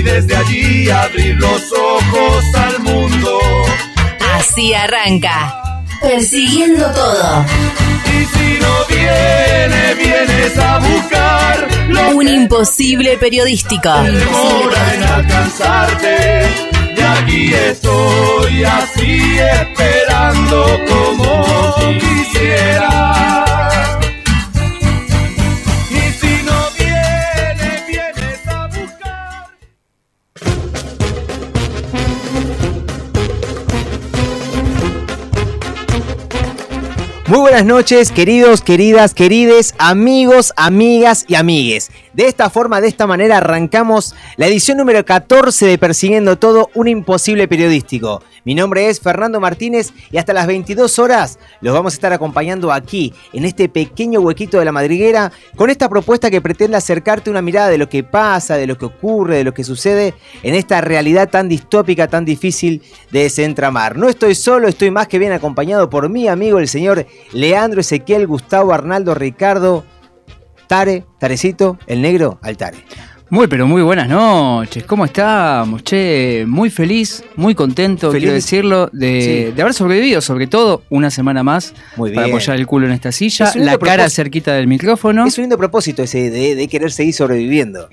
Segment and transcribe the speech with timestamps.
[0.00, 3.38] y desde allí abrir los ojos al mundo.
[4.34, 5.82] Así arranca.
[6.00, 7.44] Persiguiendo todo.
[8.06, 13.92] Y si no viene, vienes a buscar lo Un imposible periodístico.
[14.02, 16.48] que demora en alcanzarte.
[16.96, 21.44] Y aquí estoy así esperando como
[21.98, 23.39] quisiera.
[37.30, 41.92] Muy buenas noches, queridos, queridas, querides, amigos, amigas y amigues.
[42.12, 46.88] De esta forma, de esta manera, arrancamos la edición número 14 de Persiguiendo Todo, un
[46.88, 48.20] imposible periodístico.
[48.44, 52.72] Mi nombre es Fernando Martínez y hasta las 22 horas los vamos a estar acompañando
[52.72, 57.42] aquí, en este pequeño huequito de la madriguera, con esta propuesta que pretende acercarte una
[57.42, 60.80] mirada de lo que pasa, de lo que ocurre, de lo que sucede en esta
[60.80, 63.96] realidad tan distópica, tan difícil de desentramar.
[63.96, 68.26] No estoy solo, estoy más que bien acompañado por mi amigo, el señor Leandro Ezequiel,
[68.26, 69.84] Gustavo, Arnaldo, Ricardo,
[70.66, 72.78] Tare, Tarecito, el negro, al Tare.
[73.32, 74.82] Muy, pero muy buenas noches.
[74.84, 75.84] ¿Cómo estamos?
[75.84, 78.22] Che, muy feliz, muy contento, Feliz.
[78.22, 79.52] quiero decirlo, de, Sí.
[79.54, 82.34] de haber sobrevivido, sobre todo una semana más, Muy para bien.
[82.36, 85.26] apoyar el culo en esta silla, Es la cara cerquita del micrófono.
[85.26, 87.88] Es un lindo propósito ese de, de querer seguir sobreviviendo.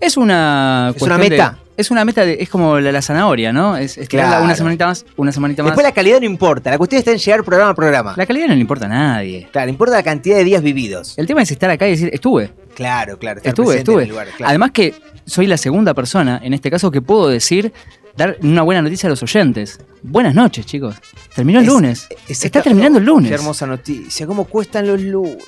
[0.00, 1.58] Es una Es una de- meta.
[1.76, 3.76] es una meta, de- es como la, la zanahoria, ¿no?
[3.76, 4.42] Es, es Claro.
[4.42, 5.72] una semanita más, una semanita más.
[5.72, 8.14] Después la calidad no importa, la cuestión está en llegar programa a programa.
[8.16, 9.48] La calidad no le importa a nadie.
[9.52, 11.12] Claro, importa la cantidad de días vividos.
[11.18, 13.40] El tema es estar acá y decir, estuve, Claro, claro.
[13.42, 14.02] estuve, en estuve.
[14.04, 14.48] el lugar, claro.
[14.50, 14.94] Además que
[15.26, 17.72] soy la segunda persona, en este caso, que puedo decir,
[18.16, 19.80] dar una buena noticia a los oyentes.
[20.00, 20.94] Buenas noches, chicos.
[21.34, 22.06] Terminó el Es- lunes.
[22.28, 23.30] es- Está terminando el lunes.
[23.30, 24.28] Qué hermosa noticia.
[24.28, 25.38] ¿Cómo cuestan los lunes?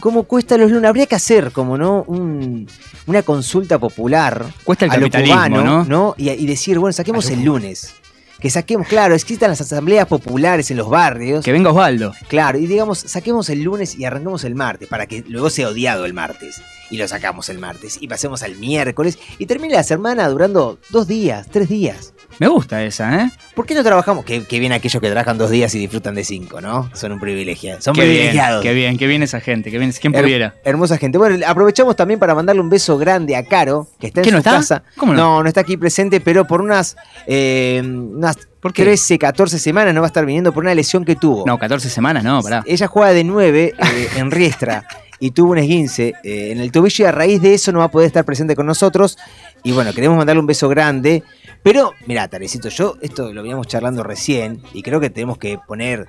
[0.00, 0.88] ¿Cómo cuestan los lunes?
[0.88, 2.68] Habría que hacer, como no, Un-
[3.06, 4.46] una consulta popular.
[4.62, 6.14] Cuesta el a lo cubano, ¿no?
[6.16, 7.94] Y, y decir, bueno, saquemos el lunes.
[8.40, 11.44] Que saquemos, claro, existan las asambleas populares en los barrios.
[11.44, 12.14] Que venga Osvaldo.
[12.28, 16.04] Claro, y digamos, saquemos el lunes y arranquemos el martes, para que luego sea odiado
[16.04, 16.62] el martes.
[16.90, 17.98] Y lo sacamos el martes.
[18.00, 19.18] Y pasemos al miércoles.
[19.38, 22.14] Y termine la semana durando dos días, tres días.
[22.38, 23.30] Me gusta esa, ¿eh?
[23.54, 24.24] ¿Por qué no trabajamos?
[24.24, 26.88] Que, que bien aquellos que trabajan dos días y disfrutan de cinco, ¿no?
[26.94, 27.80] Son un privilegio.
[27.80, 28.62] Son Qué bien, privilegiados.
[28.62, 30.54] qué bien, qué bien esa gente, qué bien, ¿quién Her- pudiera?
[30.64, 31.18] Hermosa gente.
[31.18, 34.34] Bueno, aprovechamos también para mandarle un beso grande a Caro, que está en ¿Que su
[34.34, 34.50] no está?
[34.52, 34.82] casa.
[34.96, 35.18] ¿Cómo no?
[35.20, 38.82] No, no está aquí presente, pero por unas, eh, unas ¿Por qué?
[38.82, 41.44] 13, 14 semanas no va a estar viniendo por una lesión que tuvo.
[41.46, 42.62] No, 14 semanas, no, pará.
[42.66, 43.74] Ella juega de 9
[44.16, 44.84] en Riestra
[45.20, 47.86] y tuvo un esguince eh, en el tobillo y a raíz de eso no va
[47.86, 49.18] a poder estar presente con nosotros.
[49.64, 51.22] Y bueno, queremos mandarle un beso grande.
[51.62, 56.06] Pero, mirá, Tarecito, yo esto lo veníamos charlando recién y creo que tenemos que poner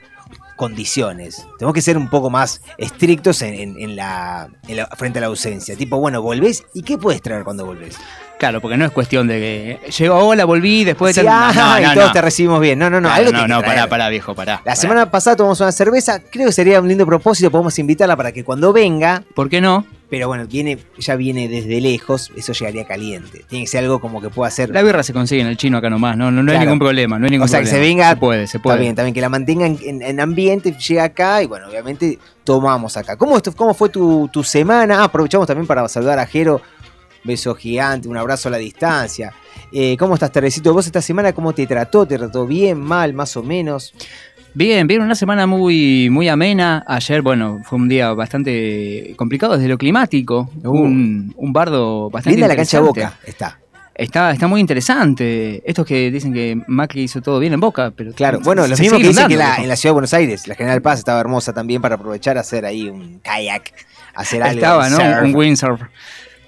[0.55, 1.45] condiciones.
[1.57, 4.49] Tenemos que ser un poco más estrictos en la-
[4.97, 5.75] frente a la ausencia.
[5.75, 7.95] Tipo, bueno, volvés y ¿qué puedes traer cuando volvés?
[8.39, 11.51] Claro, porque no es cuestión de que llegó, hola, volví, después de Sí, ah,
[11.81, 12.13] no, y todos no.
[12.13, 12.79] te recibimos bien.
[12.79, 13.09] No, no, no.
[13.09, 14.53] Claro, algo no, no, pará, pará, viejo, pará.
[14.53, 14.75] La pará.
[14.77, 16.21] semana pasada tomamos una cerveza.
[16.21, 17.51] Creo que sería un lindo propósito.
[17.51, 19.85] Podemos invitarla para que cuando venga ¿Por qué no?
[20.09, 23.43] Pero bueno, viene, ya viene desde lejos, eso llegaría caliente.
[23.47, 24.69] Tiene que ser algo como que pueda hacer.
[24.71, 27.19] La birra se consigue en el chino acá nomás, no, no, no hay ningún problema,
[27.19, 27.83] no hay ningún o sea, que problema.
[27.85, 28.09] se venga.
[28.09, 28.75] Se puede, se puede.
[28.77, 32.17] Está bien, también que la mantenga en, en- en ambiente, llega acá y bueno, obviamente
[32.43, 33.17] tomamos acá.
[33.17, 35.01] ¿Cómo, esto, cómo fue tu, tu semana?
[35.01, 36.59] Ah, aprovechamos también para saludar a Jero.
[37.23, 39.33] Beso gigante, un abrazo a la distancia.
[39.71, 40.73] Eh, ¿Cómo estás, Teresito?
[40.73, 42.05] ¿Vos esta semana cómo te trató?
[42.05, 43.93] ¿Te trató bien, mal, más o menos?
[44.53, 46.83] Bien, bien, una semana muy, muy amena.
[46.87, 50.49] Ayer, bueno, fue un día bastante complicado desde lo climático.
[50.63, 50.83] Hubo Uh.
[50.83, 53.59] un, un bardo bastante Linda la cancha boca, está.
[53.93, 55.61] Está, está muy interesante.
[55.69, 59.01] Estos que dicen que Macri hizo todo bien en Boca, pero Claro, bueno, los mismos
[59.01, 61.51] que dicen que la- en la ciudad de Buenos Aires, la General Paz estaba hermosa
[61.51, 63.73] también para aprovechar hacer ahí un kayak,
[64.15, 64.55] hacer algo.
[64.55, 64.95] Estaba, ¿no?
[64.95, 65.23] surf.
[65.25, 65.81] Un windsurf.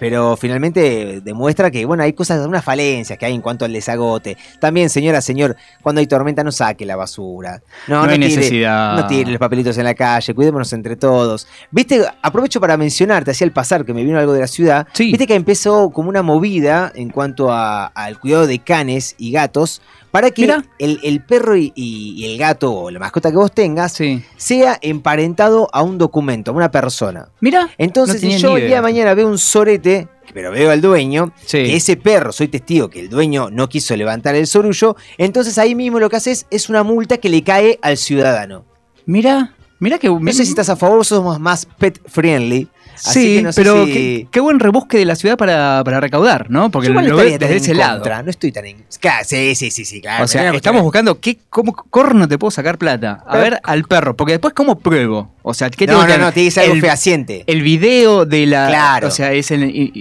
[0.01, 4.35] Pero finalmente demuestra que, bueno, hay cosas, unas falencias que hay en cuanto al desagote.
[4.59, 7.61] También, señora, señor, cuando hay tormenta no saque la basura.
[7.87, 8.95] No, No hay tire- necesidad.
[8.95, 11.47] no tire los papelitos en la calle, cuidémonos entre todos.
[11.69, 14.87] Viste, aprovecho para mencionarte, hacía el pasar que me vino algo de la ciudad.
[14.93, 15.11] Sí.
[15.11, 20.31] Viste que empezó como una movida en cuanto al cuidado de canes y gatos para
[20.31, 20.43] que
[20.79, 24.23] el, el perro y, el gato o la mascota que vos tengas Sí.
[24.37, 27.29] sea emparentado a un documento, a una persona.
[27.39, 27.69] Mira.
[27.77, 31.33] Entonces, No si yo el día de mañana veo un sorete, pero veo al dueño,
[31.45, 31.57] Sí.
[31.63, 35.75] que ese perro, soy testigo que el dueño no quiso levantar el sorullo, entonces ahí
[35.75, 38.65] mismo lo que haces es una multa que le cae al ciudadano.
[39.05, 39.55] Mira.
[39.79, 40.09] Mira que.
[40.09, 42.67] No sé si estás a favor o somos más pet friendly.
[42.95, 45.81] Así Sí, que no sé pero si- qué, qué buen rebusque de la ciudad para,
[45.83, 46.69] para recaudar, ¿no?
[46.69, 48.03] Porque Yo lo no ves desde ese lado.
[48.23, 48.77] No estoy tan en.
[48.99, 50.23] Claro, sí, sí, sí, sí, claro.
[50.23, 53.23] O sea, estamos buscando qué, cómo corno te puedo sacar plata.
[53.25, 54.15] A Pero- ver, al perro.
[54.15, 55.33] Porque después, ¿cómo pruebo?
[55.41, 57.43] O sea, ¿qué No, tengo no, que no, tiene que ser algo el, fehaciente.
[57.47, 58.67] el video de la.
[58.67, 59.07] Claro.
[59.07, 59.91] O sea, es en, en-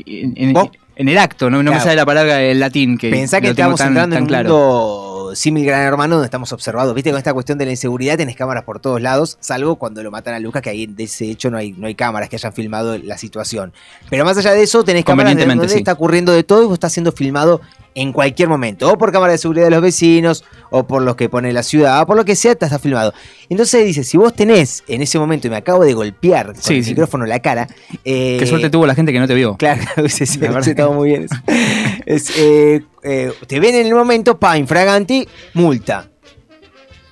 [0.97, 1.83] en- el acto, no, no me Claro.
[1.85, 2.99] sale la palabra en latín.
[2.99, 4.49] Que Pensá que estamos tan- entrando tan en un claro.
[4.51, 6.95] mundo símil gran hermano donde estamos observados.
[6.95, 10.11] Viste, con esta cuestión de la inseguridad tenés cámaras por todos lados, salvo cuando lo
[10.11, 12.53] matan a Lucas, que ahí de ese hecho no hay, no hay cámaras que hayan
[12.53, 13.73] filmado la situación.
[14.09, 15.79] Pero más allá de eso, tenés cámaras donde sí.
[15.79, 17.61] está ocurriendo de todo y vos estás siendo filmado
[17.95, 18.91] en cualquier momento.
[18.93, 22.03] O por cámara de seguridad de los vecinos, o por los que pone la ciudad,
[22.03, 23.13] o por lo que sea, te está filmado.
[23.49, 26.75] Entonces dice, si vos tenés en ese momento, y me acabo de golpear con Sí,
[26.77, 26.91] el sí.
[26.91, 27.67] micrófono la cara.
[28.05, 29.57] eh, Qué suerte tuvo la gente que no te vio.
[29.57, 31.27] Claro, sí, que- estaba muy bien.
[32.07, 36.09] Es, eh, eh, te ven en el momento, pa, infraganti, multa.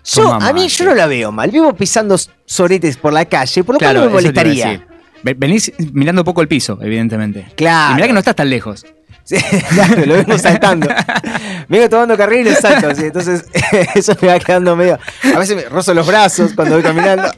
[0.04, 1.50] Yo, a mí yo no la veo mal.
[1.50, 2.16] Vivo pisando
[2.46, 4.87] soretes por la calle, por lo cual no me molestaría.
[5.22, 7.46] Venís mirando poco el piso, evidentemente.
[7.56, 7.92] Claro.
[7.92, 8.84] Y mirá que no estás tan lejos.
[9.24, 9.36] Sí,
[9.74, 10.88] claro, lo vengo saltando.
[11.68, 12.94] vengo tomando carril y lo salto.
[12.94, 13.44] sí, entonces,
[13.94, 14.98] eso me va quedando medio.
[15.34, 17.30] A veces me rozo los brazos cuando voy caminando.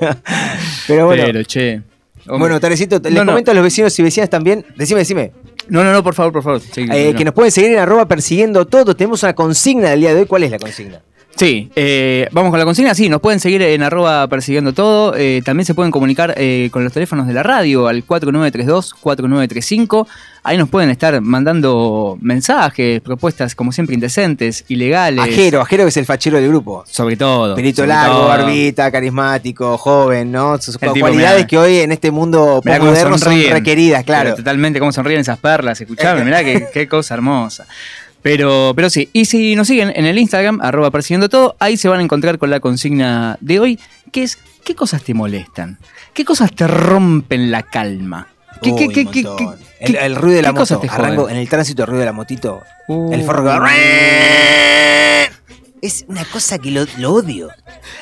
[0.86, 1.22] Pero bueno.
[1.24, 1.82] Pero, che.
[2.26, 2.38] hombre.
[2.38, 3.32] bueno, Tarecito, les No, no.
[3.32, 4.64] comento a los vecinos y vecinas también.
[4.76, 5.32] Decime, decime.
[5.68, 6.60] No, no, no, por favor, por favor.
[6.60, 7.18] Sí, eh, no.
[7.18, 8.94] Que nos pueden seguir en arroba persiguiendo todo.
[8.96, 10.26] Tenemos una consigna del día de hoy.
[10.26, 11.00] ¿Cuál es la consigna?
[11.36, 12.94] Sí, eh, vamos con la consigna.
[12.94, 15.14] Sí, nos pueden seguir en arroba persiguiendo todo.
[15.14, 20.06] Eh, también se pueden comunicar eh, con los teléfonos de la radio al 4932-4935.
[20.42, 25.22] Ahí nos pueden estar mandando mensajes, propuestas como siempre indecentes, ilegales.
[25.24, 26.84] Ajero, Ajero que es el fachero del grupo.
[26.86, 27.54] Sobre todo.
[27.54, 28.28] Pelito sobre largo, todo.
[28.28, 30.56] barbita, carismático, joven, ¿no?
[30.58, 34.30] Sus El cualidades que hoy en este mundo moderno son requeridas, claro.
[34.30, 37.66] Pero totalmente cómo sonríen esas perlas, escuchame, mirá qué, qué cosa hermosa.
[38.26, 41.88] Pero, pero sí, y si nos siguen en el Instagram, arroba persiguiendo todo, ahí se
[41.88, 43.78] van a encontrar con la consigna de hoy,
[44.10, 45.78] que es ¿qué cosas te molestan?
[46.12, 48.26] ¿Qué cosas te rompen la calma?
[48.60, 49.56] ¿Qué, Uy, qué, qué, qué, montón.
[49.78, 50.80] qué- el, el ruido de la moto.
[50.88, 52.62] Arranco en el tránsito, el ruido de la motito.
[52.88, 53.12] Uh.
[53.12, 53.50] El forro que.
[55.82, 57.48] Es una cosa que lo, lo odio.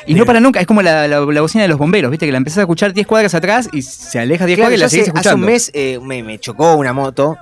[0.07, 2.25] Y no para nunca, es como la, la- la bocina de los bomberos, ¿viste?
[2.25, 4.81] Que la empezás a escuchar 10 cuadras atrás y se aleja 10 Claro, cuadras y
[4.81, 5.47] la seguís hace, hace escuchando.
[5.47, 7.37] un mes eh, me, me chocó una moto.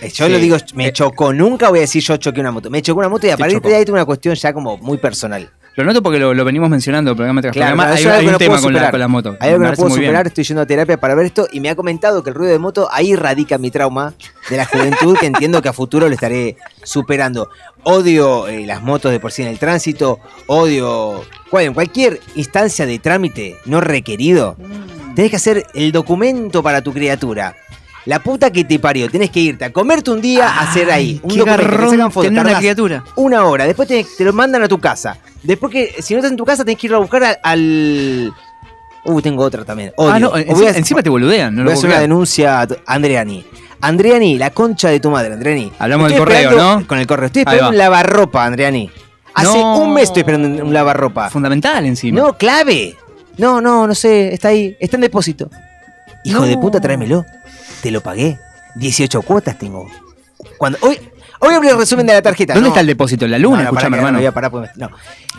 [0.00, 0.32] Eh, Yo Sí.
[0.32, 1.32] lo digo, me Eh, chocó.
[1.32, 2.70] Nunca voy a decir yo choqué una moto.
[2.70, 4.98] Me chocó una moto y a partir de ahí tengo una cuestión ya como muy
[4.98, 5.50] personal.
[5.76, 7.94] Lo noto porque lo, lo venimos mencionando programa tras Claro, programa.
[7.96, 8.90] hay, hay algo un que no tema con la, superar.
[8.90, 9.36] con la moto.
[9.38, 11.60] Hay algo que Me no puedo superar, estoy yendo a terapia para ver esto y
[11.60, 14.12] me ha comentado que el ruido de moto, ahí radica mi trauma
[14.50, 17.48] de la juventud que entiendo que a futuro lo estaré superando.
[17.84, 20.18] Odio eh, las motos de por sí en el tránsito,
[20.48, 24.56] odio cual- en cualquier instancia de trámite no requerido.
[25.14, 27.54] Tenés que hacer el documento para tu criatura.
[28.08, 31.20] La puta que te parió, tenés que irte a comerte un día a hacer ahí
[31.22, 33.04] un Qué documento, sacan fotos, tener una criatura.
[33.16, 35.18] una hora, después te, te lo mandan a tu casa.
[35.42, 37.38] Después que, si no estás en tu casa, tenés que ir a buscar al.
[37.42, 38.32] al-
[39.04, 39.92] Uh, tengo otra también.
[39.96, 40.12] Odio.
[40.12, 41.54] Ah, no, encima, voy a, encima te boludean.
[41.54, 43.44] No voy lo a hacer una denuncia a Andreani.
[43.80, 45.72] Andreani, la concha de tu madre, Andreani.
[45.78, 46.86] Hablamos del correo, ¿no?
[46.86, 47.26] Con el correo.
[47.26, 48.90] Estoy esperando un lavarropa, Andreani.
[49.34, 49.78] Hace No.
[49.78, 51.30] un mes estoy esperando un- un lavarropa.
[51.30, 52.20] Fundamental encima.
[52.20, 52.96] No, clave.
[53.38, 54.34] No, no, no sé.
[54.34, 54.76] Está ahí.
[54.80, 55.48] Está en depósito.
[56.24, 56.46] Hijo No.
[56.46, 57.24] de puta, tráemelo.
[57.82, 58.38] Te lo pagué.
[58.76, 59.88] 18 cuotas tengo.
[60.56, 60.98] Cuando, hoy,
[61.40, 62.54] hoy abrí el resumen de la tarjeta.
[62.54, 62.72] ¿Dónde no.
[62.74, 63.24] está el depósito?
[63.24, 63.58] ¿En la luna?
[63.58, 64.12] No, no, Escuchame, hermano.
[64.14, 64.90] no voy a parar no.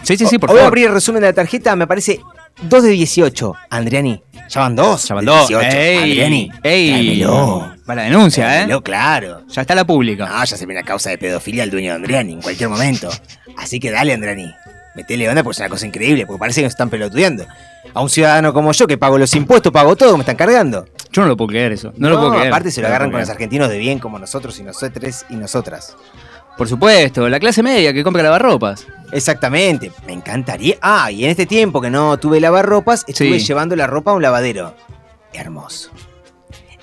[0.04, 0.68] Sí, sí, sí, por Voy a favor.
[0.72, 2.20] abrir el resumen de la tarjeta, me parece
[2.64, 3.54] 2 de 18.
[3.70, 5.08] Andriani, ya van 2.
[5.08, 5.16] Ya.
[5.22, 5.60] 18.
[5.62, 5.98] ¡Ey!
[5.98, 6.90] Andriani, ¡Ey!
[6.92, 7.76] tráemelo.
[7.86, 8.56] Para la denuncia, ¿eh?
[8.56, 9.42] Tráemelo, claro.
[9.50, 10.28] Ya está la pública.
[10.28, 13.10] No, ya se viene a causa de pedofilia al dueño de Andriani en cualquier momento.
[13.58, 14.50] Así que dale, Andriani.
[14.96, 17.46] Metele onda porque es una cosa increíble, porque parece que nos están pelotudeando.
[17.94, 20.86] A un ciudadano como yo que pago los impuestos, pago todo, me están cargando.
[21.12, 21.94] Yo no lo puedo creer eso.
[21.98, 22.48] No, lo puedo creer.
[22.48, 25.36] aparte se lo No agarran con los argentinos de bien como nosotros y nosotros y
[25.36, 25.96] nosotras.
[26.58, 28.86] Por supuesto, la clase media que compra lavarropas.
[29.14, 30.76] Exactamente, me encantaría.
[30.82, 33.46] Ah, y en este tiempo que no tuve lavarropas, estuve Sí.
[33.46, 34.76] llevando la ropa a un lavadero.
[35.32, 35.92] Hermoso.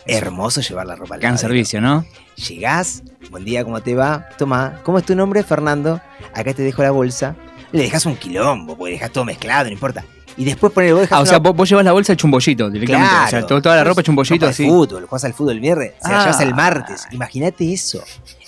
[0.07, 1.49] Hermoso llevar la ropa al Gran lavadero.
[1.49, 2.05] servicio, ¿no?
[2.49, 4.29] Llegás, buen día, ¿cómo te va?
[4.39, 5.43] Toma, ¿cómo es tu nombre?
[5.43, 6.01] Fernando.
[6.35, 7.35] Acá te dejo la bolsa.
[7.73, 10.05] Le dejas un quilombo, porque dejas todo mezclado, no importa.
[10.39, 12.69] Y después poner vos Ah, o sea, vos, vos llevas la bolsa hecho un bollito
[12.71, 13.09] directamente.
[13.15, 13.47] O sea, Claro.
[13.47, 14.67] to- toda la ropa hecho un bollito Ropa de así.
[14.69, 16.25] fútbol, jugás al fútbol el viernes, se la Ah.
[16.25, 17.07] llevas el martes.
[17.11, 18.03] Imagínate eso.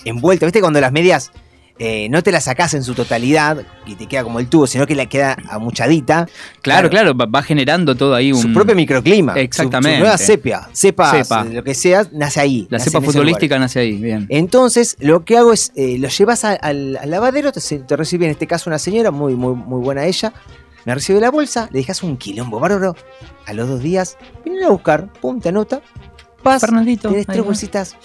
[0.05, 0.61] Envuelta, ¿viste?
[0.61, 1.31] Cuando las medias
[1.79, 4.85] eh, no te las sacás en su totalidad y te queda como el tubo, sino
[4.85, 6.27] que la queda amuchadita.
[6.61, 8.41] Claro, claro, va, va generando todo ahí un.
[8.41, 9.33] Su propio microclima.
[9.35, 9.97] Exactamente.
[9.97, 10.69] Su, nueva sepia.
[10.73, 11.45] Cepa, Cepa.
[11.45, 12.67] lo que sea, nace ahí.
[12.69, 14.25] La nace cepa futbolística nace ahí, bien.
[14.29, 18.25] Entonces, lo que hago es, eh, lo llevas a- al, al lavadero, te, te recibe
[18.25, 20.33] en este caso una señora, muy, muy, muy buena ella,
[20.85, 22.95] me recibe la bolsa, le dejas un quilombo bárbaro,
[23.45, 25.81] a los dos días, vienen a buscar, pum, te anota,
[26.43, 27.09] paz, Fernandito.
[27.25, 27.95] tres bolsitas,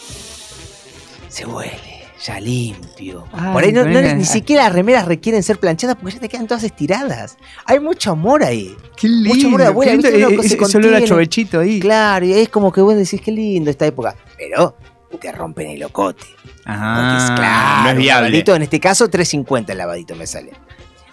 [1.28, 1.93] se huele,
[2.26, 3.24] ya limpio.
[3.32, 6.28] Ay, Por ahí no, no- ni siquiera las remeras requieren ser planchadas porque ya te
[6.30, 7.36] quedan todas estiradas.
[7.66, 8.74] Hay mucho amor ahí.
[8.96, 11.06] Qué Mucho amor de abuela, lindo, Uno eh, que se ese- ese olor a contiene.
[11.06, 11.80] chovechito ahí.
[11.80, 14.16] Claro, y es como que vos decís, qué lindo esta época.
[14.38, 14.76] Pero
[15.20, 16.24] te rompen el locote.
[16.24, 18.28] Porque es Ajá, claro, no es un viable.
[18.28, 20.52] lavadito, en este caso 3.50 el lavadito me sale.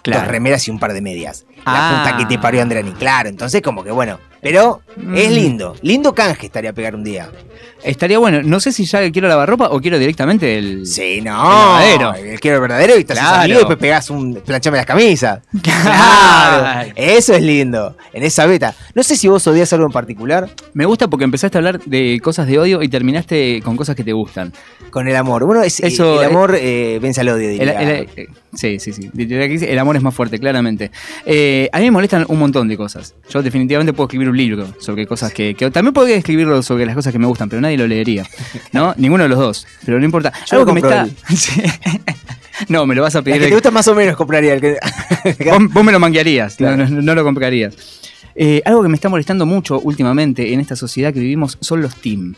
[0.02, 0.22] Claro.
[0.22, 1.44] Dos remeras y un par de medias.
[1.64, 2.04] La Ah.
[2.04, 2.92] puta que te parió Andrani.
[2.92, 4.18] Claro, entonces como que bueno.
[4.40, 4.82] Pero
[5.14, 5.32] es Mm.
[5.34, 5.76] lindo.
[5.82, 7.30] Lindo canje estaría a pegar un día.
[7.84, 10.84] Estaría bueno, no sé si ya quiero lavar ropa o quiero directamente el...
[10.84, 11.78] Sí, no.
[11.80, 12.14] El verdadero.
[12.32, 13.52] El quiero el verdadero y estás Claro.
[13.52, 14.34] y después pegás un.
[14.44, 15.40] planchame las camisas.
[15.62, 16.92] Claro.
[16.96, 17.96] Eso es lindo.
[18.12, 18.74] En esa beta.
[18.94, 22.18] No sé si vos odias algo en particular Me gusta porque empezaste a hablar de
[22.22, 24.52] cosas de odio y terminaste con cosas que te gustan.
[24.90, 25.46] con el amor.
[25.64, 25.80] Es.
[25.80, 27.72] Eso, el eh, amor eh, vence al odio, diría.
[27.80, 29.10] el- eh, sí, sí, sí.
[29.16, 30.90] El amor es más fuerte, claramente.
[31.24, 33.14] Eh, a mí me molestan un montón de cosas.
[33.30, 36.94] Yo definitivamente puedo escribir un libro sobre cosas que, que- También podría escribirlo sobre las
[36.94, 38.24] cosas que me gustan, pero nadie lo leería.
[38.72, 38.94] ¿No?
[38.98, 39.66] Ninguno de los dos.
[39.84, 40.32] Pero no importa.
[40.50, 41.08] Yo Algo que me está.
[42.68, 43.40] No, me lo vas a pedir.
[43.40, 44.76] que te gusta más o menos compraría el que.
[45.50, 46.76] Vos, vos me lo manguearías, Claro.
[46.76, 47.74] no, no- no lo comprarías.
[48.34, 51.94] Eh, algo que me está molestando mucho últimamente en esta sociedad que vivimos son los
[51.96, 52.34] team.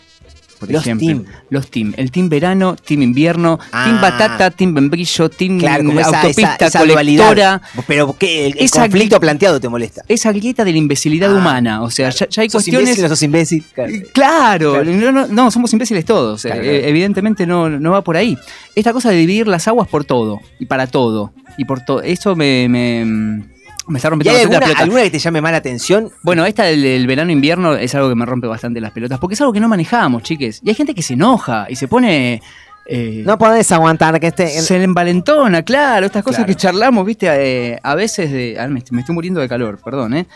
[0.58, 1.24] Por Los ejemplo, team.
[1.50, 1.92] los team.
[1.96, 3.84] El team verano, team invierno, Ah.
[3.84, 7.62] team batata, team membrillo, team Claro, como esa, autopista, esa, esa colectora.
[7.86, 8.46] Pero ¿qué?
[8.46, 10.02] El, el conflicto planteado te molesta.
[10.08, 11.82] Esa grieta de la imbecilidad Ah, humana.
[11.82, 12.88] O sea, ya, ya hay ¿Sos cuestiones.
[12.90, 13.64] imbécil sos imbécil?
[14.12, 14.84] Claro.
[14.84, 16.44] No, no, no, somos imbéciles todos.
[16.44, 16.62] Eh, claro.
[16.64, 18.38] evidentemente no, no va por ahí.
[18.74, 21.32] Esta cosa de dividir las aguas por todo y para todo.
[21.58, 22.00] Y por todo.
[22.02, 23.42] Eso me, me,
[23.88, 26.10] me está ¿Y rompiendo hay bastante la alguna, que te llame más la atención?
[26.22, 29.40] Bueno, esta del, del verano-invierno es algo que me rompe bastante las pelotas, porque es
[29.40, 30.60] algo que no manejamos, chiques.
[30.62, 32.40] Y hay gente que se enoja y se pone...
[32.86, 34.48] eh, No podés aguantar que esté.
[34.48, 36.48] se le envalentona, claro, estas cosas Claro.
[36.48, 38.56] que charlamos, viste, Eh, a veces de...
[38.58, 40.26] ah, me, me estoy muriendo de calor, perdón, ¿eh?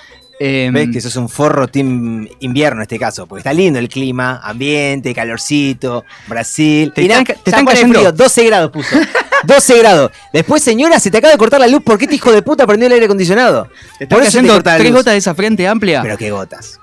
[0.41, 3.89] Em, Ves que sos un forro team invierno en este caso, porque está lindo el
[3.89, 6.93] clima, ambiente, calorcito, Brasil.
[6.95, 7.99] Te están te cayendo.
[7.99, 8.97] frío, 12 grados puso.
[9.45, 10.11] 12 grados.
[10.33, 11.83] Después, señora, se te acaba de cortar la luz.
[11.83, 13.69] ¿Por qué este hijo de puta prendió el aire acondicionado?
[13.99, 14.99] te están Por eso te tres luz.
[14.99, 16.03] gotas de esa frente amplia.
[16.03, 16.81] Pero qué gotas.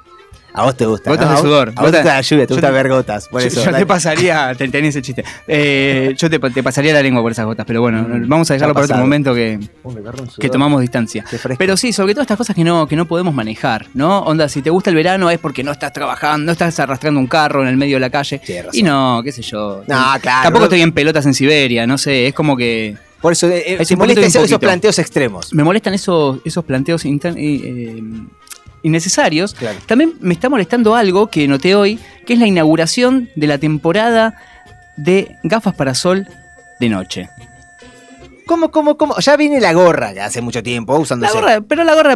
[0.58, 1.10] A vos te gusta.
[1.12, 1.36] Gotas ¿no?
[1.36, 1.70] de sudor.
[1.76, 3.28] A vos te Gotas- gusta la lluvia, te gusta te- ver gotas.
[3.28, 3.60] Por yo eso.
[3.60, 3.78] yo dale.
[3.80, 5.24] te pasaría, te tenía ese chiste.
[5.48, 8.54] Eh, yo te, te pasaría la lengua por esas gotas, pero bueno, Mm, vamos a
[8.54, 10.02] dejarlo para otro momento que, Uy, me
[10.40, 11.26] que tomamos distancia.
[11.58, 14.20] Pero sí, sobre todo estas cosas que no, que no podemos manejar, ¿no?
[14.20, 17.28] Onda, si te gusta el verano es porque no estás trabajando, no estás arrastrando un
[17.28, 18.42] carro en el medio de la calle.
[18.74, 19.84] Y no, qué sé yo.
[19.88, 20.44] No, claro.
[20.44, 23.78] Tampoco estoy en pelotas en Siberia, no sé, es como que Por eso, eh, eh,
[23.80, 25.54] Es te un poquito molesta y un esos, planteos extremos.
[25.54, 28.02] me molestan esos, esos planteos inter- eh,
[28.86, 29.54] innecesarios.
[29.56, 29.80] Claro.
[29.88, 34.36] También me está molestando algo que noté hoy, que es la inauguración de la temporada
[34.96, 36.28] de gafas para sol
[36.80, 37.30] de noche.
[38.46, 39.18] ¿Cómo, cómo, cómo?
[39.18, 41.34] Ya viene la gorra, ya hace mucho tiempo, usándose.
[41.34, 42.16] La gorra, pero la gorra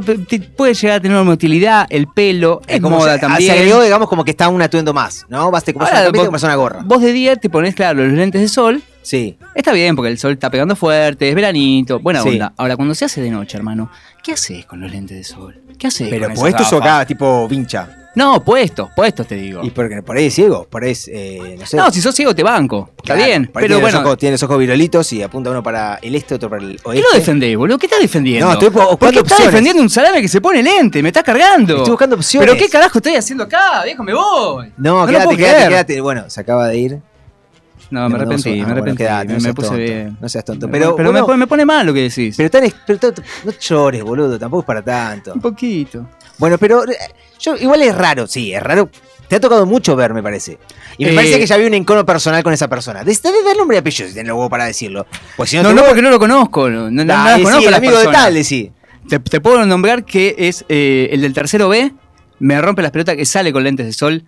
[0.55, 3.51] puede llegar a tener una utilidad, el pelo, es como moda se, también.
[3.51, 5.49] Se agregó, digamos, como que está un atuendo más, ¿no?
[5.49, 6.81] Vas te compras una gorra.
[6.85, 8.83] Vos de día te pones, claro, los lentes de sol.
[9.01, 9.37] Sí.
[9.55, 12.29] Está bien, porque el sol está pegando fuerte, es veranito, buena Sí.
[12.29, 12.53] onda.
[12.57, 13.89] Ahora, cuando se hace de noche, hermano,
[14.23, 15.61] ¿qué haces con los lentes de sol?
[15.77, 16.95] ¿Qué haces Pero con esas puestos o gafas?
[16.95, 17.95] acá, tipo vincha.
[18.15, 19.61] No, puestos, puestos te digo.
[19.63, 21.77] Y porque por ahí es ciego, por ahí es, eh, no sé.
[21.77, 22.89] No, si sos ciego te banco.
[22.97, 24.07] Está Claro, bien, por ahí pero tiene los bueno.
[24.09, 26.89] ojos- tiene los ojos virolitos y apunta uno para el este, otro para el ¿Qué
[26.89, 27.05] oeste.
[27.11, 27.77] lo defendés, boludo?
[27.77, 28.47] ¿Qué estás defendiendo?
[28.47, 29.51] No, estoy buscando ¿Por qué estás opciones.
[29.53, 31.01] defendiendo un salame que se pone lente?
[31.01, 31.77] Me estás cargando.
[31.77, 32.49] Estoy buscando opciones.
[32.49, 33.83] ¿Pero qué carajo estoy haciendo acá?
[33.85, 34.73] Viejo, me voy.
[34.77, 35.69] No, lo quédate, puedo quédate, creer.
[35.69, 36.01] quédate.
[36.01, 36.99] Bueno, se acaba de ir.
[37.91, 39.03] No, me arrepentí, me ah, arrepentí.
[39.43, 40.17] me, puse tonto, bien.
[40.21, 40.69] no seas tonto.
[40.69, 42.35] Pero, Pero me, pone, me pone mal lo que decís.
[42.37, 45.33] Pero, tan, pero tan- no llores, boludo, tampoco es para tanto.
[45.33, 46.07] un poquito.
[46.37, 46.95] Bueno, pero eh,
[47.39, 48.89] yo igual es raro, sí, es raro.
[49.27, 50.57] Te ha tocado mucho ver, me parece.
[50.97, 53.03] Y me Eh, parece que ya había un encono personal con esa persona.
[53.03, 55.05] De de dar nombre y apellido si tenés huevo para decirlo.
[55.37, 56.69] Pues si no, No, no, porque no lo conozco.
[56.69, 58.71] No, no, sí, conozco el amigo de tal, decí.
[59.07, 61.91] Te, te puedo nombrar que es eh, el del tercero B.
[62.39, 64.23] Me rompe las pelotas que sale con lentes de sol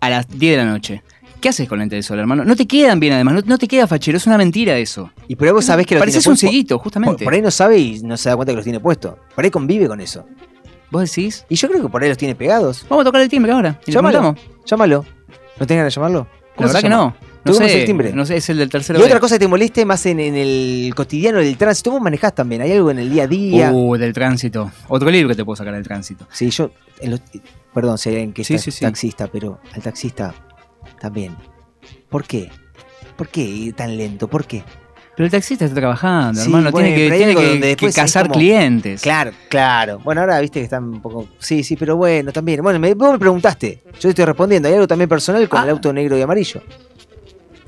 [0.00, 1.02] a las 10 de la noche.
[1.42, 2.44] ¿Qué haces con lentes de sol, hermano?
[2.44, 3.34] No te quedan bien, además.
[3.34, 4.16] No, no te queda fachero.
[4.16, 5.10] Es una mentira eso.
[5.28, 7.24] Y por ahí vos sabés que lo Pareces tiene un Por, justamente.
[7.24, 9.18] por ahí no sabe y no se da cuenta que los tiene puesto.
[9.34, 10.24] Por ahí convive con eso.
[10.90, 11.44] ¿Vos decís?
[11.48, 12.86] Y yo creo que por ahí los tiene pegados.
[12.88, 13.80] Vamos a tocar el timbre ahora.
[13.86, 14.36] y Llámalo.
[14.64, 15.04] Llámalo.
[15.58, 16.18] ¿No tenés ganas de llamarlo?
[16.30, 17.16] La ¿Cómo se verdad que no.
[17.44, 18.12] ¿Tú No sé, el timbre?
[18.12, 19.06] no sé, es el del tercero Y B.
[19.08, 22.62] otra cosa que te moleste más en, en el cotidiano del tránsito, vos manejás también,
[22.62, 23.72] hay algo en el día a día.
[23.72, 24.70] Uh, del tránsito.
[24.86, 26.24] Otro libro que te puedo sacar del tránsito.
[26.30, 26.70] Sí, yo,
[27.00, 27.20] en los-
[27.74, 28.82] perdón hay alguien que Sí, es sí, sí.
[28.84, 30.32] taxista, pero al taxista
[31.02, 31.36] también.
[32.08, 32.48] ¿Por qué?
[33.16, 34.28] ¿Por qué ir tan lento?
[34.28, 34.64] ¿Por qué?
[35.14, 36.70] Pero el taxista está trabajando, Sí, hermano.
[36.70, 39.02] bueno, tiene que, tiene que- que cazar como- clientes.
[39.02, 39.98] Claro, claro.
[40.02, 41.28] Bueno, ahora viste que están un poco.
[41.38, 42.62] Sí, sí, pero bueno, también.
[42.62, 43.82] Bueno, me, vos me preguntaste.
[43.84, 44.68] Yo te estoy respondiendo.
[44.68, 45.64] Hay algo también personal con Ah.
[45.64, 46.62] el auto negro y amarillo.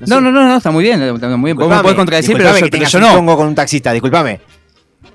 [0.07, 1.01] No, no, no, no, está muy bien.
[1.03, 1.57] Está muy bien.
[1.57, 3.13] Vos me podés contradecir, pero yo, que pero yo no.
[3.15, 4.39] pongo con un taxista, discúlpame.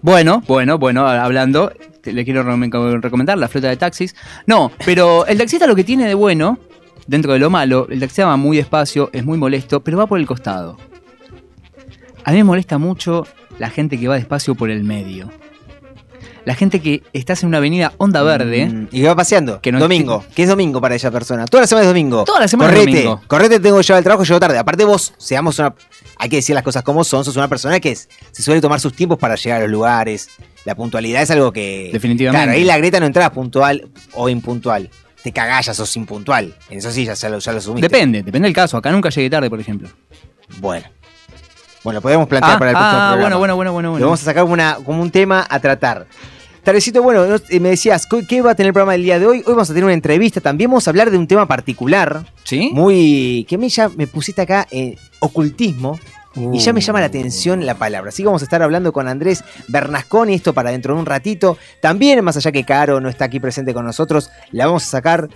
[0.00, 4.14] Bueno, bueno, bueno, hablando, te- le quiero re- recomendar la flota de taxis.
[4.46, 6.58] No, pero el taxista lo que tiene de bueno,
[7.10, 10.18] dentro de lo malo, el taxista va muy despacio, es muy molesto, pero va por
[10.18, 10.76] el costado.
[12.24, 13.26] A mí me molesta mucho
[13.58, 15.30] la gente que va despacio por el medio.
[16.44, 18.66] La gente que estás en una avenida onda verde.
[18.66, 19.60] Mm, y que va paseando.
[19.60, 20.24] Que no- domingo.
[20.34, 21.44] Que es domingo para esa persona.
[21.46, 22.24] Toda la semana es domingo.
[22.24, 23.20] Toda la semana es correte, domingo.
[23.26, 24.58] Correte, tengo que llevar al trabajo, llego tarde.
[24.58, 25.74] Aparte vos, seamos una...
[26.16, 27.24] Hay que decir las cosas como son.
[27.24, 30.28] Sos una persona que es- se suele tomar sus tiempos para llegar a los lugares.
[30.64, 31.90] La puntualidad es algo que...
[31.92, 32.44] Definitivamente.
[32.44, 34.88] Claro, ahí la Greta no entras puntual o impuntual.
[35.22, 36.54] Te cagás, ya sos impuntual.
[36.70, 37.88] En eso sí, ya, ya lo, ya lo asumiste.
[37.88, 38.76] Depende, depende del caso.
[38.76, 39.88] Acá nunca llegué tarde, por ejemplo.
[40.58, 40.86] Bueno.
[41.82, 43.36] Bueno, lo podemos plantear Ah, para el próximo ah, programa.
[43.38, 43.98] bueno, bueno, bueno, bueno.
[43.98, 46.06] Lo vamos a sacar como, una, como un tema a tratar.
[46.62, 49.18] Tardecito, bueno, no- eh, me decías, ¿qué- ¿qué va a tener el programa del día
[49.18, 49.38] de hoy?
[49.38, 52.70] Hoy vamos a tener una entrevista, también vamos a hablar de un tema particular, ¿Sí?
[52.74, 53.46] muy...
[53.48, 55.98] que a mí ya me pusiste acá, eh, ocultismo,
[56.34, 58.10] y ya me llama la atención la palabra.
[58.10, 61.58] Así que vamos a estar hablando con Andrés Bernasconi, esto para dentro de un ratito.
[61.80, 65.28] También, más allá que Caro no está aquí presente con nosotros, la vamos a sacar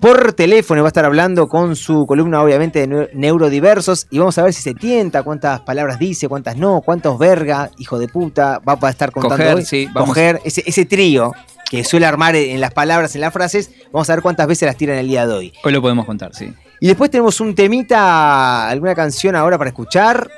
[0.00, 0.82] por teléfono.
[0.82, 4.06] Va a estar hablando con su columna, obviamente, de neu- neurodiversos.
[4.10, 7.98] Y vamos a ver si se tienta, cuántas palabras dice, cuántas no, cuántos verga, hijo
[7.98, 9.64] de puta, va a estar contando Coger, hoy.
[9.64, 10.08] sí, vamos.
[10.10, 11.32] Coger, ese, ese trío
[11.70, 13.70] que suele armar en las palabras, en las frases.
[13.92, 15.52] Vamos a ver cuántas veces las tira en el día de hoy.
[15.64, 16.52] Hoy lo podemos contar, sí.
[16.78, 20.30] Y después tenemos un temita, alguna canción ahora para escuchar.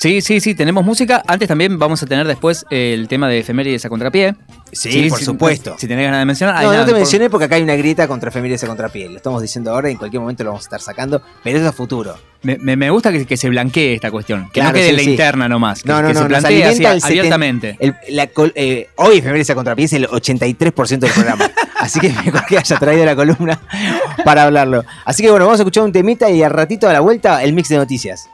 [0.00, 1.24] Sí, sí, sí, tenemos música.
[1.26, 4.36] Antes también vamos a tener después el tema de efemérides a contrapié.
[4.70, 5.74] Sí, por si- supuesto.
[5.76, 6.54] Si tenés ganas de mencionar.
[6.54, 8.68] No, Ay, no nada, te por- mencioné porque acá hay una grieta contra efemérides a
[8.68, 9.08] contrapié.
[9.08, 11.66] Lo estamos diciendo ahora y en cualquier momento lo vamos a estar sacando, pero eso
[11.66, 12.16] es a futuro.
[12.42, 14.44] Me, me- me gusta que, que se blanquee esta cuestión.
[14.52, 15.10] Que Claro, no quede sí, la sí.
[15.10, 15.82] interna nomás.
[15.82, 17.76] Que, No, no, que no, se plantee así el abiertamente.
[17.80, 21.50] el- la col- eh, hoy efemérides a contrapié es el 83% del programa.
[21.80, 23.60] Así que mejor que haya traído la columna
[24.24, 24.84] para hablarlo.
[25.04, 27.52] Así que bueno, vamos a escuchar un temita y al ratito a la vuelta el
[27.52, 28.28] mix de noticias.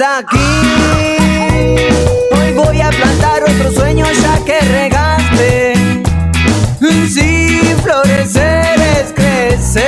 [0.00, 0.38] Aquí,
[2.32, 5.74] hoy voy a plantar otro sueño ya que regaste.
[7.08, 9.84] Si florecer es crecer,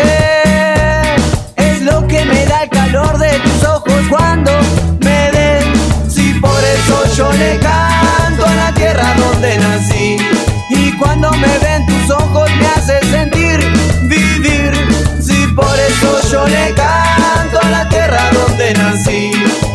[1.56, 4.52] es lo que me da el calor de tus ojos cuando
[5.00, 6.10] me den.
[6.10, 10.16] Si por eso yo le canto a la tierra donde nací,
[10.70, 13.60] y cuando me ven tus ojos me hace sentir
[14.04, 14.72] vivir.
[15.20, 19.30] Si por eso yo le canto a la tierra donde nací.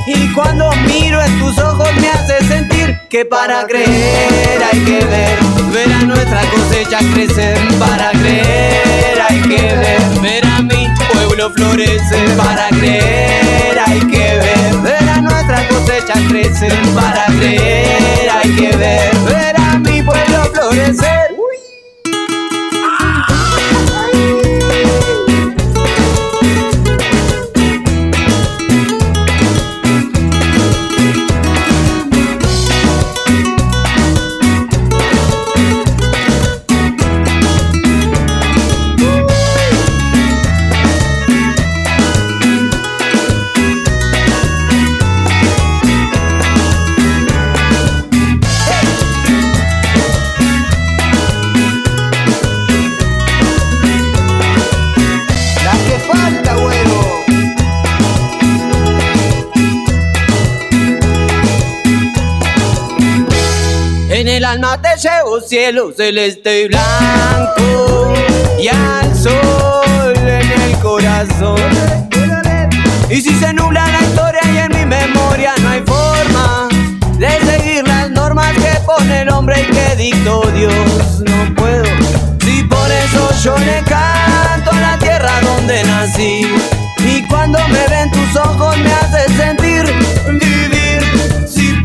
[0.07, 5.39] Y cuando miro en tus ojos me hace sentir que para creer hay que ver,
[5.71, 7.57] ver a nuestra cosecha crecer.
[7.79, 12.35] Para creer hay que ver, ver a mi pueblo florecer.
[12.35, 16.73] Para creer hay que ver, ver a nuestra cosecha crecer.
[16.93, 21.34] Para creer hay que ver, ver a mi pueblo florecer.
[64.55, 68.13] Alma te llevo cielo celeste y blanco
[68.57, 71.59] y al sol en el corazón.
[73.09, 76.69] Y si se nubla la historia y en mi memoria no hay forma
[77.17, 81.83] de seguir las normas que pone el hombre y que dictó Dios, no puedo.
[82.39, 86.47] Si por eso yo le canto a la tierra donde nací.
[86.99, 90.44] Y cuando me ven tus ojos me hace sentir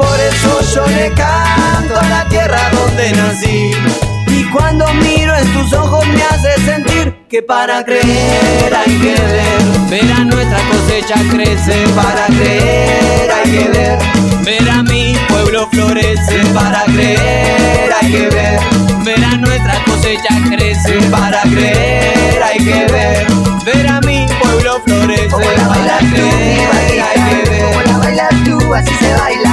[0.01, 3.73] por eso yo le canto a la tierra donde nací.
[4.27, 9.61] Y cuando miro en tus ojos me hace sentir que para creer hay que ver,
[9.91, 13.99] ver a nuestra cosecha crecer, para creer hay que ver,
[14.45, 18.61] ver a mi pueblo florecer, para creer hay que ver,
[19.05, 23.27] ver a nuestra cosecha crecer, para creer hay que ver,
[23.65, 24.51] ver a mi pueblo
[24.87, 26.69] la para creer
[27.03, 27.63] hay que ver.
[27.65, 29.50] Como la bailas tú, así se baila.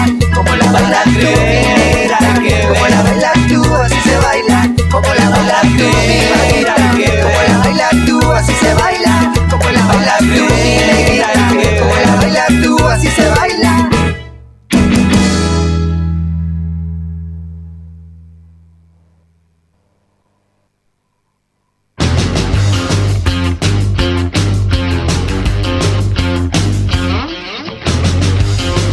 [5.78, 6.18] Tú, mi.
[7.22, 9.34] Como la bailas tú, así se baila.
[9.50, 11.34] Como la bailas tú, mi negrita.
[11.80, 13.90] Como la así se baila.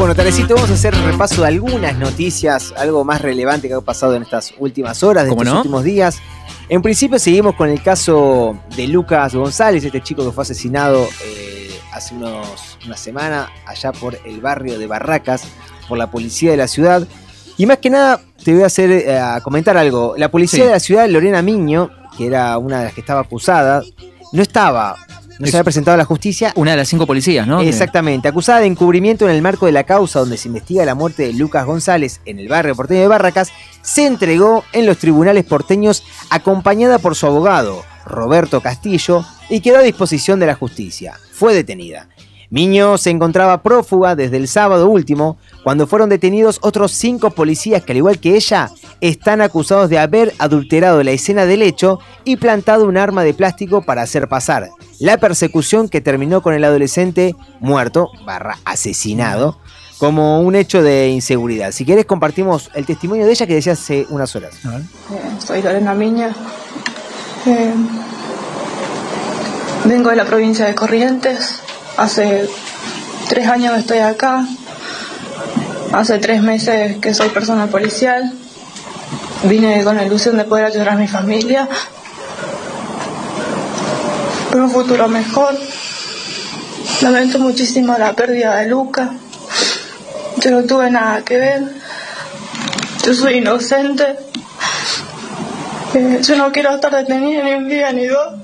[0.05, 3.81] Bueno, tardecito vamos a hacer un repaso de algunas noticias, algo más relevante que ha
[3.81, 5.61] pasado en estas últimas horas, de ¿Cómo estos no?
[5.61, 6.21] últimos días.
[6.69, 11.71] En principio seguimos con el caso de Lucas González, este chico que fue asesinado eh,
[11.93, 15.45] hace unos, una semana allá por el barrio de Barracas
[15.89, 17.07] por la policía de la ciudad.
[17.59, 20.15] Y más que nada te voy a hacer eh, a comentar algo.
[20.17, 20.67] La policía Sí.
[20.67, 23.83] de la ciudad, Lorena Miño, que era una de las que estaba acusada,
[24.33, 24.97] no estaba,
[25.39, 27.61] no se había presentado a la justicia Una de las cinco policías, ¿no?
[27.61, 31.25] Exactamente, acusada de encubrimiento en el marco de la causa donde se investiga la muerte
[31.25, 36.05] de Lucas González en el barrio porteño de Barracas, se entregó en los tribunales porteños
[36.31, 41.19] acompañada por su abogado, Roberto Castillo, y quedó a disposición de la justicia.
[41.33, 42.09] Fue detenida.
[42.51, 47.93] Miño se encontraba prófuga desde el sábado último, cuando fueron detenidos otros cinco policías que,
[47.93, 48.71] al igual que ella,
[49.09, 53.83] están acusados de haber adulterado la escena del hecho y plantado un arma de plástico
[53.83, 59.59] para hacer pasar la persecución que terminó con el adolescente muerto, barra asesinado,
[59.99, 61.73] como un hecho de inseguridad.
[61.73, 64.55] Si querés compartimos el testimonio de ella que decía hace unas horas.
[64.65, 64.81] Eh,
[65.39, 66.35] soy Lorena Miña.
[67.45, 67.75] Eh,
[69.85, 71.61] vengo de la provincia de Corrientes.
[71.99, 72.49] Hace
[73.29, 74.47] tres años que estoy acá.
[75.93, 78.33] Hace tres meses que soy persona policial.
[79.45, 81.69] Vine con la ilusión de poder ayudar a mi familia.
[84.51, 85.55] Por un futuro mejor.
[87.03, 89.11] Lamento muchísimo la pérdida de Luca.
[90.41, 91.63] Yo no tuve nada que ver.
[93.05, 94.17] Yo soy inocente.
[95.95, 98.35] Eh, Yo no quiero estar detenida ni un día ni dos.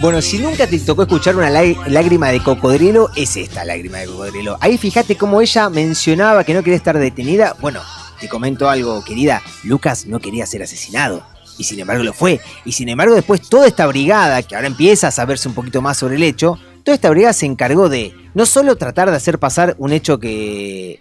[0.00, 4.06] Bueno, si nunca te tocó escuchar una lá- lágrima de cocodrilo, es esta lágrima de
[4.06, 4.56] cocodrilo.
[4.60, 7.56] Ahí fíjate cómo ella mencionaba que no quería estar detenida.
[7.60, 7.80] Bueno,
[8.20, 9.42] te comento algo, querida.
[9.64, 11.24] Lucas no quería ser asesinado.
[11.58, 12.40] Y sin embargo lo fue.
[12.66, 15.96] Y sin embargo después toda esta brigada, que ahora empieza a saberse un poquito más
[15.96, 19.74] sobre el hecho, toda esta brigada se encargó de no solo tratar de hacer pasar
[19.78, 21.00] un hecho que...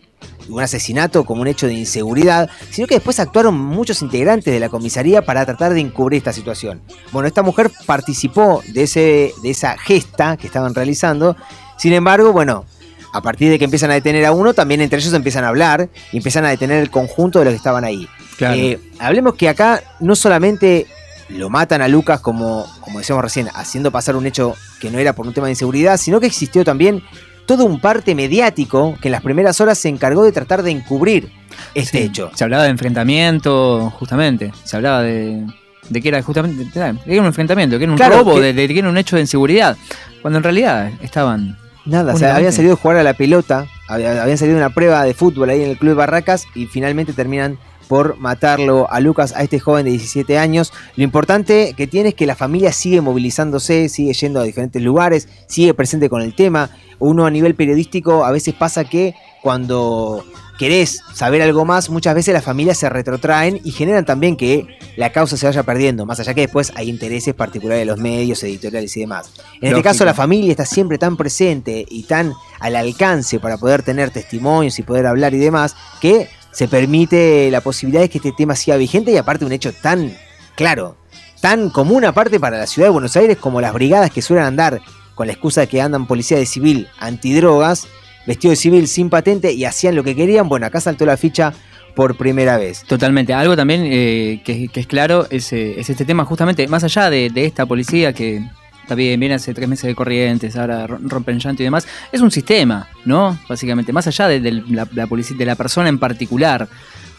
[0.49, 4.69] un asesinato como un hecho de inseguridad, sino que después actuaron muchos integrantes de la
[4.69, 6.81] comisaría para tratar de encubrir esta situación.
[7.11, 11.35] Bueno, esta mujer participó de, ese, de esa gesta que estaban realizando.
[11.77, 12.65] Sin embargo, bueno,
[13.13, 15.89] a partir de que empiezan a detener a uno, también entre ellos empiezan a hablar
[16.11, 18.07] y empiezan a detener el conjunto de los que estaban ahí.
[18.37, 18.55] Claro.
[18.55, 20.87] Eh, hablemos que acá no solamente
[21.29, 25.13] lo matan a Lucas como, como decíamos recién, haciendo pasar un hecho que no era
[25.13, 27.03] por un tema de inseguridad, sino que existió también
[27.45, 31.31] todo un parte mediático que en las primeras horas se encargó de tratar de encubrir
[31.73, 32.31] este Sí, hecho.
[32.33, 34.51] Se hablaba de enfrentamiento, justamente.
[34.63, 35.45] Se hablaba de,
[35.89, 38.53] de que era justamente que era un enfrentamiento, que era un Claro, robo, que- de,
[38.53, 39.77] de que era un hecho de inseguridad.
[40.21, 41.57] Cuando en realidad estaban.
[41.85, 45.03] Nada, o sea, habían salido a jugar a la pelota, había- habían salido una prueba
[45.03, 49.33] de fútbol ahí en el Club de Barracas y finalmente terminan por matarlo a Lucas,
[49.35, 50.73] a este joven de 17 años.
[50.95, 55.27] Lo importante que tiene es que la familia sigue movilizándose, sigue yendo a diferentes lugares,
[55.47, 56.69] sigue presente con el tema.
[56.99, 60.23] Uno a nivel periodístico a veces pasa que cuando
[60.57, 65.11] querés saber algo más, muchas veces las familias se retrotraen y generan también que la
[65.11, 68.95] causa se vaya perdiendo, más allá que después hay intereses particulares de los medios, editoriales
[68.97, 69.31] y demás.
[69.61, 73.83] En este caso la familia está siempre tan presente y tan al alcance para poder
[73.83, 78.31] tener testimonios y poder hablar y demás, que se permite la posibilidad de que este
[78.31, 80.15] tema siga vigente y aparte un hecho tan
[80.55, 80.95] claro,
[81.41, 84.79] tan común aparte para la ciudad de Buenos Aires como las brigadas que suelen andar
[85.15, 87.89] con la excusa de que andan policía de civil antidrogas,
[88.25, 91.53] vestido de civil sin patente y hacían lo que querían, bueno, acá saltó la ficha
[91.93, 92.83] por primera vez.
[92.87, 93.33] Totalmente.
[93.33, 97.31] Algo también eh, que, es claro es, eh, es este tema, justamente, más allá de
[97.35, 98.41] esta policía que
[98.87, 102.31] también viene hace tres meses de corrientes, ahora ro- rompen llanto y demás, es un
[102.31, 103.37] sistema, ¿no?
[103.47, 106.67] Básicamente, más allá de, de la, la polici- de la persona en particular.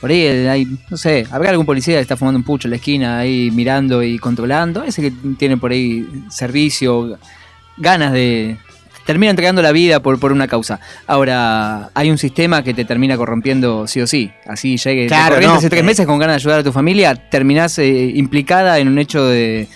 [0.00, 2.72] Por ahí eh, hay, no sé, habrá algún policía que está fumando un pucho en
[2.72, 7.18] la esquina ahí mirando y controlando, ese que tiene por ahí servicio,
[7.78, 8.58] ganas de...
[9.06, 10.80] Termina entregando la vida por, por una causa.
[11.06, 14.32] Ahora, hay un sistema que te termina corrompiendo sí o sí.
[14.48, 15.86] Así llegue Claro, te corrientes no, hace tres eh.
[15.86, 19.68] meses con ganas de ayudar a tu familia, terminás eh, implicada en un hecho de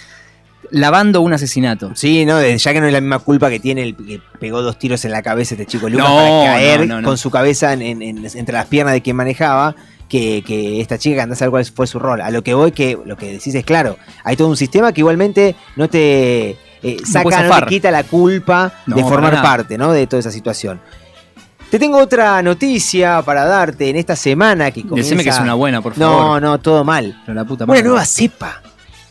[0.70, 1.92] lavando un asesinato.
[1.94, 4.78] Sí, no, ya que no es la misma culpa que tiene el que pegó dos
[4.78, 7.08] tiros en la cabeza este chico Lucas No, para caer no, no, no.
[7.08, 9.74] con su cabeza en- en- en- entre las piernas de quien manejaba.
[10.08, 12.20] Que, que esta chica que andás a ver cuál fue su rol.
[12.20, 13.96] A lo que voy, que lo que decís es claro.
[14.24, 18.72] Hay todo un sistema que igualmente no te eh, saca, no, te quita la culpa
[18.86, 19.92] de formar parte ¿no?
[19.92, 20.80] de toda esa situación.
[21.70, 25.10] Te tengo otra noticia para darte en esta semana que comienza...
[25.10, 26.20] Decime que es una buena, por favor.
[26.20, 27.16] No, no, todo mal.
[27.24, 28.60] Pero la puta Una nueva cepa.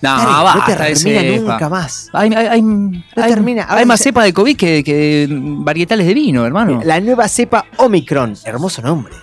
[0.01, 1.51] No, Dale, no basta te de termina cepa.
[1.53, 2.09] nunca más.
[2.13, 2.61] Hay, hay, hay,
[3.17, 3.65] hay- termina.
[3.69, 6.79] Hay más cepa de COVID que, que varietales de vino, hermano.
[6.83, 8.35] La nueva cepa Omicron.
[8.45, 9.13] Hermoso nombre.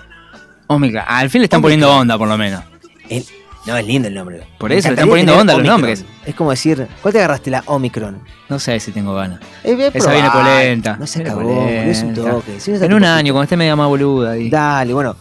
[0.66, 1.04] Omicron.
[1.06, 1.80] Al fin le están Omicron.
[1.80, 2.62] poniendo onda, por lo menos.
[3.08, 3.24] El-
[3.66, 4.46] No, es lindo el nombre.
[4.58, 5.80] Por eso, le están poniendo onda a los Omicron.
[5.80, 6.04] nombres.
[6.24, 8.20] Es como decir, ¿cuál te agarraste la Omicron?
[8.48, 9.40] No sé si tengo ganas.
[9.64, 10.96] Eh, Esa viene polenta.
[11.00, 12.60] No se acabó, es un toque.
[12.60, 14.32] Si no En un año, cuando esté media más boluda.
[14.32, 14.48] ahí.
[14.50, 15.16] Dale, bueno.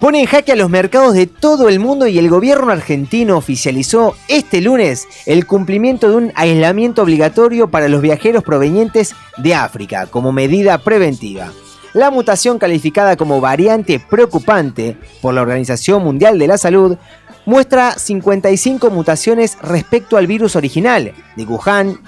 [0.00, 4.16] Pone en jaque a los mercados de todo el mundo y el gobierno argentino oficializó
[4.28, 10.32] este lunes el cumplimiento de un aislamiento obligatorio para los viajeros provenientes de África como
[10.32, 11.52] medida preventiva.
[11.92, 16.96] La mutación calificada como variante preocupante por la Organización Mundial de la Salud
[17.44, 21.98] muestra 55 mutaciones respecto al virus original de Wuhan,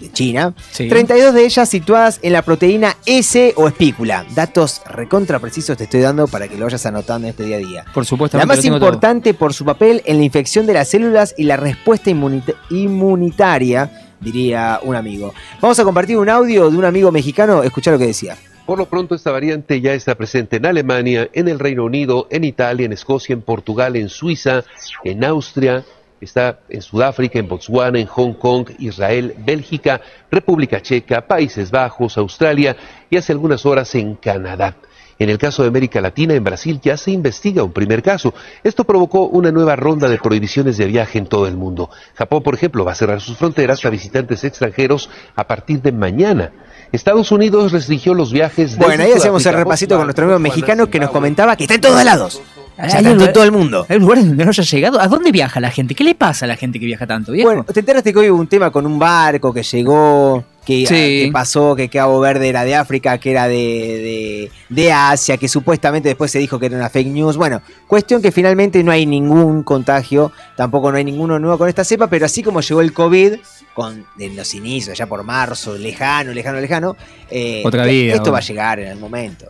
[0.00, 0.88] de China, Sí.
[0.88, 4.24] 32 de ellas situadas en la proteína S o espícula.
[4.34, 7.60] Datos recontra precisos te estoy dando para que lo vayas anotando en este día a
[7.60, 7.84] día.
[7.92, 8.38] Por supuesto.
[8.38, 12.10] La más importante por su papel en la infección de las células y la respuesta
[12.10, 15.32] inmunita- inmunitaria, diría un amigo.
[15.60, 18.36] Vamos a compartir un audio de un amigo mexicano, escuchar lo que decía.
[18.66, 22.44] Por lo pronto esta variante ya está presente en Alemania, en el Reino Unido, en
[22.44, 24.62] Italia, en Escocia, en Portugal, en Suiza,
[25.04, 25.84] en Austria,
[26.20, 30.00] está en Sudáfrica, en Botswana, en Hong Kong, Israel, Bélgica,
[30.30, 32.76] República Checa, Países Bajos, Australia
[33.10, 34.76] y hace algunas horas en Canadá.
[35.18, 38.32] En el caso de América Latina, en Brasil ya se investiga un primer caso.
[38.62, 41.90] Esto provocó una nueva ronda de prohibiciones de viaje en todo el mundo.
[42.14, 46.52] Japón, por ejemplo, va a cerrar sus fronteras a visitantes extranjeros a partir de mañana.
[46.92, 48.76] Estados Unidos restringió los viajes.
[48.78, 51.80] Bueno, ahí hacemos el repasito con nuestro amigo mexicano que nos comentaba que está en
[51.80, 52.40] todos lados.
[52.78, 53.84] Hay todo el mundo.
[53.88, 55.00] ¿Hay lugares donde no haya llegado?
[55.00, 55.94] ¿A dónde viaja la gente?
[55.94, 57.48] ¿Qué le pasa a la gente que viaja tanto, viejo?
[57.48, 61.24] Bueno, te enteraste que hoy hubo un tema con un barco que llegó, que, Sí.
[61.24, 65.48] que pasó, que Cabo Verde era de África, que era de, de, de Asia, que
[65.48, 67.36] supuestamente después se dijo que era una fake news.
[67.36, 71.82] Bueno, cuestión que finalmente no hay ningún contagio, tampoco no hay ninguno nuevo con esta
[71.84, 73.34] cepa, pero así como llegó el COVID,
[73.74, 76.96] con, en los inicios, ya por marzo, lejano, lejano, lejano,
[77.30, 79.46] eh, Otra vida, esto va a llegar en el momento.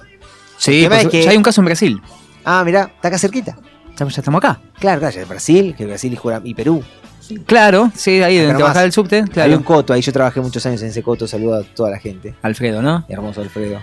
[0.56, 2.00] sí, tema pues, es que- ya hay un caso en Brasil.
[2.50, 3.56] Ah, mirá, está acá cerquita.
[3.98, 4.58] Ya, ya estamos acá.
[4.78, 6.82] Claro, claro, ya es Brasil, que Brasil y, Jura- y Perú.
[7.44, 9.16] Claro, sí, ahí donde del subte.
[9.18, 9.56] Hay Claro.
[9.58, 12.34] un coto, ahí yo trabajé muchos años en ese coto, saludo a toda la gente.
[12.40, 13.04] Alfredo, ¿no?
[13.06, 13.80] Hermoso Alfredo.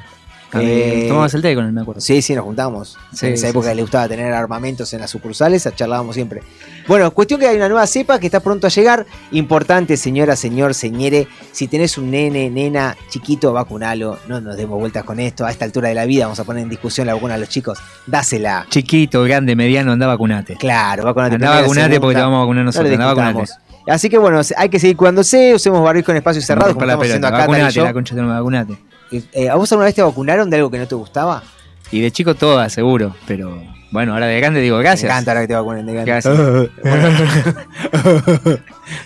[0.62, 2.02] Eh, Tomabas el té con él, me acuerdo.
[2.02, 2.98] Sí, sí, nos juntamos.
[3.13, 3.76] Sí, en esa sí, época sí.
[3.76, 6.41] le gustaba tener armamentos en las sucursales, charlábamos siempre.
[6.88, 9.06] Bueno, cuestión que hay una nueva cepa que está pronto a llegar.
[9.32, 14.20] Importante, señora, señor, señere, si tenés un nene, nena, chiquito, vacunalo.
[14.28, 15.46] No nos demos vueltas con esto.
[15.46, 17.50] A esta altura de la vida vamos a poner en discusión la vacuna a los
[17.50, 17.80] chicos.
[18.06, 18.65] Dásela.
[18.70, 20.56] Chiquito, grande, mediano, anda vacunate.
[20.56, 21.38] Claro, vacunate.
[21.38, 22.89] Primera, vacunate porque te vamos a vacunar No nosotros.
[22.89, 23.52] le Andá vacunate.
[23.88, 26.86] Así que bueno, hay que seguir cuidándose, usemos barbijo en espacios cerrados, No como rompa
[26.88, 27.38] la estamos haciendo acá.
[27.48, 28.78] Vacunate, la concha de vacunate.
[29.12, 31.44] Eh, ¿A vos alguna vez te vacunaron de algo que no te gustaba?
[31.91, 33.15] Y de chico todas, seguro.
[33.28, 35.10] Pero bueno, ahora de grande digo gracias.
[35.10, 36.12] Me encanta ahora que te vacunen de grande.
[36.12, 36.36] Gracias.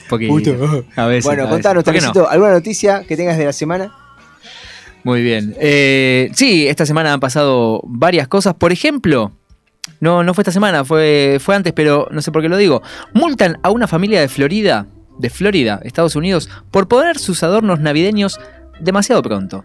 [0.09, 0.27] Porque
[0.95, 1.25] a veces.
[1.25, 2.27] Bueno, a contanos, ¿Por qué no?
[2.27, 3.91] ¿alguna noticia que tengas de la semana?
[5.03, 5.55] Muy bien.
[5.59, 8.55] Eh, sí, esta semana han pasado varias cosas.
[8.55, 9.31] Por ejemplo,
[9.99, 12.81] no, no fue esta semana, fue, fue antes, pero no sé por qué lo digo.
[13.13, 18.39] Multan a una familia de Florida, de Florida, Estados Unidos, por poner sus adornos navideños
[18.79, 19.63] demasiado pronto.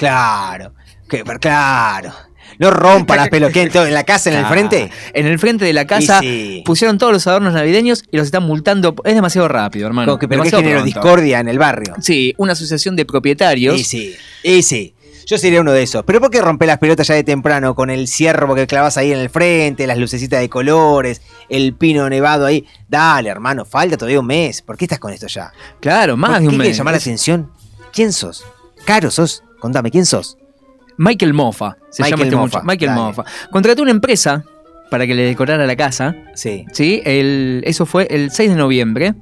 [0.00, 0.72] Claro,
[1.10, 2.10] que, pero claro.
[2.58, 3.70] No rompa las pelos, ¿qué?
[3.72, 4.90] ¿En la casa, en el frente?
[5.12, 6.62] En el frente de la casa sí.
[6.64, 8.94] pusieron todos los adornos navideños y los están multando.
[9.04, 10.18] Es demasiado rápido, hermano.
[10.18, 11.96] Que, pero demasiado discordia en el barrio.
[12.00, 13.78] Sí, una asociación de propietarios.
[13.78, 14.94] Y sí, y sí.
[15.26, 16.02] Yo sería uno de esos.
[16.06, 19.12] Pero ¿por qué romper las pelotas ya de temprano con el ciervo que clavas ahí
[19.12, 22.66] en el frente, las lucecitas de colores, el pino nevado ahí?
[22.88, 24.62] Dale, hermano, falta todavía un mes.
[24.62, 25.52] ¿Por qué estás con esto ya?
[25.78, 26.76] Claro, más ¿Por de un qué mes.
[26.78, 27.50] llamar la atención?
[27.92, 28.44] ¿Quién sos?
[28.86, 29.44] Caro sos.
[29.60, 30.36] Contame, ¿quién sos?
[30.96, 31.76] Michael Mofa.
[31.90, 32.58] Se Michael llama este.
[32.64, 33.00] Michael dale.
[33.00, 33.24] Mofa.
[33.50, 34.44] Contrató una empresa
[34.90, 36.16] para que le decorara la casa.
[36.34, 36.66] Sí.
[36.72, 37.00] ¿sí?
[37.04, 39.14] El, eso fue el 6 de noviembre.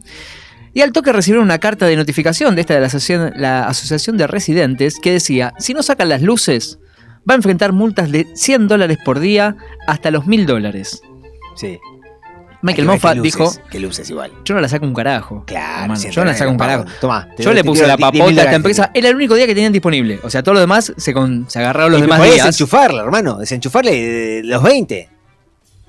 [0.74, 4.16] Y al toque recibieron una carta de notificación de esta de la asociación, la asociación
[4.16, 6.78] de Residentes que decía, si no sacan las luces,
[7.28, 11.02] va a enfrentar multas de 100 dólares por día hasta los 1000 dólares.
[11.56, 11.78] Sí.
[12.60, 14.32] Michael que qué dijo, Que luces igual.
[14.44, 15.44] yo no la saco un carajo.
[15.46, 16.84] Claro, hermano, 100 yo no la saco un carajo.
[17.00, 17.28] Tomá.
[17.36, 18.90] te Yo doy- le puse la 10 mil papota a esta empresa.
[18.94, 20.18] Era el único día que tenían disponible.
[20.24, 22.36] O sea, todos los demás se, con- se agarraron los Y demás días.
[22.36, 23.38] desenchufarla, hermano.
[23.38, 25.08] Desenchufarle eh, los 20.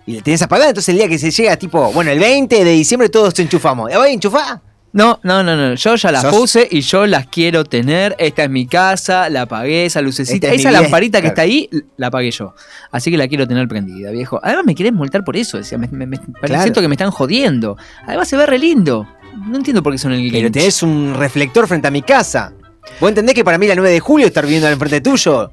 [0.05, 2.71] Y le tenés apagada, entonces el día que se llega, tipo, bueno, el 20 de
[2.71, 3.91] diciembre todos te enchufamos.
[3.91, 4.62] ¿Ya voy a enchufar?
[4.91, 5.75] No, no, no, no.
[5.75, 8.15] Yo ya las Sos- puse y yo las quiero tener.
[8.17, 10.47] Esta es mi casa, la apagué, esa lucecita.
[10.47, 12.56] Es esa lamparita que está ahí, la apagué yo.
[12.91, 14.39] Así que la quiero tener prendida, viejo.
[14.41, 15.58] Además, me querés multar por eso.
[15.58, 16.63] Decía, me, me- me- Claro.
[16.63, 17.78] siento que me están jodiendo.
[18.08, 19.08] Además, se ve re lindo.
[19.47, 20.54] No entiendo por qué son el Pero Grinch.
[20.54, 22.54] tenés un reflector frente a mi casa.
[22.99, 25.52] ¿Vos entendés que para mí la 9 de julio estar viviendo al frente tuyo?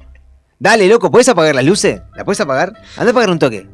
[0.59, 2.01] Dale, loco, ¿puedes apagar las luces?
[2.15, 2.73] ¿La puedes apagar?
[2.97, 3.67] Anda a apagar un toque.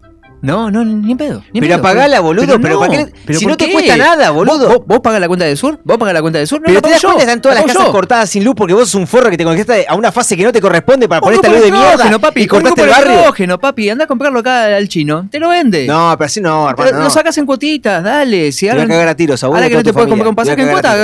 [0.44, 1.42] No, no, ni en pedo.
[1.54, 1.80] ni Pero pedo.
[1.88, 3.14] apagala, boludo, pero ¿para qué?
[3.26, 3.72] pero Si ¿por no te qué?
[3.72, 4.68] cuesta nada, boludo.
[4.68, 5.80] ¿Vos, vos, pagás la cuenta de Sur?
[5.86, 6.60] ¿Vos pagás la cuenta de Sur?
[6.60, 7.08] No, Pero la te das yo.
[7.08, 7.92] cuenta, están todas La las casas yo.
[7.94, 10.44] cortadas sin luz porque vos sos un forro que te conectaste a una fase que
[10.44, 12.42] no te corresponde para poner esta luz de mierda papi.
[12.42, 13.12] y cortaste el barrio.
[13.14, 13.90] electrógeno, papi.
[13.90, 15.30] Anda a comprarlo acá al chino.
[15.32, 15.88] Te lo vende.
[15.88, 16.92] No, pero así no, hermano.
[16.92, 17.10] Lo no.
[17.10, 18.52] sacas en cuotitas, dale.
[18.52, 20.70] Si ahora, cagar a tiros, abuelo, ahora que no te puedes comprar un pasaje en
[20.72, 20.96] cuota,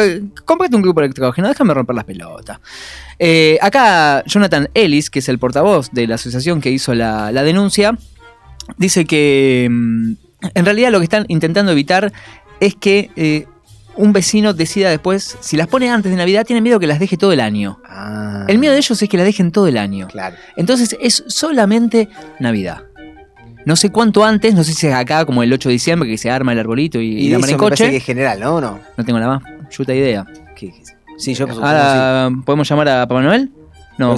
[0.43, 1.47] cómprate un grupo electrógeno.
[1.47, 2.59] Déjame romper las pelotas.
[3.17, 7.43] Eh, acá, Jonathan Ellis, que es el portavoz de la asociación que hizo la, la
[7.43, 7.97] denuncia,
[8.77, 10.11] dice que mm,
[10.53, 12.11] en realidad lo que están intentando evitar
[12.59, 13.45] es que eh,
[13.95, 17.17] un vecino decida después, si las pone antes de Navidad, tiene miedo que las deje
[17.17, 17.79] todo el año.
[17.85, 20.07] Ah, El miedo de ellos es que la dejen todo el año.
[20.07, 20.35] Claro.
[20.55, 22.07] Entonces es solamente
[22.39, 22.83] Navidad.
[23.65, 26.17] No sé cuánto antes, no sé si es acá como el 8 de diciembre que
[26.17, 28.55] se arma el arbolito y, y Y la eso me que es general, ¿no?
[28.55, 28.79] ¿O no?
[28.97, 30.25] No tengo la más chuta idea.
[30.55, 30.83] ¿Qué- qué-
[31.17, 33.51] Sí, yo Ahora, ¿podemos llamar a Papá Noel?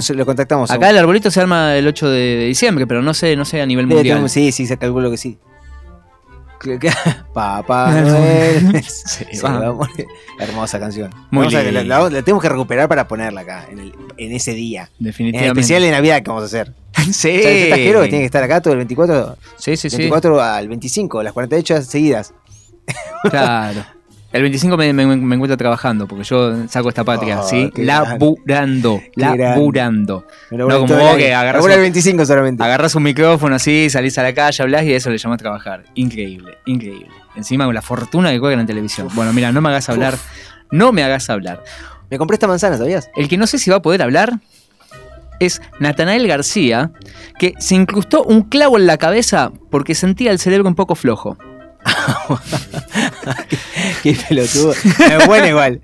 [0.00, 0.12] Sí.
[0.12, 0.14] No.
[0.14, 0.70] Lo, lo contactamos.
[0.70, 3.66] Acá el arbolito se arma el 8 de, diciembre, pero no sé, no sé a
[3.66, 4.28] nivel mundial.
[4.30, 5.38] Sí, sí, se calculó que sí.
[7.34, 8.82] Papá Noel.
[8.88, 9.24] Sí.
[10.38, 11.10] Hermosa canción.
[11.30, 14.32] Muy Vamos a- la, la- la tenemos que recuperar para ponerla acá, en, el- en
[14.32, 14.82] ese día.
[14.82, 15.60] En el Definitivamente.
[15.60, 16.72] especial de Navidad que vamos a hacer.
[16.96, 17.10] sí.
[17.10, 19.96] O sea, ese tajero que tiene que estar acá todo el 24, Sí, sí, sí.
[19.96, 22.32] 24 al 25, las 48 seguidas.
[23.28, 23.84] Claro.
[24.32, 27.70] El 25 me, me- me encuentro trabajando porque yo saco esta patria, Oh, ¿sí?
[27.76, 29.00] Laburando.
[29.14, 30.26] Laburando.
[30.50, 32.62] No, como vos que un- el 25 solamente.
[32.64, 35.84] Agarras un micrófono así, salís a la calle, hablas y a eso le llamas trabajar.
[35.94, 37.08] Increíble, increíble.
[37.36, 39.08] Encima con la fortuna que juegan en televisión.
[39.14, 40.14] Bueno, mira, no me hagas hablar.
[40.70, 41.62] No me hagas hablar.
[42.10, 43.10] Me compré esta manzana, ¿sabías?
[43.16, 44.32] El que no sé si va a poder hablar
[45.40, 46.90] es Natanael García,
[47.38, 51.36] que se incrustó un clavo en la cabeza porque sentía el cerebro un poco flojo.
[54.02, 54.74] Qué pelotudo.
[55.26, 55.80] Bueno igual.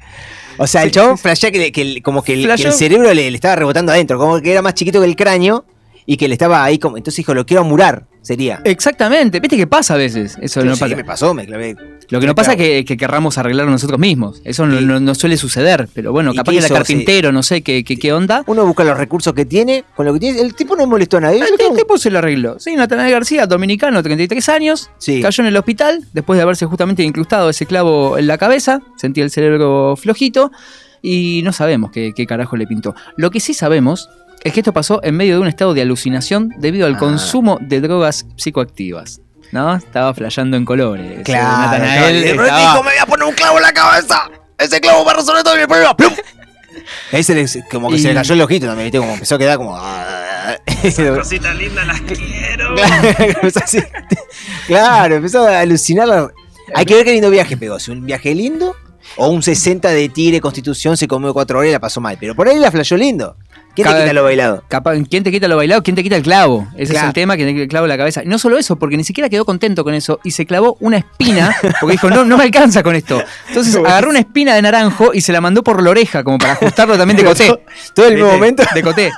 [0.58, 2.72] O sea, el chabón flashea que, como que el, que el Flasheó.
[2.72, 5.64] cerebro le, le estaba rebotando adentro, como que era más chiquito que el cráneo
[6.04, 6.96] y que le estaba ahí como.
[6.96, 8.60] Entonces dijo, lo quiero murar, sería.
[8.64, 10.36] Exactamente, viste que pasa a veces.
[10.40, 10.96] Eso no Sí, pasa.
[10.96, 11.76] me pasó, me clavé.
[12.10, 14.40] Lo que no pasa es que, que querramos arreglarlo nosotros mismos.
[14.44, 15.88] Eso no, Y- no- no suele suceder.
[15.92, 18.44] Pero bueno, ¿Y capaz que era carpintero, no sé qué, qué, qué onda.
[18.46, 20.40] Uno busca los recursos que tiene, con lo que tiene.
[20.40, 21.40] El tipo no molestó a nadie.
[21.40, 22.58] El, el tipo se lo arregló.
[22.58, 25.20] Sí, Natanael García, dominicano, 33 años, Sí.
[25.20, 29.24] cayó en el hospital después de haberse justamente incrustado ese clavo en la cabeza, sentía
[29.24, 30.50] el cerebro flojito
[31.02, 32.94] y no sabemos qué, qué carajo le pintó.
[33.16, 34.08] Lo que sí sabemos
[34.44, 36.98] es que esto pasó en medio de un estado de alucinación debido al Ah.
[36.98, 39.20] consumo de drogas psicoactivas.
[39.50, 39.74] ¿No?
[39.76, 41.22] Estaba flasheando en colores.
[41.24, 42.42] Claro, Natanael claro.
[42.44, 44.30] estaba- me voy a poner un clavo en la cabeza.
[44.58, 45.96] Ese clavo va a resolver todo mi problema.
[45.96, 46.12] ¡Plum!
[47.12, 48.98] Ahí se le, como que Y- se le cayó el ojito también, ¿viste?
[48.98, 49.74] Como empezó a quedar como.
[51.16, 52.74] Cositas lindas las quiero.
[52.74, 53.78] Claro, empezó así.
[54.66, 56.32] Claro, empezó a alucinar.
[56.74, 57.78] Hay que ver qué lindo viaje pegó.
[57.78, 58.76] Si un viaje lindo
[59.16, 62.16] o un 60 de Tigre Constitución se comió cuatro horas y la pasó mal.
[62.20, 63.36] Pero por ahí la flayó lindo.
[63.84, 64.64] ¿Quién te quita lo bailado?
[64.68, 65.82] Capaz, ¿Quién te quita lo bailado?
[65.82, 66.66] ¿Quién te quita el clavo?
[66.76, 67.06] Ese Claro.
[67.06, 68.22] es el tema, que te quita el clavo en la cabeza.
[68.24, 70.98] Y no solo eso, porque ni siquiera quedó contento con eso y se clavó una
[70.98, 73.22] espina, porque dijo, no, no me alcanza con esto.
[73.48, 76.52] Entonces agarró una espina de naranjo y se la mandó por la oreja, como para
[76.52, 77.52] ajustarlo también de coté.
[77.94, 78.38] Todo el mismo ¿Viste?
[78.38, 78.62] momento.
[78.74, 79.12] De coté.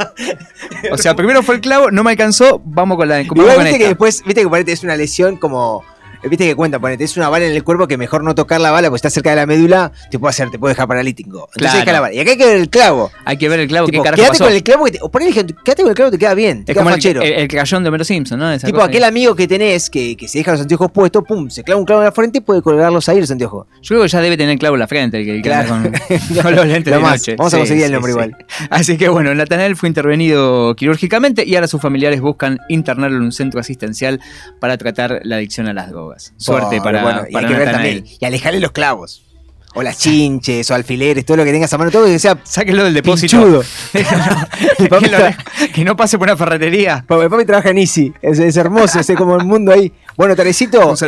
[0.93, 3.65] O sea, primero fue el clavo, no me alcanzó, vamos con la como Igual con
[3.65, 5.85] viste que después, viste que ponete, es una lesión como.
[6.29, 8.71] Viste que cuenta, ponete, es una bala en el cuerpo que mejor no tocar la
[8.71, 11.49] bala porque está cerca de la médula, te puede hacer, te puede dejar paralítico.
[11.55, 11.79] Entonces Claro.
[11.79, 12.15] deja la bala.
[12.15, 13.11] Y acá hay que ver el clavo.
[13.25, 14.45] Hay que ver el clavo, Tipo, qué carajo quédate pasó.
[14.45, 16.21] con el clavo que te, o por ahí dije, quédate con el clavo que te
[16.21, 17.23] queda bien, te Es queda como el, fachero.
[17.23, 18.53] el, el crayón de Homero Simpson, ¿no?
[18.53, 21.49] Esa tipo, aquel que- amigo que tenés que, que se deja los anteojos puestos, pum,
[21.51, 23.67] se clava un clavo en la frente y puede colgarlos ahí los anteojos.
[23.83, 25.69] Yo creo que ya debe tener el clavo en la frente, el que, Claro.
[25.71, 25.93] con,
[26.43, 27.37] con los lentes de noche.
[27.37, 28.37] Vamos a conseguir el nombre igual.
[28.71, 33.33] Así que bueno, Natanael fue intervenido quirúrgicamente y ahora sus familiares buscan internarlo en un
[33.33, 34.21] centro asistencial
[34.59, 36.10] para tratar la adicción a las drogas.
[36.37, 37.97] Suerte Por- para, bueno, y para hay que ver Natanael.
[37.99, 38.19] también.
[38.21, 39.25] Y alejarle los clavos.
[39.73, 42.83] O las chinches, o alfileres, todo lo que tengas a mano, todo que sea Sáquenlo
[42.83, 43.63] del depósito.
[45.73, 47.05] que, no pase por una ferretería.
[47.07, 49.93] Pa- Papi trabaja en Easy, es, es hermoso, es como el mundo ahí.
[50.21, 50.45] Bueno, a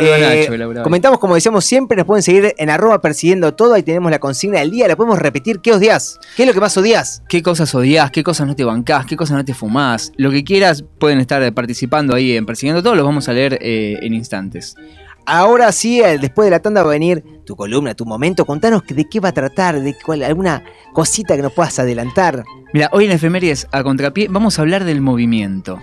[0.01, 0.49] eh,
[0.81, 4.57] comentamos como decíamos siempre, nos pueden seguir en arroba persiguiendo todo, ahí tenemos la consigna
[4.57, 6.19] del día, la podemos repetir, ¿qué odias?
[6.35, 7.21] ¿Qué es lo que más odias?
[7.29, 8.09] ¿Qué cosas odias?
[8.09, 9.05] ¿Qué cosas no te bancás?
[9.05, 10.11] ¿Qué cosas no te fumás?
[10.17, 13.99] Lo que quieras, pueden estar participando ahí en Persiguiendo Todo, los vamos a leer eh,
[14.01, 14.75] en instantes.
[15.25, 18.83] Ahora sí, eh, después de la tanda va a venir tu columna, tu momento, contanos
[18.87, 22.43] de qué va a tratar, de cuál, alguna cosita que nos puedas adelantar.
[22.73, 25.79] Mira, hoy en Efemérides a contrapié vamos a hablar del movimiento.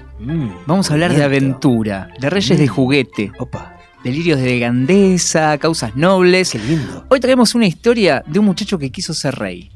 [0.66, 2.68] Vamos a hablar de aventura, de reyes de Mm.
[2.68, 6.51] juguete, Opa, delirios de grandeza, causas nobles.
[6.53, 7.07] qué lindo.
[7.09, 9.70] Hoy traemos una historia de un muchacho que quiso ser rey.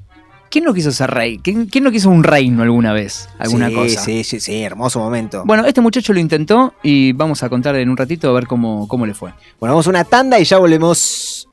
[0.54, 1.40] ¿Quién no quiso ser rey?
[1.42, 3.28] ¿Quién, quién no quiso un reino alguna vez?
[3.40, 4.00] ¿Alguna sí, cosa?
[4.04, 5.42] Sí, sí, sí, hermoso momento.
[5.44, 8.86] Bueno, este muchacho lo intentó y vamos a contar en un ratito a ver cómo,
[8.86, 9.32] cómo le fue.
[9.58, 11.48] Bueno, vamos a una tanda y ya volvemos.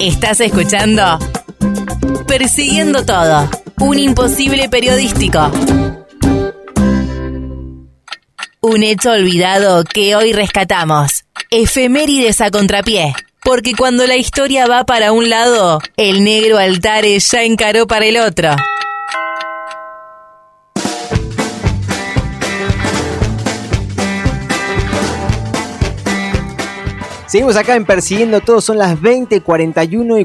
[0.00, 1.18] Estás escuchando
[2.26, 3.50] Persiguiendo Todo,
[3.80, 5.50] un imposible periodístico.
[8.62, 11.26] Un hecho olvidado que hoy rescatamos.
[11.50, 13.12] Efemérides a contrapié.
[13.44, 18.16] Porque cuando la historia va para un lado, el negro Altares ya encaró para el
[18.16, 18.50] otro.
[27.26, 30.24] Seguimos acá en Persiguiendo Todo, son las 20, 41 y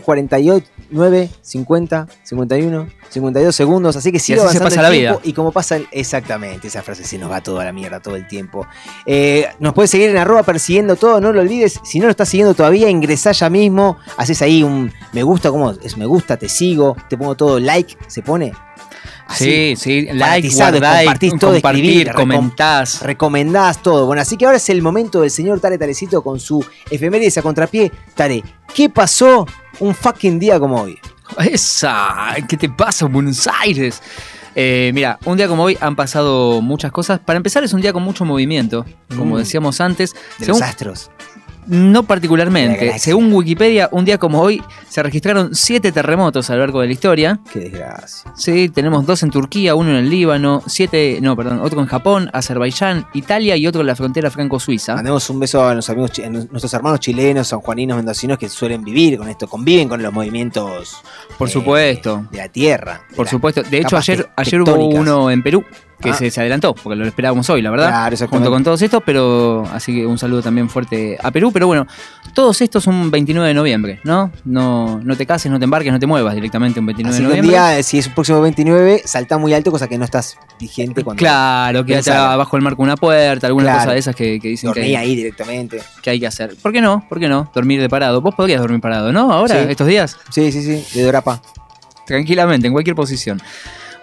[0.91, 5.19] 49, 50, 51, 52 segundos, así que sigue así se avanzando pasa el la vida.
[5.23, 8.27] Y como pasa, el- exactamente, esa frase se nos va toda la mierda todo el
[8.27, 8.65] tiempo.
[9.05, 12.29] Eh, nos puedes seguir en arroba Persiguiendo Todo, no lo olvides, si no lo estás
[12.29, 15.97] siguiendo todavía, ingresá ya mismo, haces ahí un me gusta, ¿cómo es?
[15.97, 18.53] Me gusta, te sigo, te pongo todo like, se pone.
[19.35, 23.01] Sí, sí, like, guardá, compartís y todo, compartir, escribir, comentás.
[23.01, 24.05] recomendás todo.
[24.05, 27.41] Bueno, así que ahora es el momento del señor Tare Tarecito con su efemérides a
[27.41, 27.91] contrapié.
[28.15, 28.41] Tare,
[28.73, 29.45] ¿qué pasó
[29.80, 30.99] un fucking día como hoy?
[31.39, 34.01] Esa, ¿qué te pasa, Buenos Aires?
[34.55, 37.19] Eh, mira, un día como hoy han pasado muchas cosas.
[37.19, 39.39] Para empezar, es un día con mucho movimiento, como Mm.
[39.39, 40.13] decíamos antes.
[40.39, 41.11] De Según- los astros.
[41.68, 42.97] No particularmente.
[42.99, 46.93] Según Wikipedia, un día como hoy se registraron siete terremotos a lo largo de la
[46.93, 47.39] historia.
[47.51, 48.32] Qué desgracia.
[48.36, 52.30] Sí, tenemos dos en Turquía, uno en el Líbano, siete, no, perdón, otro en Japón,
[52.34, 54.95] Azerbaiyán, Italia y otro en la frontera franco-suiza.
[54.95, 59.18] Mandemos un beso a los amigos, a nuestros hermanos chilenos, sanjuaninos, mendocinos que suelen vivir
[59.18, 60.97] con esto, conviven con los movimientos
[61.38, 62.28] Por eh, supuesto.
[62.32, 63.01] de la tierra.
[63.09, 63.63] de Por la- supuesto.
[63.63, 65.63] De hecho, ayer, ayer hubo uno en Perú
[65.99, 66.13] que Ah.
[66.13, 67.87] se, se adelantó, porque lo esperábamos hoy, la verdad.
[67.89, 71.51] Claro, junto con todos estos, pero así que un saludo también fuerte a Perú.
[71.51, 71.87] Pero bueno,
[72.35, 74.31] todos estos un 29 de noviembre, ¿no?
[74.45, 77.27] No, no te cases, no te embarques, no te muevas directamente un 29 Así de
[77.29, 77.73] que un noviembre.
[77.75, 81.17] día, si es un próximo 29, salta muy alto, cosa que no estás vigente cuando
[81.19, 82.31] Claro, quédate Pensalo.
[82.31, 83.79] abajo del marco de una puerta, alguna Claro.
[83.79, 85.81] cosa de esas que, que dicen que dormí hay, ahí directamente.
[86.03, 86.55] que hay que hacer.
[86.61, 87.05] ¿Por qué no?
[87.09, 87.49] ¿Por qué no?
[87.55, 88.21] Dormir de parado.
[88.21, 89.31] Vos podrías dormir parado, ¿no?
[89.31, 89.71] Ahora, Sí.
[89.71, 90.15] estos días.
[90.29, 91.41] Sí, sí, sí, de Dorapa.
[92.05, 93.41] Tranquilamente, en cualquier posición.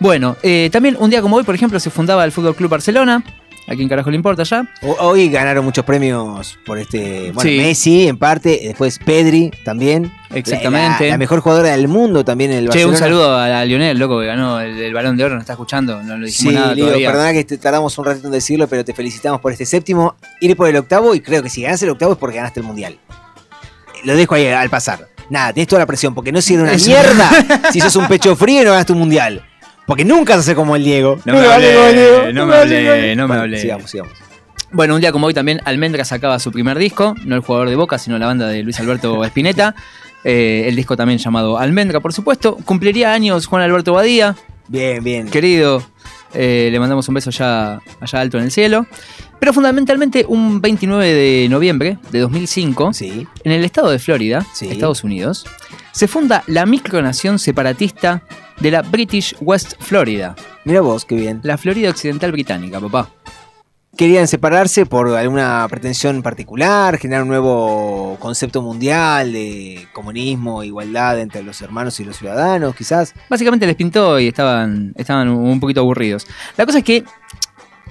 [0.00, 3.22] Bueno, eh, también un día como hoy, por ejemplo, se fundaba el Fútbol Club Barcelona.
[3.66, 4.68] ¿A quién carajo le importa ya?
[5.00, 7.32] Hoy ganaron muchos premios por este.
[7.32, 7.56] Bueno, Sí.
[7.56, 10.12] Messi en parte, después Pedri también.
[10.34, 11.04] Exactamente.
[11.04, 12.92] La, la mejor jugadora del mundo también en el Che, Barcelona.
[12.92, 15.54] un saludo a, a Lionel, loco, que ganó el, el balón de oro, nos está
[15.54, 17.10] escuchando, no lo dijimos Sí, nada todavía.
[17.10, 20.14] perdona que te tardamos un ratito en decirlo, pero te felicitamos por este séptimo.
[20.42, 22.66] Ir por el octavo y creo que si ganas el octavo es porque ganaste el
[22.66, 22.98] mundial.
[24.04, 25.08] Lo dejo ahí al pasar.
[25.30, 26.88] Nada, tenés toda la presión, porque no sirve una Eso.
[26.90, 27.30] mierda
[27.72, 29.42] si sos un pecho frío y no ganaste un mundial.
[29.86, 31.18] Porque nunca a ser como el Diego.
[31.24, 33.58] No me a ser hablé, no me hablé, no me Bueno, hablé.
[33.60, 34.12] Sigamos, sigamos.
[34.72, 37.76] Bueno, un día como hoy también Almendra sacaba su primer disco, no el jugador de
[37.76, 39.74] Boca, sino la banda de Luis Alberto Spinetta.
[40.24, 42.56] Eh, el disco también llamado Almendra, por supuesto.
[42.64, 44.34] Cumpliría años Juan Alberto Badía,
[44.68, 45.28] Bien, bien.
[45.28, 45.82] querido.
[46.32, 48.86] eh, le mandamos un beso allá, allá alto en el cielo.
[49.38, 53.28] Pero fundamentalmente un 29 de noviembre de 2005, Sí.
[53.44, 54.66] en el estado de Florida, Sí.
[54.68, 55.44] Estados Unidos,
[55.92, 58.22] se funda la micronación separatista
[58.60, 60.34] de la British West Florida,
[60.64, 61.40] Mira vos, qué bien.
[61.42, 63.10] la Florida Occidental Británica, papá.
[63.96, 71.44] Querían separarse por alguna pretensión particular, generar un nuevo concepto mundial de comunismo, igualdad entre
[71.44, 73.14] los hermanos y los ciudadanos, quizás.
[73.30, 76.26] Básicamente les pintó y estaban, estaban un poquito aburridos.
[76.56, 77.04] La cosa es que,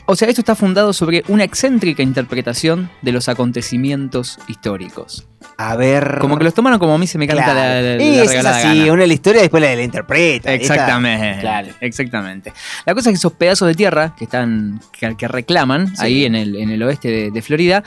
[0.05, 5.27] o sea, esto está fundado sobre una excéntrica interpretación de los acontecimientos históricos.
[5.57, 6.17] A ver.
[6.19, 7.59] Como que los tomaron como a mí se me canta Claro.
[7.59, 8.93] la, la- la es regalada así, gana.
[8.93, 10.53] una es la historia después la, la interpreta.
[10.53, 11.67] Esta- Exactamente, Claro.
[11.81, 12.53] exactamente.
[12.85, 16.03] La cosa es que esos pedazos de tierra que están que, que reclaman Sí.
[16.05, 17.83] ahí en el, en el oeste de, de Florida,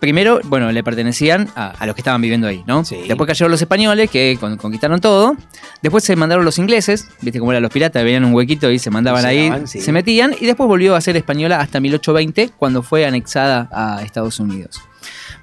[0.00, 2.84] primero, bueno, le pertenecían a, a los que estaban viviendo ahí, ¿no?
[2.84, 2.96] Sí.
[3.08, 5.36] Después cayeron los españoles que con- conquistaron todo.
[5.82, 8.90] Después se mandaron los ingleses, viste cómo eran los piratas, veían un huequito y se
[8.90, 9.80] mandaban Se ahí, sí.
[9.80, 14.38] se metían y después volvió a ser española hasta 1820 cuando fue anexada a Estados
[14.40, 14.80] Unidos.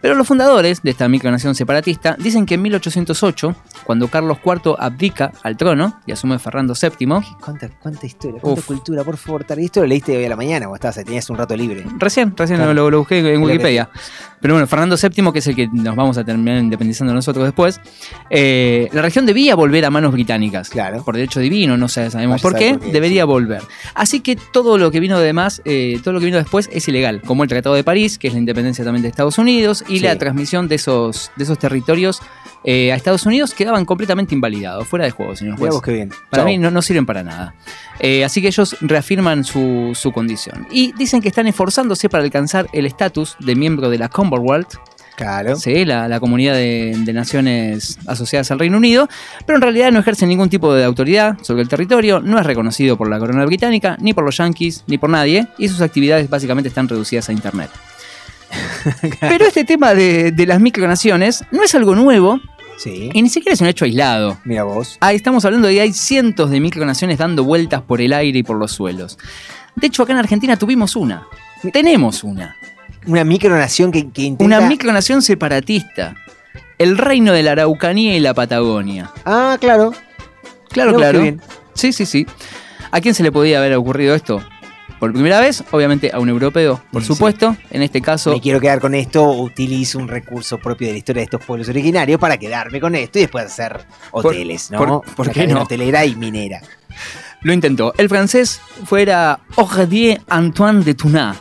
[0.03, 5.31] Pero los fundadores de esta micronación separatista dicen que en 1808, cuando Carlos IV abdica
[5.43, 7.07] al trono y asume Fernando VII,
[7.39, 8.67] ¿Cuánta, cuánta historia, cuánta Uf.
[8.67, 9.45] cultura, por favor.
[9.45, 9.63] Tare.
[9.63, 11.85] Esto lo leíste hoy a la mañana o estabas, tenías un rato libre.
[11.99, 12.73] Recién, recién Claro.
[12.73, 13.89] lo, lo busqué en que Wikipedia.
[14.41, 17.79] Pero bueno, Fernando VII, que es el que nos vamos a terminar independizando nosotros después,
[18.29, 20.69] eh, la región debía volver a manos británicas.
[20.69, 21.01] Claro.
[21.01, 23.27] Por derecho divino, no sé, sabemos Vaya por qué, saber por qué, debería sí.
[23.27, 23.61] volver.
[23.95, 26.85] Así que todo lo que vino de más, eh, todo lo que vino después es
[26.89, 29.99] ilegal, como el Tratado de París, que es la independencia también de Estados Unidos, y
[29.99, 30.05] Sí.
[30.05, 32.21] la transmisión de esos, de esos territorios
[32.65, 35.71] eh, a Estados Unidos quedaban completamente invalidados, fuera de juego, señor juez.
[35.73, 36.09] vos qué bien.
[36.29, 36.45] Para Chau.
[36.51, 37.55] mí no, no sirven para nada.
[37.99, 40.65] Eh, así que ellos reafirman su, su condición.
[40.71, 44.75] Y dicen que están esforzándose para alcanzar el estatus de miembro de la Commonwealth,
[45.15, 45.55] Claro.
[45.57, 45.85] ¿sí?
[45.85, 49.07] la, la comunidad de, de naciones asociadas al Reino Unido,
[49.45, 52.97] pero en realidad no ejercen ningún tipo de autoridad sobre el territorio, no es reconocido
[52.97, 56.69] por la corona británica, ni por los yankees, ni por nadie, y sus actividades básicamente
[56.69, 57.69] están reducidas a Internet.
[59.19, 62.39] Pero este tema de, de las micronaciones no es algo nuevo
[62.77, 63.09] Sí.
[63.13, 64.39] y ni siquiera es un hecho aislado.
[64.45, 64.97] Mira vos.
[64.99, 68.43] Ah, estamos hablando de que hay cientos de micronaciones dando vueltas por el aire y
[68.43, 69.17] por los suelos.
[69.75, 71.27] De hecho, acá en Argentina tuvimos una.
[71.71, 72.57] Tenemos una.
[73.05, 74.43] Una micronación que, que intenta...
[74.43, 76.15] Una micronación separatista.
[76.77, 79.11] El reino de la Araucanía y la Patagonia.
[79.23, 79.93] Ah, claro.
[80.69, 81.21] Claro, claro.
[81.21, 81.41] bien.
[81.75, 82.25] Sí, sí, sí.
[82.91, 84.43] ¿A quién se le podía haber ocurrido esto?
[85.03, 87.09] Por primera vez, obviamente a un europeo, por Sí.
[87.09, 87.57] supuesto.
[87.71, 91.19] En este caso, Me quiero quedar con esto, utilizo un recurso propio de la historia
[91.19, 93.81] de estos pueblos originarios para quedarme con esto y después hacer
[94.13, 94.77] hoteles, ¿no?
[94.77, 95.63] por- ¿por qué no?
[95.63, 96.61] Hotelera y minera.
[97.41, 97.93] lo intentó.
[97.97, 101.35] El francés fuera Ordier Antoine de Tunat.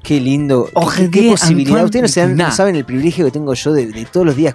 [0.00, 0.66] Qué lindo.
[0.66, 1.78] ¿Qué- Ojalá ¿Qué, qué posibilidad.
[1.80, 4.54] Antoine Ustedes no, saben el privilegio que tengo yo de, de todos los días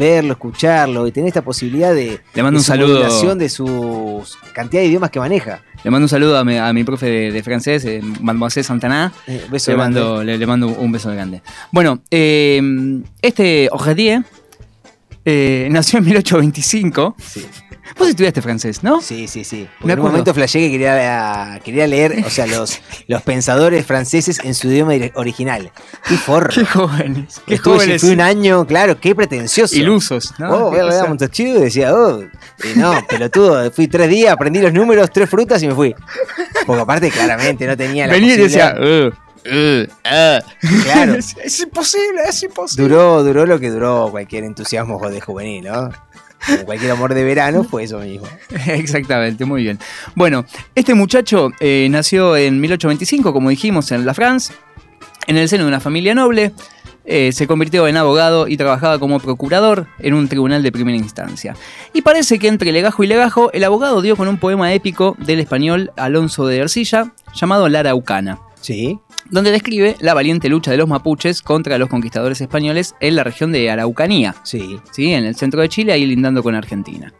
[0.00, 3.34] verlo, escucharlo y tener esta posibilidad de, Le mando de un su saludo.
[3.36, 4.22] de su
[4.54, 5.62] cantidad de idiomas que maneja.
[5.84, 9.12] Le mando un saludo a mi, a mi profe de, de francés, eh, Mademoiselle Santana.
[9.26, 10.00] Eh, beso Le grande.
[10.00, 11.42] mando, le, le mando un beso grande.
[11.70, 12.60] Bueno, eh,
[13.22, 13.68] este
[15.24, 17.16] eh, nació en 1825.
[17.18, 17.46] Sí.
[18.00, 19.02] Vos estudiaste francés, ¿no?
[19.02, 19.56] Sí, sí, sí.
[19.56, 20.02] Me en un acuerdo.
[20.12, 24.94] momento flashé que quería, quería leer, o sea, los, los pensadores franceses en su idioma
[25.16, 25.70] original.
[26.08, 26.48] Qué forro.
[26.48, 27.42] Qué jóvenes.
[27.46, 28.00] Qué Estuve, jóvenes.
[28.00, 29.76] fui un año, claro, qué pretencioso.
[29.76, 30.50] Ilusos, ¿no?
[30.50, 34.60] Oh, voy a leer a y decía, oh, y no, pelotudo, fui tres días, aprendí
[34.60, 35.94] los números, tres frutas y me fui.
[36.66, 40.40] Porque aparte, claramente, no tenía la Venía y decía, "Uh, uh, ah".
[40.84, 41.14] Claro.
[41.16, 42.88] es, es imposible, es imposible.
[42.88, 45.90] Duró, duró lo que duró cualquier entusiasmo de juvenil, ¿no?
[46.46, 48.26] Como cualquier amor de verano fue eso mismo.
[48.66, 49.78] Exactamente, muy bien.
[50.14, 54.52] Bueno, este muchacho eh, nació en 1825, como dijimos, en La France,
[55.26, 56.52] en el seno de una familia noble.
[57.04, 61.56] eh, se convirtió en abogado y trabajaba como procurador en un tribunal de primera instancia.
[61.92, 65.40] Y parece que entre legajo y legajo, el abogado dio con un poema épico del
[65.40, 68.38] español Alonso de Ercilla llamado La Araucana.
[68.60, 68.98] Sí.
[69.30, 73.52] donde describe la valiente lucha de los mapuches contra los conquistadores españoles en la región
[73.52, 74.78] de Araucanía, Sí.
[74.90, 75.12] ¿sí?
[75.12, 77.12] en el centro de Chile, ahí lindando con Argentina.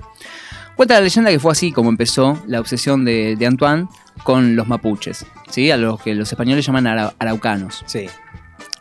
[0.76, 3.86] Cuenta la leyenda que fue así como empezó la obsesión de, de Antoine
[4.24, 5.70] con los mapuches, ¿sí?
[5.70, 7.82] a los que los españoles llaman ara- araucanos.
[7.86, 8.06] Sí.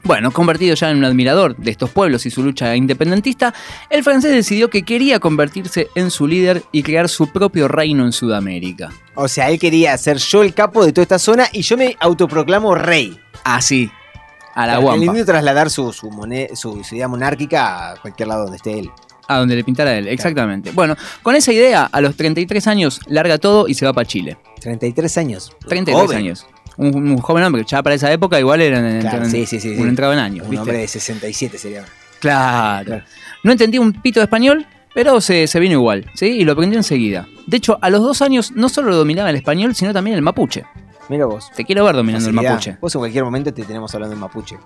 [0.04, 3.54] Bueno, convertido ya en un admirador de estos pueblos y su lucha independentista,
[3.89, 8.14] el francés decidió que quería convertirse en su líder y crear su propio reino en
[8.14, 8.91] Sudamérica.
[9.16, 11.97] O sea, él quería ser yo el capo de toda esta zona y yo me
[12.00, 13.20] autoproclamo rey.
[13.43, 13.91] Así,
[14.56, 15.06] a la guampa.
[15.06, 16.10] Intenta trasladar su, su,
[16.54, 18.89] su, su idea monárquica a cualquier lado donde esté él.
[19.28, 20.72] A donde le pintara él, exactamente.
[20.72, 24.38] Bueno, con esa idea, a los 33 años, larga todo y se va para Chile.
[24.60, 25.56] 33 años.
[25.68, 26.18] 33 Joven.
[26.18, 26.47] años.
[26.80, 29.76] Un, un joven hombre, ya para esa época igual eran Claro, eran- sí, sí, sí,
[29.76, 29.82] sí.
[29.82, 30.46] un entrado en años.
[30.46, 30.62] Un ¿viste?
[30.62, 31.84] hombre de 67 sería.
[32.20, 32.86] Claro.
[32.86, 33.04] Claro.
[33.44, 36.26] No entendía un pito de español, pero se, se vino igual, ¿sí?
[36.28, 37.28] Y lo aprendió enseguida.
[37.48, 40.64] De hecho, a los dos años no solo dominaba el español, sino también el mapuche.
[41.10, 41.50] Mira vos.
[41.56, 44.58] Te quiero ver dominando el mapuche, Vos en cualquier momento te tenemos hablando en mapuche.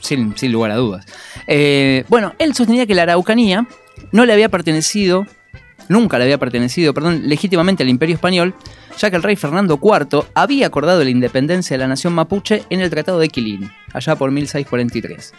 [0.00, 1.06] sin, sin lugar a dudas.
[1.46, 3.66] Eh, bueno, él sostenía que la Araucanía
[4.12, 5.26] no le había pertenecido,
[5.88, 8.54] nunca le había pertenecido, perdón, legítimamente al Imperio Español,
[8.98, 12.80] ya que el rey Fernando IV había acordado la independencia de la nación mapuche en
[12.80, 15.32] el Tratado de Quilín, allá por 1643.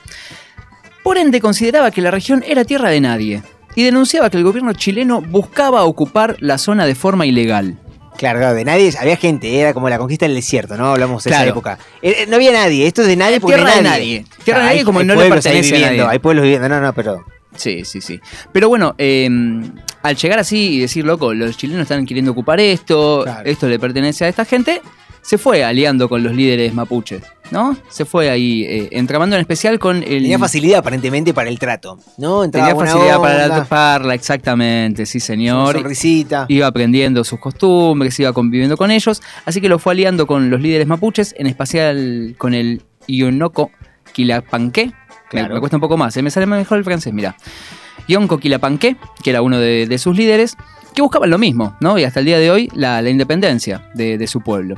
[1.03, 3.41] Por ende, consideraba que la región era tierra de nadie
[3.75, 7.77] y denunciaba que el gobierno chileno buscaba ocupar la zona de forma ilegal.
[8.17, 10.87] Claro, claro, de nadie, había gente, era como la conquista del desierto, ¿no?
[10.87, 11.77] Hablamos de esa época.
[12.01, 14.19] Eh, no había nadie, esto es de nadie porque Tierra no hay de nadie.
[14.21, 14.43] nadie.
[14.43, 16.13] Tierra de nadie hay- como hay no le pertenece a viviendo, nadie.
[16.13, 17.23] Hay pueblos viviendo, no, no, pero...
[17.55, 18.19] Sí, sí, sí.
[18.51, 19.29] Pero bueno, eh,
[20.03, 23.49] al llegar así y decir, loco, los chilenos están queriendo ocupar esto, Claro.
[23.49, 24.81] esto le pertenece a esta gente,
[25.21, 27.21] se fue aliando con los líderes mapuches,
[27.51, 27.75] ¿no?
[27.89, 30.03] Se fue ahí eh, entramando en especial con el...
[30.21, 32.45] Tenía facilidad aparentemente para el trato, ¿no?
[32.45, 35.73] Entraba tenía facilidad para la parla, exactamente, sí señor.
[35.75, 36.45] sonrisita.
[36.47, 40.61] Iba aprendiendo sus costumbres, iba conviviendo con ellos, así que lo fue aliando con los
[40.61, 43.71] líderes mapuches, en especial con el Ionoko
[44.13, 44.85] Quilapanqué.
[44.87, 44.93] Me-
[45.29, 45.55] Claro.
[45.55, 46.21] Me, cuesta un poco más, ¿eh?
[46.21, 47.35] me sale mejor el francés, mira.
[48.07, 50.55] Yonko Quilapanqué, que era uno de, sus líderes,
[50.93, 51.97] que buscaban lo mismo, ¿no?
[51.97, 54.77] Y hasta el día de hoy la, independencia de, de su pueblo.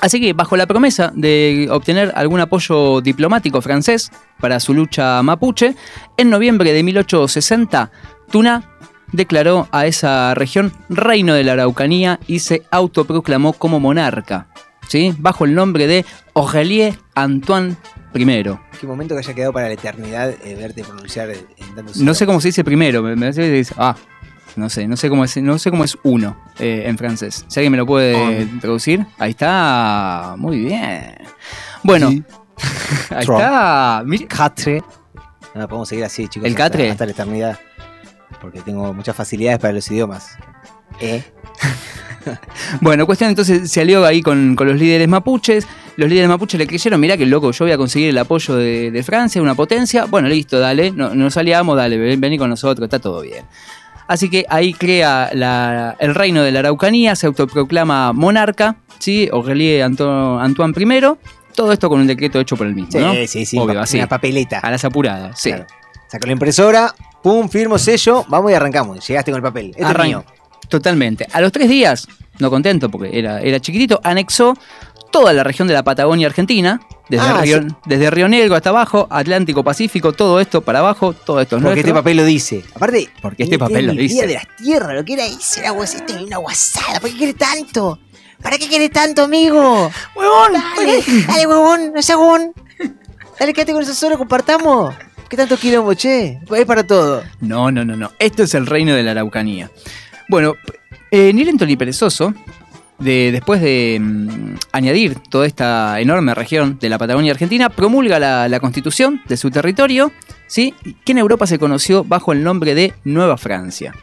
[0.00, 4.10] Así que, bajo la promesa de obtener algún apoyo diplomático francés
[4.40, 5.74] para su lucha mapuche,
[6.16, 7.90] en noviembre de 1860,
[8.30, 8.78] Tuna
[9.12, 14.48] declaró a esa región reino de la Araucanía y se autoproclamó como monarca,
[14.86, 15.14] ¿sí?
[15.18, 17.76] bajo el nombre de Aurélien Antoine
[18.14, 18.42] I.
[18.80, 22.14] Qué momento que haya quedado para la eternidad eh, verte pronunciar en en tantos No
[22.14, 23.94] sé cómo se dice primero, me, hace que dice, ah,
[24.56, 27.44] no sé, no sé cómo es, no sé cómo es uno eh, en francés.
[27.48, 28.60] Si alguien me lo puede On.
[28.60, 31.16] traducir, ahí está, muy bien.
[31.84, 32.24] Bueno, Sí.
[33.10, 33.40] ahí Tron.
[33.40, 34.02] está.
[34.28, 34.82] Catre.
[35.54, 36.46] No, podemos seguir así, chicos.
[36.46, 36.90] ¿El hasta- catre?
[36.90, 37.58] Hasta la eternidad.
[38.40, 40.36] Porque tengo muchas facilidades para los idiomas.
[41.00, 41.22] ¿Eh?
[42.82, 45.66] Bueno, cuestión entonces se alió ahí con, con los líderes mapuches.
[45.98, 48.92] Los líderes mapuches le creyeron, mirá que loco, yo voy a conseguir el apoyo de,
[48.92, 50.04] de Francia, una potencia.
[50.04, 53.44] Bueno, listo, dale, no, nos aliamos, dale, ven, vení con nosotros, está todo bien.
[54.06, 59.28] Así que ahí crea la- el reino de la Araucanía, se autoproclama monarca, ¿sí?
[59.32, 61.00] Aurélien Anto- Antoine I.
[61.56, 63.12] Todo esto con un decreto hecho por el mismo, Sí, ¿no?
[63.26, 63.58] sí, sí.
[63.58, 63.98] Obvio, pa- así.
[63.98, 64.60] Una papeleta.
[64.60, 65.50] A las apuradas, sí.
[65.50, 65.66] Claro.
[66.06, 66.94] Saco la impresora,
[67.24, 69.04] pum, firmo sello, vamos y arrancamos.
[69.06, 69.70] Llegaste con el papel.
[69.70, 70.24] Esto es Arran- mío.
[70.68, 71.26] Totalmente.
[71.32, 72.06] A los tres días,
[72.38, 74.54] no contento porque era, era chiquitito, anexó
[75.10, 77.68] toda la región de la Patagonia Argentina, desde, Ah, Río, sí.
[77.86, 81.80] desde Río Negro hasta abajo, Atlántico, Pacífico, todo esto para abajo, todo esto es Porque
[81.80, 82.62] este papel lo dice.
[82.74, 84.26] Aparte, Porque este papel lo dice.
[84.26, 87.00] De las tierras, lo que era ese era guas- este, una guasada.
[87.00, 87.98] ¿Para qué quieres tanto?
[88.42, 89.90] ¿Para qué quieres tanto, amigo?
[90.14, 90.52] ¡Huevón!
[90.76, 92.52] Dale, dale, huevón, no seas huevón.
[93.40, 94.94] Dale, quédate con eso solo, compartamos.
[95.28, 96.38] ¿Qué tanto quilombo, che?
[96.56, 97.22] Es para todo.
[97.40, 98.12] No, no, no, no.
[98.18, 99.70] Esto es el reino de la Araucanía.
[100.28, 100.54] Bueno,
[101.10, 102.32] eh, ni lento ni perezoso,
[102.98, 108.48] de, después de mm, añadir toda esta enorme región de la Patagonia Argentina, promulga la,
[108.48, 110.12] la constitución de su territorio,
[110.46, 110.74] ¿sí?
[111.04, 113.94] que en Europa se conoció bajo el nombre de Nueva Francia.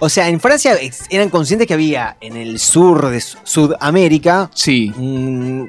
[0.00, 0.76] O sea, en Francia
[1.10, 5.64] eran conscientes que había en el sur de Su- Sudamérica Sí, mm,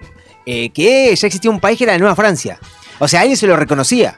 [0.45, 2.59] eh, que ya existía un país que era la Nueva Francia.
[2.99, 4.17] O sea, alguien se lo reconocía.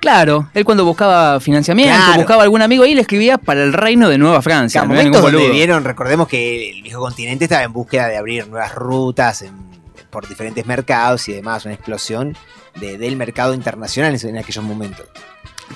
[0.00, 2.18] Claro, él cuando buscaba financiamiento, Claro.
[2.18, 4.80] buscaba algún amigo ahí, le escribía para el reino de Nueva Francia.
[4.82, 8.46] Claro, no momentos donde vieron, recordemos que el viejo continente estaba en búsqueda de abrir
[8.48, 9.54] nuevas rutas en-
[10.10, 12.36] por diferentes mercados y demás, una explosión
[12.80, 15.06] de- del mercado internacional en, en aquellos momentos.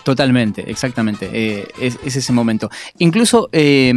[0.04, 1.28] Totalmente, exactamente.
[1.32, 2.70] eh, es, es ese momento.
[2.98, 3.92] Incluso, eh,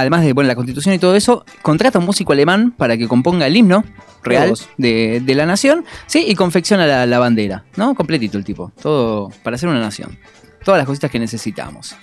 [0.00, 3.06] además de bueno, la constitución y todo eso, contrata a un músico alemán para que
[3.08, 3.84] componga el himno
[4.22, 6.24] real de, de la nación, ¿sí?
[6.26, 7.94] Y confecciona la, la bandera, ¿no?
[7.94, 8.72] Completito el tipo.
[8.82, 10.18] Todo para ser una nación.
[10.64, 11.94] Todas las cositas que necesitamos.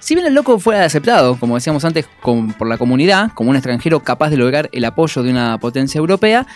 [0.00, 3.56] Si bien el loco fue aceptado, como decíamos antes, con- por la comunidad, como un
[3.56, 6.46] extranjero capaz de lograr el apoyo de una potencia europea,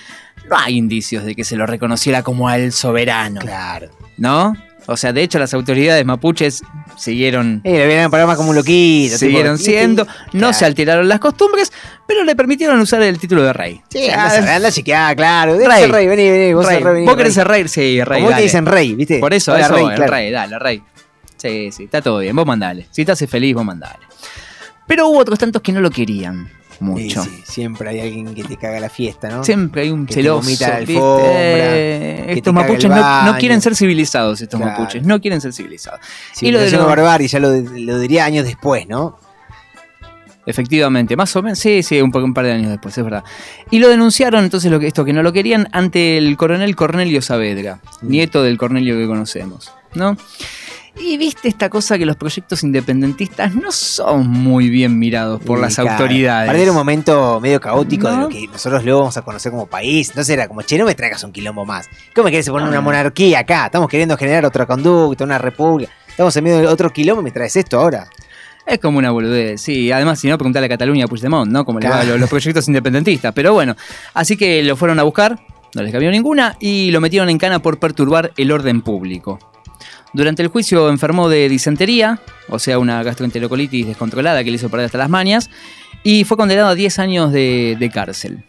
[0.51, 3.41] no hay indicios de que se lo reconociera como al soberano.
[3.41, 3.89] Claro.
[4.19, 4.55] ¿no?
[4.89, 6.63] O sea, de hecho, las autoridades mapuches
[6.97, 9.19] siguieron, Eh, le venían para más como un loquito.
[9.19, 10.53] siguieron tipo, siendo, no Claro.
[10.53, 11.73] se alteraron las costumbres,
[12.07, 13.81] pero le permitieron usar el título de rey.
[13.91, 15.57] Sí, Ah, anda, anda a chequear, claro.
[15.59, 15.87] Rey.
[15.91, 16.83] rey, vení, vení, vos rey.
[16.83, 17.67] rey, vení, ¿Vos querés ser rey?
[17.69, 18.21] Sí, rey.
[18.23, 19.19] Como hoy te dicen rey, ¿viste?
[19.19, 20.13] Por eso, Hola, eso, rey, el claro.
[20.13, 20.83] rey, dale, rey.
[21.37, 22.87] Sí, sí, está todo bien, vos mandale.
[22.91, 23.99] Si te hace feliz, vos mandale.
[24.87, 26.49] Pero hubo otros tantos que no lo querían
[26.81, 27.23] mucho.
[27.23, 29.45] Sí, sí, siempre hay alguien que te caga la fiesta, ¿no?
[29.45, 30.49] Siempre hay un Que celoso.
[30.51, 34.79] Eh, que estos mapuches no, no quieren ser civilizados, estos Claro.
[34.79, 35.05] mapuches.
[35.07, 36.01] No quieren ser civilizados.
[36.33, 39.19] Sí, y lo lo de los- barbarie ya lo, lo diría años después, ¿no?
[40.49, 43.25] Efectivamente, más o menos, sí, sí, un, un par de años después, es verdad.
[43.71, 47.21] Y lo denunciaron entonces lo que, esto que no lo querían ante el coronel Cornelio
[47.21, 48.09] Saavedra, Mm.
[48.09, 50.17] nieto del Cornelio que conocemos, ¿no?
[50.99, 55.63] Y viste esta cosa que los proyectos independentistas no son muy bien mirados por Y,
[55.63, 56.53] las claro, autoridades.
[56.55, 60.09] Era un momento medio caótico de lo que nosotros luego vamos a conocer como país.
[60.09, 61.87] Entonces era como, che, no me traigas un quilombo más.
[62.15, 62.81] ¿Cómo me querés poner una Ah.
[62.81, 63.67] monarquía acá?
[63.67, 65.93] Estamos queriendo generar otra conducta, una república.
[66.09, 68.09] Estamos en medio de otro quilombo y me traes esto ahora.
[68.67, 69.93] Es como una boludez, sí.
[69.93, 71.65] Además, si no, preguntarle a Cataluña a Puigdemont, ¿no?
[71.65, 73.33] Como le va a los proyectos independentistas.
[73.35, 73.77] Pero bueno,
[74.15, 75.39] así que lo fueron a buscar,
[75.75, 79.39] no les cabió ninguna, y lo metieron en cana por perturbar el orden público.
[80.17, 84.87] Durante el juicio enfermó de disentería, o sea, una gastroenterocolitis descontrolada que le hizo perder
[84.87, 85.51] hasta las mañas,
[86.03, 88.45] y fue condenado a 10 años de, de cárcel.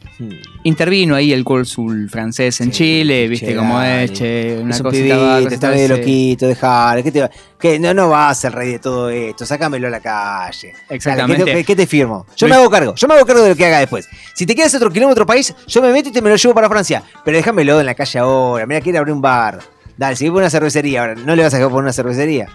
[0.63, 4.05] Intervino ahí el cónsul francés en Sí, Chile, viste cómo dale.
[4.05, 5.88] es, che, una cosita está sí.
[5.89, 7.03] loquito, dejalo.
[7.03, 7.11] ¿Qué
[7.59, 7.80] te.
[7.80, 9.45] No, no vas ser rey de todo esto.
[9.45, 10.72] Sácamelo a la calle.
[10.72, 11.43] Dale, Exactamente.
[11.43, 12.26] ¿qué, te, qué te firmo?
[12.38, 12.95] Yo me hago cargo.
[12.95, 14.07] Yo me hago cargo de lo que haga después.
[14.34, 16.53] Si te quieres otro kilómetro otro país, yo me meto y te me lo llevo
[16.53, 17.03] para Francia.
[17.26, 18.65] Pero déjamelo en la calle ahora.
[18.65, 19.59] Mira, quiere abrir un bar.
[19.98, 22.48] Dale, si por una cervecería ahora, no le vas a dejar por una cervecería.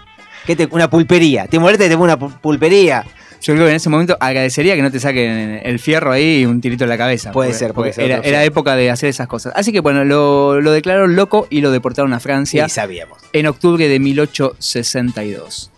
[0.45, 1.47] ¿Qué te, una pulpería.
[1.47, 3.05] ¿Te molesta que te ponga una pu- pulpería?
[3.41, 6.45] Yo creo que en ese momento agradecería que no te saquen el fierro ahí y
[6.45, 7.31] un tirito en la cabeza.
[7.33, 9.51] Puede porque- ser, puede porque ser Era, era época de hacer esas cosas.
[9.55, 13.17] Así que bueno, lo, lo declararon loco y lo deportaron a Francia Sí, sabíamos.
[13.33, 15.71] en octubre de 1862.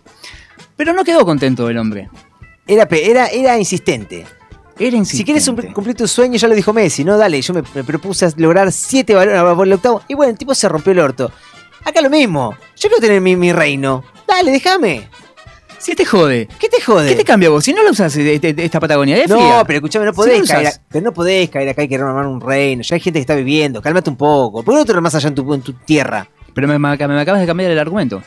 [0.76, 2.08] Pero no quedó contento el hombre.
[2.66, 4.26] Era, era, era insistente.
[4.78, 5.72] Era Si quieres insistente.
[5.72, 7.16] cumplir tu sueño, ya lo dijo Messi, ¿no?
[7.16, 10.02] Dale, yo me, me propuse lograr siete balones por el octavo.
[10.08, 11.32] Y bueno, el tipo se rompió el orto.
[11.86, 12.54] Acá lo mismo.
[12.76, 14.04] Yo quiero tener mi, mi reino.
[14.26, 15.08] Dale, déjame.
[15.78, 16.48] Si te jode.
[16.58, 17.08] ¿Qué te jode?
[17.10, 17.64] ¿Qué te cambia vos?
[17.64, 19.62] Si no lo usas eh, esta Patagonia, es no, fría.
[19.66, 20.66] pero escúchame, no Si podés no caer.
[20.66, 22.82] a- pero no podés caer acá y querer armar un reino.
[22.82, 23.80] Ya hay gente que está viviendo.
[23.80, 24.62] Cálmate un poco.
[24.64, 26.26] ¿Por qué no te lo más allá en tu, en tu tierra?
[26.54, 28.22] Pero me, me acabas de cambiar el argumento.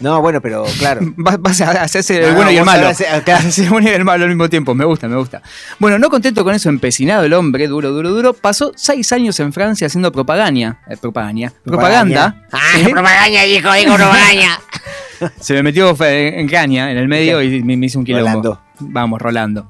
[0.00, 1.00] No, bueno, pero claro.
[1.16, 2.88] Vas, vas a hacerse el No, bueno y el malo.
[2.88, 4.74] Hacerse el bueno y el malo al mismo tiempo.
[4.74, 5.42] Me gusta, me gusta.
[5.78, 9.52] Bueno, no contento con eso, empecinado el hombre, duro, duro, duro, pasó seis años en
[9.52, 10.80] Francia haciendo propaganda.
[10.88, 11.52] eh, propaganda.
[11.64, 12.46] Propaganda.
[12.52, 12.84] Ah, ¿sí?
[12.84, 14.60] propaganda, dijo, dijo propaganda.
[15.40, 18.28] Se me metió en caña en el medio y me, me hizo un quilombo.
[18.28, 18.62] Rolando.
[18.78, 19.68] Vamos, Rolando.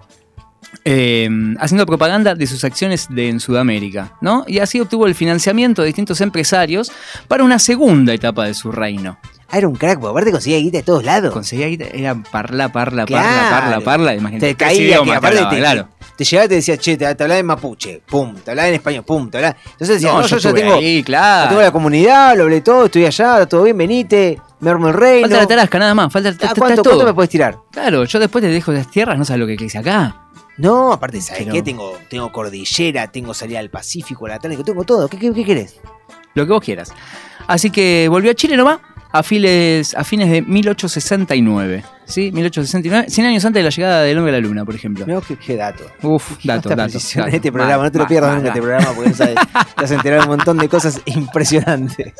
[0.85, 4.45] Eh, haciendo propaganda de sus acciones de, en Sudamérica, ¿no?
[4.47, 6.93] Y así obtuvo el financiamiento de distintos empresarios
[7.27, 9.19] para una segunda etapa de su reino.
[9.51, 11.33] Ah, era un crack, porque aparte conseguía guita de todos lados.
[11.33, 13.51] Conseguía guita, era parla, parla, parla, Claro.
[13.51, 14.15] parla, parla.
[14.15, 14.47] Imagínate.
[14.49, 15.89] Te caía, que te aparte te, claro.
[16.17, 18.75] te llegaba y te decía, che, te, te hablaba en mapuche, pum, te hablaba en
[18.75, 19.57] español, pum, te hablaba.
[19.65, 21.49] Entonces decía, No, no, yo yo, tengo, ahí, claro.
[21.49, 25.29] tengo la comunidad, lo hablé todo, estoy allá, todo bien, venite, me armo el reino.
[25.29, 26.13] Falta la tarasca, nada más.
[26.13, 26.93] Falta Ah, ¿cuánto, todo.
[26.97, 27.57] cuánto me puedes tirar?
[27.71, 30.25] Claro, yo después te dejo las tierras, no sabes lo que hice acá.
[30.59, 31.63] No, aparte, ¿sabes Pero- qué?
[31.63, 35.09] Tengo, tengo cordillera, tengo salida al Pacífico, al Atlántico, tengo todo.
[35.09, 35.77] ¿Qué, qué, qué querés?
[36.35, 36.93] Lo que vos quieras.
[37.47, 38.81] Así que volvió a Chile nomás
[39.11, 41.85] a fines, a fines de 1869.
[42.07, 42.33] ¿Sí?
[42.33, 45.05] 1869, 100 años antes de la llegada del hombre a la luna, por ejemplo.
[45.27, 45.85] Qué, qué dato.
[46.03, 46.99] Uf, dato, Esta dato.
[46.99, 47.37] en dato.
[47.37, 49.35] este programa, no te lo pierdas nunca este programa porque sabes,
[49.77, 52.15] te enterar de un montón de cosas impresionantes.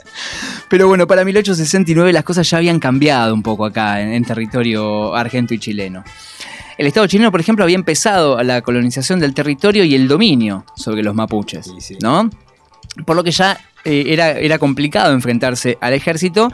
[0.69, 5.15] Pero bueno, para 1869 las cosas ya habían cambiado un poco acá en, en territorio
[5.15, 6.05] argento y chileno.
[6.77, 11.03] El Estado chileno, por ejemplo, había empezado la colonización del territorio y el dominio sobre
[11.03, 11.99] los mapuches, Sí, sí.
[12.03, 12.31] ¿no?
[13.07, 13.59] Por lo que ya
[13.89, 16.51] eh, era, era complicado enfrentarse al ejército.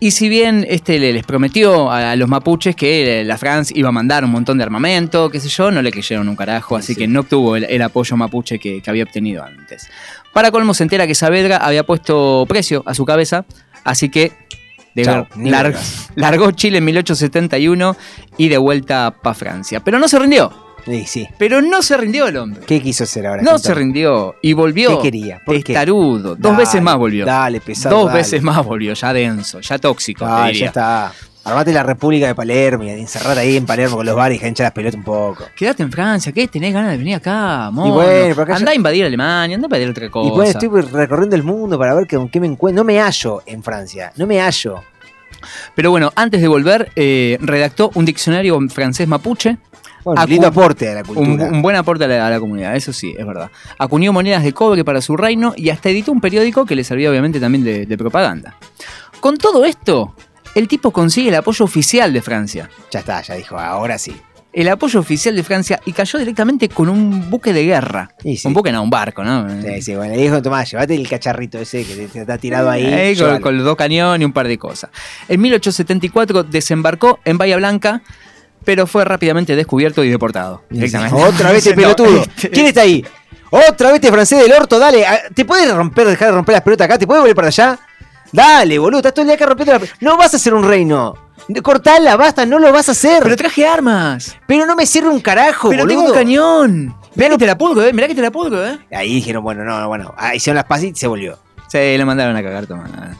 [0.00, 3.88] Y si bien este le- les prometió a, los mapuches que eh, la France iba
[3.88, 6.94] a mandar un montón de armamento, qué sé yo, no le creyeron un carajo, así
[6.94, 7.00] sí.
[7.00, 9.88] que no obtuvo el, el apoyo mapuche que, que había obtenido antes.
[10.32, 13.44] Para colmo se entera que Saavedra había puesto precio a su cabeza,
[13.82, 14.30] así que
[14.94, 16.10] de- Chao, ni lar- vuelvas.
[16.14, 17.96] largó Chile en 1871
[18.36, 19.80] y de vuelta para Francia.
[19.80, 20.52] Pero no se rindió,
[20.88, 21.28] Sí, sí.
[21.38, 22.62] pero no se rindió el hombre.
[22.66, 23.42] ¿Qué quiso hacer ahora?
[23.42, 24.96] No se rindió y volvió.
[24.96, 25.40] ¿Qué quería?
[25.44, 25.74] ¿Por qué?
[25.84, 27.24] Dos Dale, veces más volvió.
[27.26, 27.96] Dale, pesado.
[27.96, 28.18] Dos dale.
[28.18, 30.60] veces más volvió, ya denso, ya tóxico, te Ah, diría.
[30.60, 31.12] ya está.
[31.44, 34.64] Armate la República de Palermo y encerrar ahí en Palermo con los bares y hinchar
[34.66, 35.44] las pelotas un poco.
[35.56, 36.46] Quédate en Francia, ¿qué?
[36.46, 37.88] ¿Tenés ganas de venir acá, mono?
[37.88, 40.28] Y bueno, acá Andá a invadir Alemania, andá a invadir otra cosa.
[40.28, 42.82] Y pues estoy recorriendo el mundo para ver con qué me encuentro.
[42.82, 44.82] No me hallo en Francia, no me hallo.
[45.74, 49.56] Pero bueno, antes de volver, eh, redactó un diccionario francés mapuche.
[50.08, 51.46] Bueno, Acu- lindo aporte a la cultura.
[51.50, 53.50] un buen aporte a la, a la comunidad, eso sí, es verdad.
[53.78, 57.10] Acuñó monedas de cobre para su reino y hasta editó un periódico que le servía
[57.10, 58.56] obviamente también de, de propaganda.
[59.20, 60.14] Con todo esto,
[60.54, 62.70] el tipo consigue el apoyo oficial de Francia.
[62.90, 64.14] Ya está, ya dijo, ahora sí.
[64.50, 68.10] El apoyo oficial de Francia y cayó directamente con un buque de guerra.
[68.22, 68.40] Sí.
[68.44, 69.46] Un buque, no, un barco, ¿no?
[69.62, 72.70] Sí, sí, bueno, le dijo Tomás, llévate el cacharrito ese que te, te está tirado
[72.70, 72.82] ahí.
[72.86, 74.90] Eh, con los dos cañones y un par de cosas.
[75.28, 78.00] En 1874 desembarcó en Bahía Blanca,
[78.64, 80.62] pero fue rápidamente descubierto y deportado.
[80.70, 81.16] Directamente.
[81.16, 82.24] Otra vez No, pelotudo.
[82.52, 83.04] ¿Quién está ahí?
[83.50, 85.06] Otra vez este francés del orto, dale.
[85.06, 86.98] ah, ¿Te puedes romper, dejar de romper las pelotas acá?
[86.98, 87.78] ¿Te puedes volver para allá?
[88.30, 89.80] Dale, boludo, estás todo el día acá rompiendo la.
[90.00, 91.14] No vas a hacer un reino.
[91.62, 93.22] Cortala, basta, no lo vas a hacer.
[93.22, 94.36] Pero Pero, traje armas.
[94.48, 96.12] no me sirve un carajo, Pero tengo boludo.
[96.14, 96.96] un cañón.
[97.14, 97.92] Mirá que te la pulgo, eh.
[97.94, 98.78] Mirá que te la pulgo, eh.
[98.92, 100.14] Ahí dijeron, bueno, no, no, bueno.
[100.18, 101.38] Ah, hicieron las pases y se volvió.
[101.68, 103.16] Se le mandaron a cagar, toma.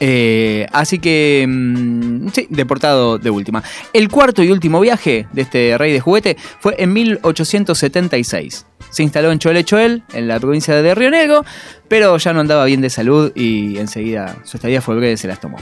[0.00, 3.62] Eh, así que, mm, sí, deportado de última.
[3.92, 8.66] El cuarto y último viaje de este rey de juguete fue en 1876.
[8.90, 11.44] Se instaló en Choel Choel, en la provincia de Río Negro,
[11.88, 15.40] pero ya no andaba bien de salud y enseguida su estadía fue breve, se las
[15.40, 15.58] tomó.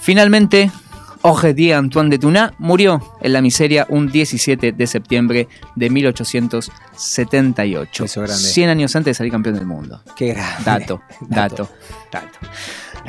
[0.00, 0.70] Finalmente,
[1.22, 8.04] Ojedie Antoine de Tuná murió en la miseria un 17 de septiembre de 1878.
[8.04, 8.42] Beso grande.
[8.42, 10.02] 100 años antes de salir campeón del mundo.
[10.16, 10.64] Qué grande.
[10.64, 11.68] Dato, dato,
[12.10, 12.38] dato.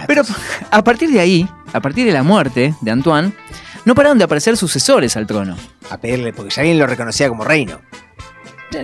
[0.08, 0.24] Pero
[0.72, 3.34] a partir de ahí, a partir de la muerte de Antoine,
[3.86, 5.58] no pararon de aparecer sucesores al trono.
[5.90, 7.82] A pedirle, porque ya alguien lo reconocía como reino.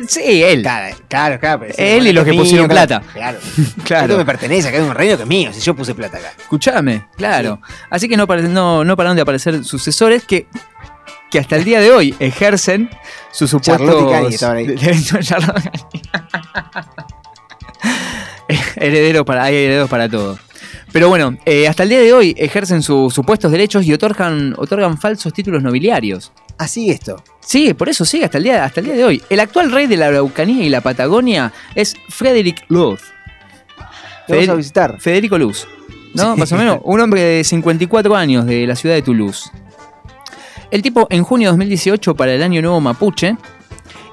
[0.07, 0.63] Sí, él.
[0.63, 1.59] Claro, claro, claro.
[1.61, 3.01] pero sí, Él y los que pusieron plata.
[3.13, 3.39] Claro.
[3.83, 4.05] Claro.
[4.05, 6.33] Esto me pertenece, acá hay un reino que es mío, si yo puse plata acá.
[6.37, 7.61] Escuchame, claro.
[7.89, 10.47] Así que no, no, no pararon de aparecer sucesores que,
[11.31, 12.89] que hasta el día de hoy ejercen
[13.39, 14.67] y Cani.
[18.75, 20.39] Heredero para, hay herederos para todo.
[20.91, 24.97] Pero bueno, eh, hasta el día de hoy ejercen sus supuestos derechos y otorgan, otorgan
[24.97, 26.31] falsos títulos nobiliarios.
[26.57, 27.21] Así esto.
[27.39, 29.21] Sí, por eso sigue hasta el, día, hasta el día de hoy.
[29.29, 33.01] El actual rey de la Araucanía y la Patagonia es Frederick Luz.
[34.27, 34.99] Vamos a visitar.
[34.99, 35.67] Federico Luz.
[36.13, 36.35] ¿No?
[36.35, 36.79] Más o menos.
[36.83, 39.51] Un hombre de 54 años de la ciudad de Toulouse.
[40.71, 43.37] El tipo, en junio de 2018, para el Año Nuevo Mapuche,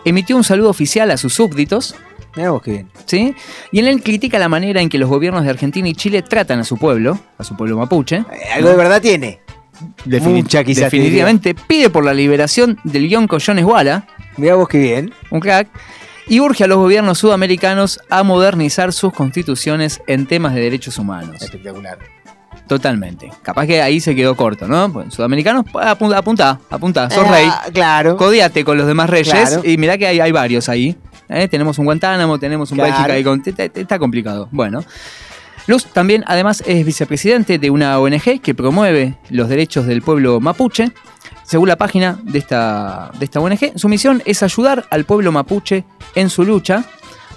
[0.04, 1.96] emitió un saludo oficial a sus súbditos,
[2.36, 2.90] Mirá vos qué bien.
[3.06, 3.34] ¿sí?
[3.72, 6.58] Y en él critica la manera en que los gobiernos de Argentina y Chile tratan
[6.60, 8.16] a su pueblo, a su pueblo mapuche.
[8.16, 8.24] Eh,
[8.54, 9.40] Algo de verdad tiene.
[10.06, 14.06] Mucha quizás definitivamente pide por la liberación del Yonko Jones Walla,
[14.36, 15.12] Mirá vos qué bien.
[15.30, 15.68] un crack,
[16.28, 21.42] y urge a los gobiernos sudamericanos a modernizar sus constituciones en temas de derechos humanos.
[21.42, 21.98] Espectacular.
[22.66, 23.30] Totalmente.
[23.42, 24.90] Capaz que ahí se quedó corto, ¿no?
[24.92, 27.48] Pues sudamericanos, apunta, apunta, apunta, sos Ah, rey.
[27.74, 28.16] Claro.
[28.16, 29.62] Codiate con los demás reyes Claro.
[29.64, 30.96] y mirá que hay, hay varios ahí.
[31.28, 31.48] ¿Eh?
[31.48, 32.92] Tenemos un Guantánamo, tenemos un Claro.
[32.92, 34.48] Bélgica ahí con- está- Está complicado.
[34.50, 34.84] Bueno.
[35.66, 40.92] Luz también, además, es vicepresidente de una ONG que promueve los derechos del pueblo mapuche.
[41.44, 45.84] Según la página de esta, de esta ONG, su misión es ayudar al pueblo mapuche
[46.14, 46.84] en su lucha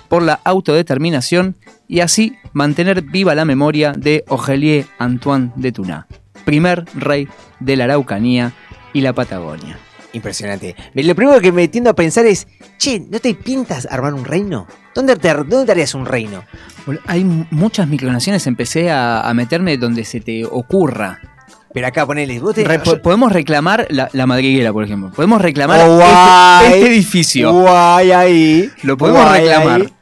[0.10, 1.56] por la autodeterminación
[1.88, 6.08] y así mantener viva la memoria de Ogelier Antoine de Tuná,
[6.46, 7.28] primer rey
[7.62, 8.52] de la Araucanía
[8.94, 9.80] y la Patagonia.
[10.18, 10.76] Impresionante.
[10.94, 12.48] Lo primero que me tiendo a pensar es,
[12.78, 14.68] che, ¿no te pintas armar un reino?
[14.94, 16.44] ¿Dónde te, dónde te harías un reino?
[17.06, 21.20] Hay muchas micronaciones, empecé a, a meterme donde se te ocurra.
[21.74, 22.64] Pero acá ponele, vos te...
[22.64, 25.12] Re- po- podemos reclamar la, la madriguera, por ejemplo.
[25.12, 26.74] Podemos reclamar Oh, este- guay.
[26.82, 27.54] este, edificio.
[27.54, 28.72] Guay ahí.
[28.84, 29.82] Lo podemos Guay reclamar.
[29.82, 29.94] ahí.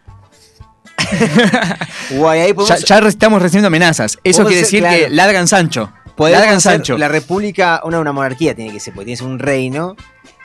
[2.17, 2.85] Guay ahí Ya, podemos...
[2.85, 4.17] ya re- estamos recibiendo amenazas.
[4.23, 5.13] Eso quiere decir que claro.
[5.13, 5.91] largan Sancho.
[6.17, 6.97] Largan hacer Sancho.
[6.97, 9.95] La república, una, una monarquía tiene que ser, porque tienes un reino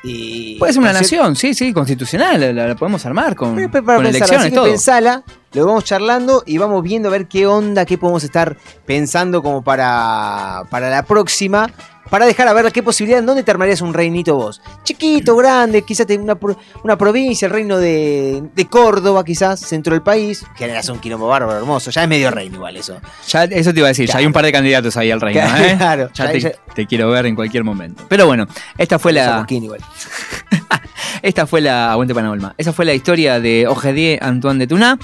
[0.02, 0.58] y...
[0.58, 2.54] Puede ser una nación, sí, sí, constitucional.
[2.54, 4.64] La, la podemos armar con, Pero para con pensar, elecciones, así que todo.
[4.64, 8.56] pensala, lo vamos charlando y vamos viendo a ver qué onda, qué podemos estar
[8.86, 11.70] pensando como para, para la próxima.
[12.10, 14.60] Para dejar a ver qué posibilidad, ¿dónde te armarías un reinito vos?
[14.82, 16.36] Chiquito, grande, quizás una,
[16.82, 20.44] una provincia, el reino de, de Córdoba, quizás, centro del país.
[20.56, 21.90] Generas un quilombo bárbaro, hermoso.
[21.92, 23.00] Ya es medio reino igual eso.
[23.28, 25.40] Ya, eso te iba a decir, ya hay un par de candidatos ahí al reino.
[25.56, 25.74] ¿eh?
[25.78, 28.04] Claro, Ya ya- te, ya- te quiero ver en cualquier momento.
[28.08, 28.46] Pero bueno,
[28.76, 29.46] esta fue la.
[29.48, 29.80] Igual.
[31.22, 31.92] Esta fue la.
[31.92, 32.54] Aguante Panolma.
[32.58, 34.98] Esa fue la historia de Ogedier Antoine de Tuná.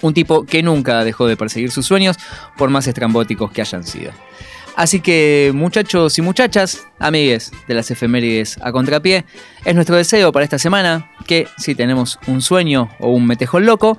[0.00, 2.16] Un tipo que nunca dejó de perseguir sus sueños,
[2.56, 4.12] por más estrambóticos que hayan sido.
[4.78, 9.24] Así que, muchachos y muchachas, amigues de las efemérides a contrapié,
[9.64, 13.98] es nuestro deseo para esta semana que, si tenemos un sueño o un metejón loco,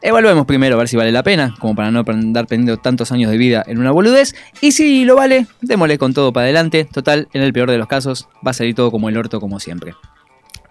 [0.00, 3.32] evaluemos primero a ver si vale la pena, como para no andar perdiendo tantos años
[3.32, 4.36] de vida en una boludez.
[4.60, 6.84] Y si lo vale, démosle con todo para adelante.
[6.84, 9.58] Total, en el peor de los casos, va a salir todo como el orto, como
[9.58, 9.94] siempre.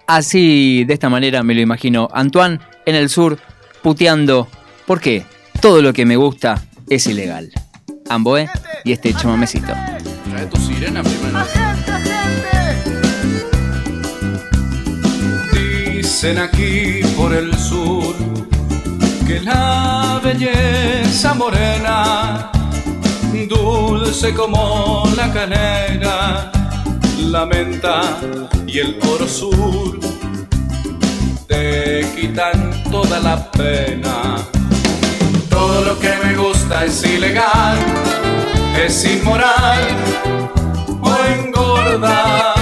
[0.07, 3.37] Así, de esta manera, me lo imagino Antoine en el sur,
[3.83, 4.47] puteando.
[4.85, 5.25] ¿Por qué?
[5.59, 7.51] Todo lo que me gusta es ilegal.
[8.07, 8.47] Amboé
[8.83, 9.73] y este chamamecito.
[10.29, 11.39] Trae tu sirena primero.
[15.51, 18.15] Dicen aquí por el sur
[19.25, 22.51] que la belleza morena,
[23.49, 26.51] dulce como la canela,
[27.17, 28.01] la menta
[28.67, 29.99] y el oro sur,
[31.47, 34.37] te quitan toda la pena.
[35.55, 37.77] Todo lo que me gusta es ilegal,
[38.77, 39.87] es inmoral
[41.01, 42.53] o engorda.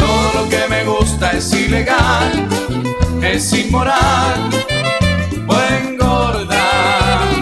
[0.00, 2.48] Todo lo que me gusta es ilegal,
[3.22, 4.50] es inmoral
[5.46, 6.64] o engorda.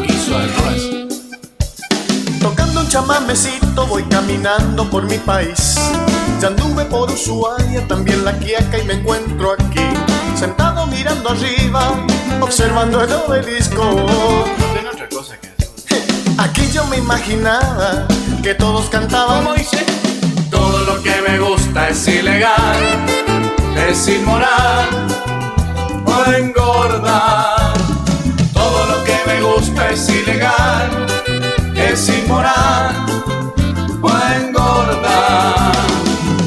[0.07, 1.09] Quiso al revés.
[2.39, 5.77] Tocando un chamamecito voy caminando por mi país.
[6.39, 9.89] Ya anduve por Ushuaia, también la Quiaca y me encuentro aquí.
[10.39, 11.93] Sentado mirando arriba,
[12.43, 14.07] observando el obelisco.
[14.73, 15.69] Tiene otra cosa que hacer.
[16.39, 18.07] Aquí yo me imaginaba
[18.43, 19.45] que todos cantaban.
[20.51, 22.77] Todo lo que me gusta es ilegal,
[23.89, 24.89] es inmoral
[26.05, 27.75] o engorda.
[28.53, 31.07] Todo lo que me gusta es ilegal,
[31.75, 33.07] es inmoral
[34.03, 35.73] o engorda.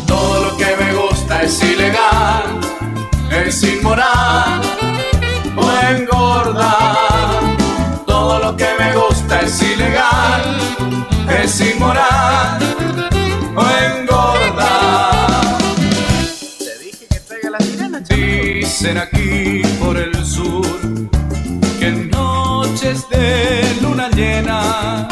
[0.07, 2.59] Todo lo que me gusta es ilegal,
[3.31, 4.61] es inmoral
[5.91, 6.95] engorda.
[8.05, 10.57] Todo lo que me gusta es ilegal,
[11.43, 12.59] es inmoral
[13.55, 15.57] o engorda.
[16.59, 20.65] Te dije que traiga la sirena, Dicen aquí por el sur
[21.79, 25.07] que en noches de luna llena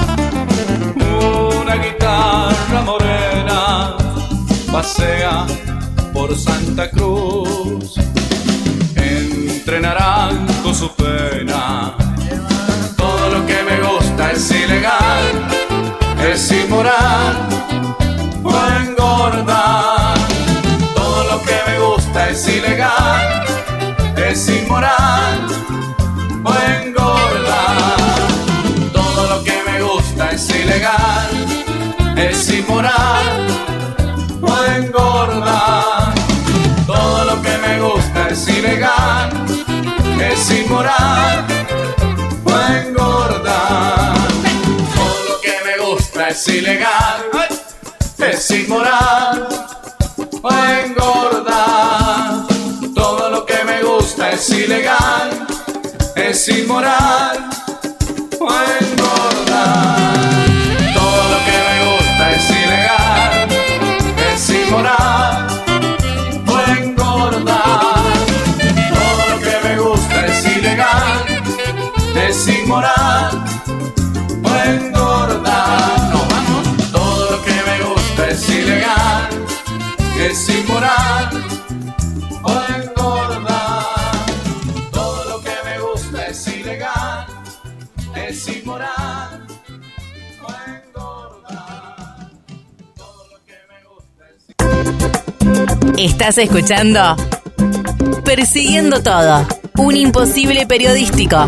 [1.62, 3.96] una guitarra morena
[4.72, 5.46] pasea
[6.14, 7.96] por Santa Cruz
[9.02, 11.94] entre naranjo su pena.
[12.96, 15.48] Todo lo que me gusta es ilegal,
[16.32, 17.48] es inmoral
[18.44, 20.14] o engorda.
[20.96, 23.44] Todo lo que me gusta es ilegal,
[24.18, 25.48] es inmoral
[26.44, 28.11] o engorda.
[40.42, 41.46] Es inmoral
[42.46, 44.14] o engorda.
[44.96, 47.22] Todo lo que me gusta es ilegal,
[48.18, 49.48] es inmoral
[50.42, 52.46] o engorda.
[52.96, 55.48] Todo lo que me gusta es ilegal,
[56.16, 57.50] es inmoral
[58.40, 59.21] o engorda.
[74.44, 76.10] o engordar.
[76.12, 79.30] No vamos, todo lo que me gusta es ilegal,
[80.20, 81.30] es inmoral
[82.44, 84.26] o engordar.
[84.92, 87.26] Todo lo que me gusta es ilegal,
[88.16, 89.48] es inmoral.
[90.44, 92.32] o engordar.
[92.96, 94.24] Todo lo que me gusta
[95.98, 96.12] es...
[96.12, 97.16] Estás escuchando
[98.24, 99.46] Persiguiendo Todo,
[99.78, 101.48] un imposible periodístico.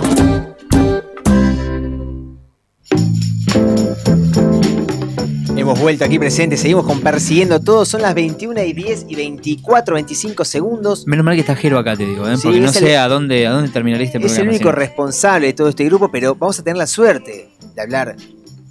[5.63, 9.93] Hemos vuelto aquí presentes, seguimos con Persiguiendo Todo, son las 21 y 10 y 24,
[9.95, 11.07] 25 segundos.
[11.07, 12.35] Menos mal que está Jero acá, te digo, ¿eh?
[12.35, 14.43] Sí, porque no es el- sé a dónde, a dónde terminaría este Es programa.
[14.43, 14.75] el único sí.
[14.75, 18.17] responsable de todo este grupo, pero vamos a tener la suerte de hablar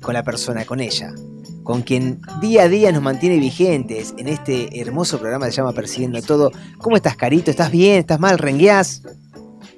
[0.02, 1.14] con la persona, con ella,
[1.62, 5.72] con quien día a día nos mantiene vigentes en este hermoso programa que se llama
[5.72, 6.52] Persiguiendo Todo.
[6.76, 7.50] ¿Cómo estás, Carito?
[7.50, 8.00] ¿Estás bien?
[8.00, 8.36] ¿Estás mal?
[8.38, 9.00] ¿Rengueás?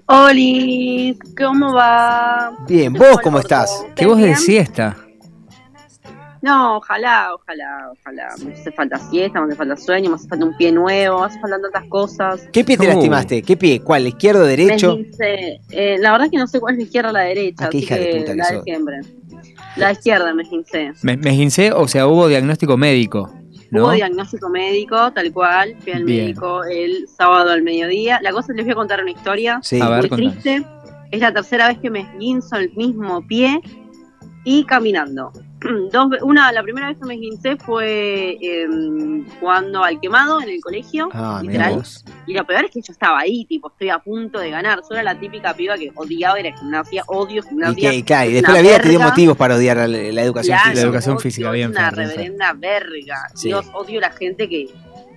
[0.06, 2.50] Oli, ¿cómo va?
[2.66, 3.70] Bien, ¿vos cómo estás?
[3.94, 4.96] ¿Qué voz de siesta?
[6.45, 8.28] No, ojalá, ojalá, ojalá.
[8.45, 11.26] Me hace falta siesta, me hace falta sueño, me hace falta un pie nuevo, me
[11.26, 12.49] hace falta tantas cosas.
[12.53, 12.90] ¿Qué pie te Uh.
[12.90, 13.42] lastimaste?
[13.42, 13.80] ¿Qué pie?
[13.80, 14.07] ¿Cuál?
[14.07, 14.97] ¿Izquierdo, derecho?
[14.97, 15.61] Me esguince.
[15.70, 17.68] Eh, la verdad es que no sé cuál es la izquierda o la derecha, Ah,
[17.70, 18.64] qué así hija de que puta que la de sos.
[18.64, 19.01] siempre.
[19.76, 20.92] La izquierda me esguincé.
[21.03, 23.32] Me, me o sea, hubo diagnóstico médico,
[23.70, 23.84] ¿no?
[23.84, 25.74] Hubo diagnóstico médico, tal cual.
[25.80, 26.26] Fui al Bien.
[26.26, 28.20] médico el sábado al mediodía.
[28.22, 29.80] La cosa es que les voy a contar una historia Sí.
[29.80, 30.34] A ver, muy contanos.
[30.42, 30.66] triste.
[31.11, 33.61] Es la tercera vez que me esguinzo el mismo pie
[34.45, 35.32] y caminando.
[35.92, 40.48] Dos, ve- una, la primera vez que me esguincé fue em, jugando al quemado en
[40.50, 41.82] el colegio, Ah, literal.
[42.26, 44.80] Y lo peor es que yo estaba ahí, tipo, estoy a punto de ganar.
[44.88, 47.90] Yo era la típica piba que odiaba ir a gimnasia, odio Y, gimnasia.
[47.90, 49.10] que, y claro, y es después la vida te dio verga.
[49.10, 50.74] motivos para odiar la, la educación Claro, física.
[50.74, 53.16] La educación odio, física, bien una reverenda verga.
[53.34, 53.48] Sí.
[53.48, 54.66] Dios, odio la gente que,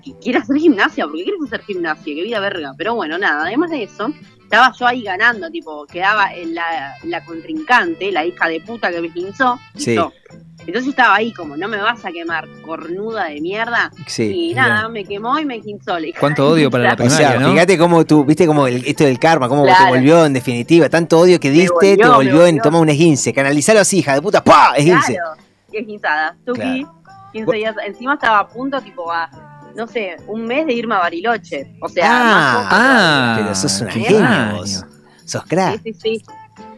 [0.04, 1.06] que quiere hacer gimnasia.
[1.08, 2.16] ¿Por qué quieres hacer gimnasia?
[2.16, 2.74] Qué vida verga.
[2.78, 4.12] Pero bueno, nada, además de eso,
[4.50, 9.02] estaba yo ahí ganando, tipo, quedaba en la, la contrincante, la hija de puta que
[9.02, 9.60] me pinzó.
[9.76, 9.92] Sí.
[9.92, 10.14] listo.
[10.60, 13.92] Entonces yo estaba ahí como, no me vas a quemar, cornuda de mierda.
[14.08, 14.50] Sí.
[14.50, 15.98] y nada, me quemó y me quinzó.
[16.20, 17.52] Cuánto odio para la O primaria, sea, ¿no?
[17.52, 21.20] fíjate cómo tú, viste como el- esto del karma, cómo te volvió en definitiva, tanto
[21.20, 24.44] odio que diste, volvió, te volvió en toma un esguince, canalizalo así, hija de puta,
[24.44, 24.74] ¡pah!
[24.76, 25.14] Esguince.
[25.14, 25.42] Claro,
[25.72, 26.36] y esguinzada.
[26.46, 26.94] Tuki, Claro.
[27.34, 27.76] 15 días.
[27.86, 29.30] Encima estaba a punto, tipo, a,
[29.78, 31.74] no sé, un mes de irme a Bariloche.
[31.82, 34.86] O sea, Ah, Ah, Pero sos una genio vos.
[35.24, 35.82] Sos crack.
[35.84, 36.26] Sí, sí, sí.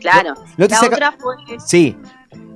[0.01, 0.33] Claro.
[0.57, 1.35] No te la saca- otra fue,
[1.65, 1.97] Sí,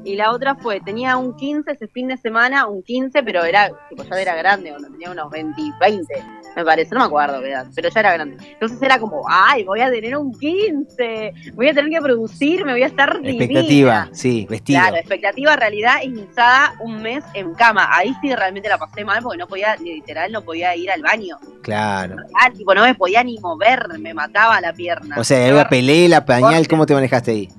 [0.05, 3.71] y la otra fue, tenía un 15 ese fin de semana, un 15, pero era,
[3.89, 6.23] tipo, ya era grande, cuando tenía unos 20, 20,
[6.55, 8.37] me parece, no me acuerdo qué edad, pero ya era grande.
[8.51, 12.73] Entonces era como, ay, voy a tener un 15, voy a tener que producir, me
[12.73, 13.43] voy a estar divina.
[13.45, 14.79] expectativa, sí, vestido.
[14.79, 17.87] Claro, expectativa, realidad, esguinzada un mes en cama.
[17.91, 21.37] Ahí sí realmente la pasé mal porque no podía, literal, no podía ir al baño.
[21.61, 22.17] Claro.
[22.39, 25.15] Ah, tipo, no me podía ni mover, me mataba la pierna.
[25.17, 26.67] O sea, agarraba- pelea, la pañal.
[26.67, 27.49] ¿cómo te manejaste ahí?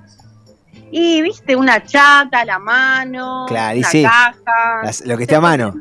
[0.96, 4.02] Y viste, una chata, la mano, Claro, una sí.
[4.04, 4.82] caja.
[4.84, 5.74] Las- lo que esté a mano.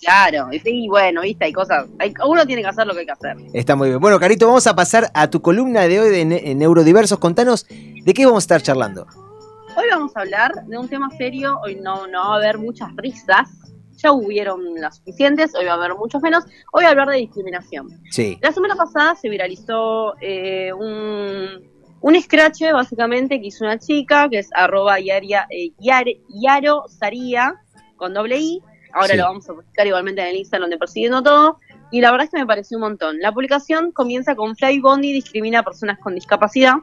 [0.00, 1.86] Claro, y sí, bueno, viste, hay cosas.
[1.98, 3.36] hay- uno tiene que hacer lo que hay que hacer.
[3.52, 4.00] Está muy bien.
[4.00, 7.18] Bueno, Carito, vamos a pasar a tu columna de hoy de Ne- Neurodiversos.
[7.18, 9.06] Contanos de qué vamos a estar charlando.
[9.76, 12.88] Hoy vamos a hablar de un tema serio, hoy no, no va a haber muchas
[12.96, 13.50] risas.
[13.98, 16.44] Ya hubieron las suficientes, hoy va a haber muchos menos.
[16.46, 17.88] Hoy voy a hablar de discriminación.
[18.10, 18.38] Sí.
[18.40, 21.68] La semana pasada se viralizó eh, un,
[22.00, 27.54] un scratch, básicamente, que hizo una chica, que es arroba yaria, eh, yar- Yaro Saría,
[27.96, 28.62] con doble I.
[28.92, 29.16] Ahora Sí.
[29.16, 31.58] lo vamos a publicar igualmente en el Instagram de Persiguiendo Todo.
[31.90, 33.18] Y la verdad es que me pareció un montón.
[33.18, 36.74] La publicación comienza con Fly Bondi discrimina a personas con discapacidad.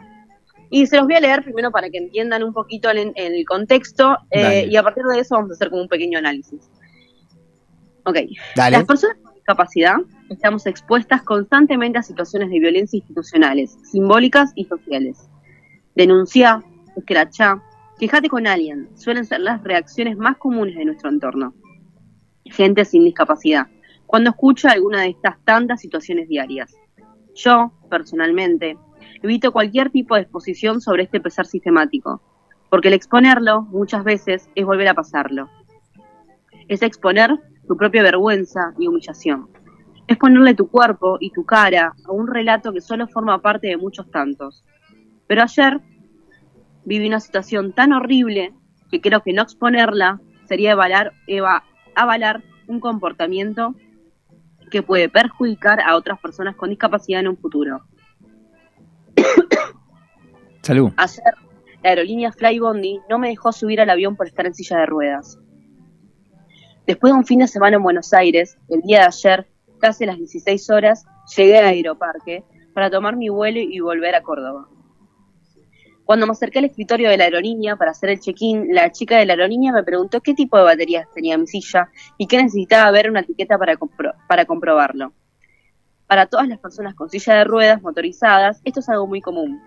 [0.69, 4.17] Y se los voy a leer primero para que entiendan un poquito el, el contexto.
[4.31, 6.69] eh, y a partir de eso vamos a hacer como un pequeño análisis.
[8.03, 8.17] Ok.
[8.55, 8.77] Dale.
[8.77, 9.97] Las personas discapacidad
[10.31, 15.29] estamos expuestas constantemente a situaciones de violencia institucionales, simbólicas y sociales.
[15.93, 16.63] Denunciá,
[16.95, 17.61] escrachá,
[17.99, 21.53] quejate con alguien, suelen ser las reacciones más comunes de nuestro entorno.
[22.45, 23.67] Gente sin discapacidad,
[24.07, 26.75] cuando escucha alguna de estas tantas situaciones diarias.
[27.35, 28.79] Yo, personalmente,
[29.21, 32.19] evito cualquier tipo de exposición sobre este pesar sistemático,
[32.71, 35.51] porque el exponerlo muchas veces es volver a pasarlo.
[36.67, 39.47] Es exponer tu propia vergüenza y humillación.
[40.07, 43.77] Es ponerle tu cuerpo y tu cara a un relato que solo forma parte de
[43.77, 44.63] muchos tantos.
[45.27, 45.79] Pero ayer
[46.85, 48.53] viví una situación tan horrible
[48.91, 51.63] que creo que no exponerla sería avalar, eva-
[51.95, 53.73] avalar un comportamiento
[54.69, 57.81] que puede perjudicar a otras personas con discapacidad en un futuro.
[60.61, 60.91] Salud.
[60.97, 61.23] Ayer,
[61.83, 65.39] la aerolínea Flybondi no me dejó subir al avión por estar en silla de ruedas.
[66.85, 69.47] Después de un fin de semana en Buenos Aires, el día de ayer,
[69.79, 71.05] casi a las 16 horas,
[71.35, 72.43] llegué a Aeroparque
[72.75, 74.67] para tomar mi vuelo y volver a Córdoba.
[76.03, 79.25] Cuando me acerqué al escritorio de la aerolínea para hacer el check-in, la chica de
[79.25, 83.09] la aerolínea me preguntó qué tipo de baterías tenía mi silla y qué necesitaba ver
[83.09, 83.75] una etiqueta para,
[84.27, 85.11] para comprobarlo.
[86.05, 89.59] Para todas las personas con silla de ruedas motorizadas, esto es algo muy común.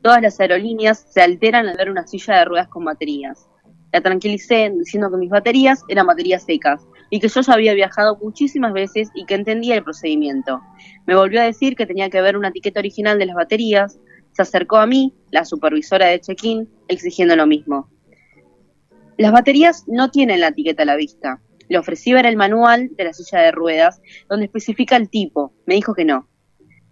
[0.00, 3.49] Todas las aerolíneas se alteran al ver una silla de ruedas con baterías.
[3.92, 8.16] La tranquilicé diciendo que mis baterías eran baterías secas, y que yo ya había viajado
[8.22, 10.60] muchísimas veces y que entendía el procedimiento.
[11.06, 13.98] Me volvió a decir que tenía que ver una etiqueta original de las baterías,
[14.32, 17.90] se acercó a mí, la supervisora de check-in, exigiendo lo mismo.
[19.16, 21.42] Las baterías no tienen la etiqueta a la vista.
[21.68, 25.52] Le ofrecí ver el manual de la silla de ruedas, donde especifica el tipo.
[25.66, 26.29] Me dijo que no.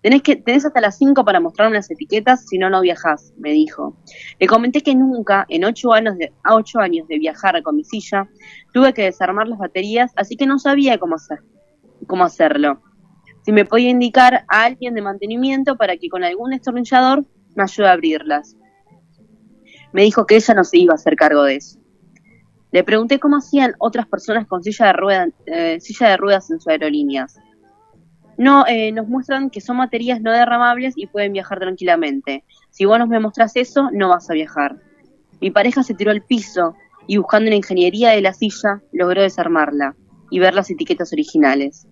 [0.03, 3.51] Tenés, que, tenés hasta las 5 para mostrarme las etiquetas, si no, no viajás, me
[3.51, 3.97] dijo.
[4.39, 8.29] Le comenté que nunca, en 8 años, de, años de viajar con mi silla,
[8.73, 11.41] tuve que desarmar las baterías, así que no sabía cómo, hacer,
[12.07, 12.81] cómo hacerlo.
[13.45, 17.25] Si me podía indicar a alguien de mantenimiento para que con algún destornillador
[17.57, 18.57] me ayude a abrirlas.
[19.93, 21.79] Me dijo que ella no se iba a hacer cargo de eso.
[22.71, 26.69] Le pregunté cómo hacían otras personas con silla de, eh, silla de ruedas en sus
[26.69, 27.39] aerolíneas.
[28.39, 32.45] No, eh, nos muestran que son materias no derramables y pueden viajar tranquilamente.
[32.71, 34.77] Si vos nos me mostrás eso, no vas a viajar.
[35.41, 36.75] Mi pareja se tiró al piso
[37.07, 39.97] y buscando la ingeniería de la silla, logró desarmarla
[40.31, 41.87] y ver las etiquetas originales.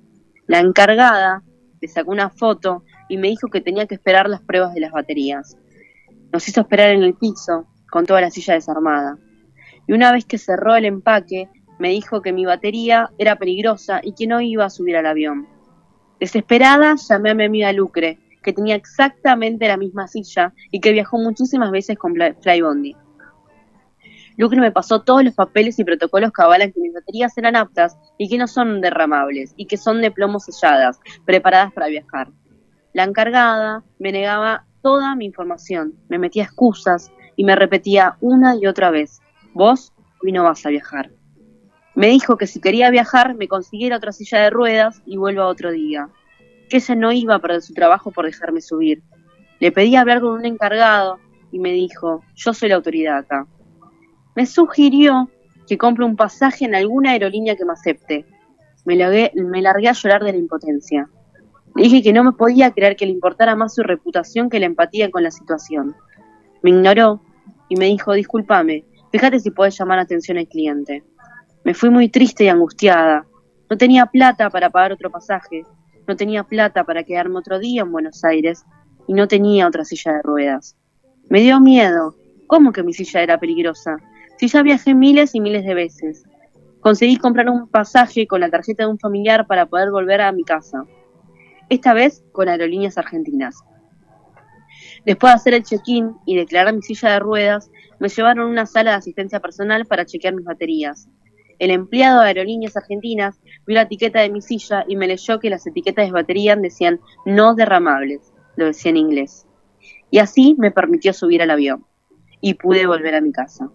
[0.47, 1.43] La encargada
[1.81, 4.93] le sacó una foto y me dijo que tenía que esperar las pruebas de las
[4.93, 5.57] baterías.
[6.33, 9.19] Nos hizo esperar en el piso, con toda la silla desarmada
[9.87, 14.15] y una vez que cerró el empaque, me dijo que mi batería era peligrosa y
[14.15, 15.47] que no iba a subir al avión.
[16.21, 21.19] Desesperada, llamé a mi amiga Lucre, que tenía exactamente la misma silla y que viajó
[21.19, 22.97] muchísimas veces con Flybondi.
[24.37, 27.99] Lucre me pasó todos los papeles y protocolos que avalan que mis baterías eran aptas
[28.19, 32.29] y que no son derramables y que son de plomo selladas, preparadas para viajar.
[32.93, 38.67] La encargada me negaba toda mi información, me metía excusas y me repetía una y
[38.67, 39.21] otra vez
[39.55, 39.93] vos
[40.23, 41.11] hoy no vas a viajar.
[41.97, 45.73] Me dijo que si quería viajar me consiguiera otra silla de ruedas y vuelva otro
[45.73, 46.11] día,
[46.69, 49.03] que ella no iba a perder su trabajo por dejarme subir.
[49.61, 51.19] Le pedí hablar con un encargado
[51.51, 53.47] y me dijo, yo soy la autoridad acá.
[54.35, 55.31] Me sugirió
[55.67, 58.27] que compre un pasaje en alguna aerolínea que me acepte.
[58.85, 61.09] Me largué, me largué a llorar de la impotencia.
[61.75, 64.67] Le dije que no me podía creer que le importara más su reputación que la
[64.67, 65.97] empatía con la situación.
[66.63, 67.23] Me ignoró
[67.71, 71.03] y me dijo, discúlpame, Fíjate si puedes llamar atención al cliente.
[71.67, 73.27] Me fui muy triste y angustiada.
[73.69, 75.65] No tenía plata para pagar otro pasaje,
[76.07, 78.65] no tenía plata para quedarme otro día en Buenos Aires
[79.09, 80.77] y no tenía otra silla de ruedas.
[81.29, 82.15] Me dio miedo.
[82.47, 83.97] ¿Cómo que mi silla era peligrosa?
[84.39, 86.23] Si ya viajé miles y miles de veces.
[86.79, 90.45] Conseguí comprar un pasaje con la tarjeta de un familiar para poder volver a mi
[90.45, 90.85] casa.
[91.69, 93.57] Esta vez con aerolíneas argentinas.
[95.05, 98.67] Después de hacer el check-in y declarar mi silla de ruedas, me llevaron a una
[98.67, 101.09] sala de asistencia personal para chequear mis baterías.
[101.59, 105.51] El empleado de Aerolíneas Argentinas vio la etiqueta de mi silla y me leyó que
[105.51, 109.47] las etiquetas de batería decían no derramables, lo decía en inglés.
[110.11, 111.85] Y así me permitió subir al avión
[112.41, 113.71] y pude volver a mi casa.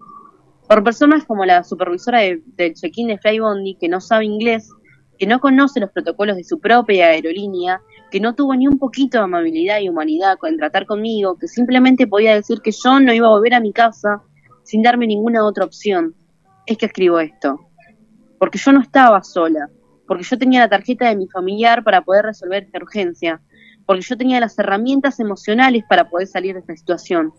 [0.68, 4.70] Por personas como la supervisora del check-in de Flybondi, que no sabe inglés,
[5.18, 7.80] que no conoce los protocolos de su propia aerolínea
[8.12, 12.06] que no tuvo ni un poquito de amabilidad y humanidad en tratar conmigo, que simplemente
[12.06, 14.22] podía decir que yo no iba a volver a mi casa
[14.64, 16.14] sin darme ninguna otra opción.
[16.66, 17.58] Es que escribo esto.
[18.42, 19.70] Porque yo no estaba sola,
[20.04, 23.40] porque yo tenía la tarjeta de mi familiar para poder resolver esta urgencia,
[23.86, 27.32] porque yo tenía las herramientas emocionales para poder salir de esta situación.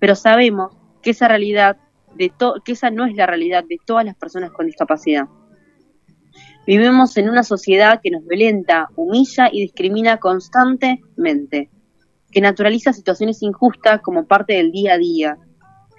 [0.00, 1.76] Pero sabemos que esa realidad
[2.16, 2.32] de
[2.64, 5.26] que esa no es la realidad de todas las personas con discapacidad.
[6.66, 11.70] Vivimos en una sociedad que nos violenta, humilla y discrimina constantemente,
[12.32, 15.38] que naturaliza situaciones injustas como parte del día a día.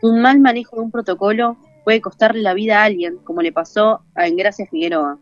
[0.02, 4.02] Un mal manejo de un protocolo puede costarle la vida a alguien, como le pasó
[4.16, 5.20] a Engracia Figueroa.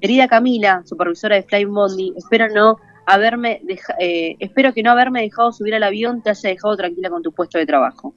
[0.00, 2.76] Querida Camila, supervisora de Flying Bondi, espero no
[3.06, 3.62] haberme
[3.98, 7.32] eh, espero que no haberme dejado subir al avión te haya dejado tranquila con tu
[7.32, 8.14] puesto de trabajo.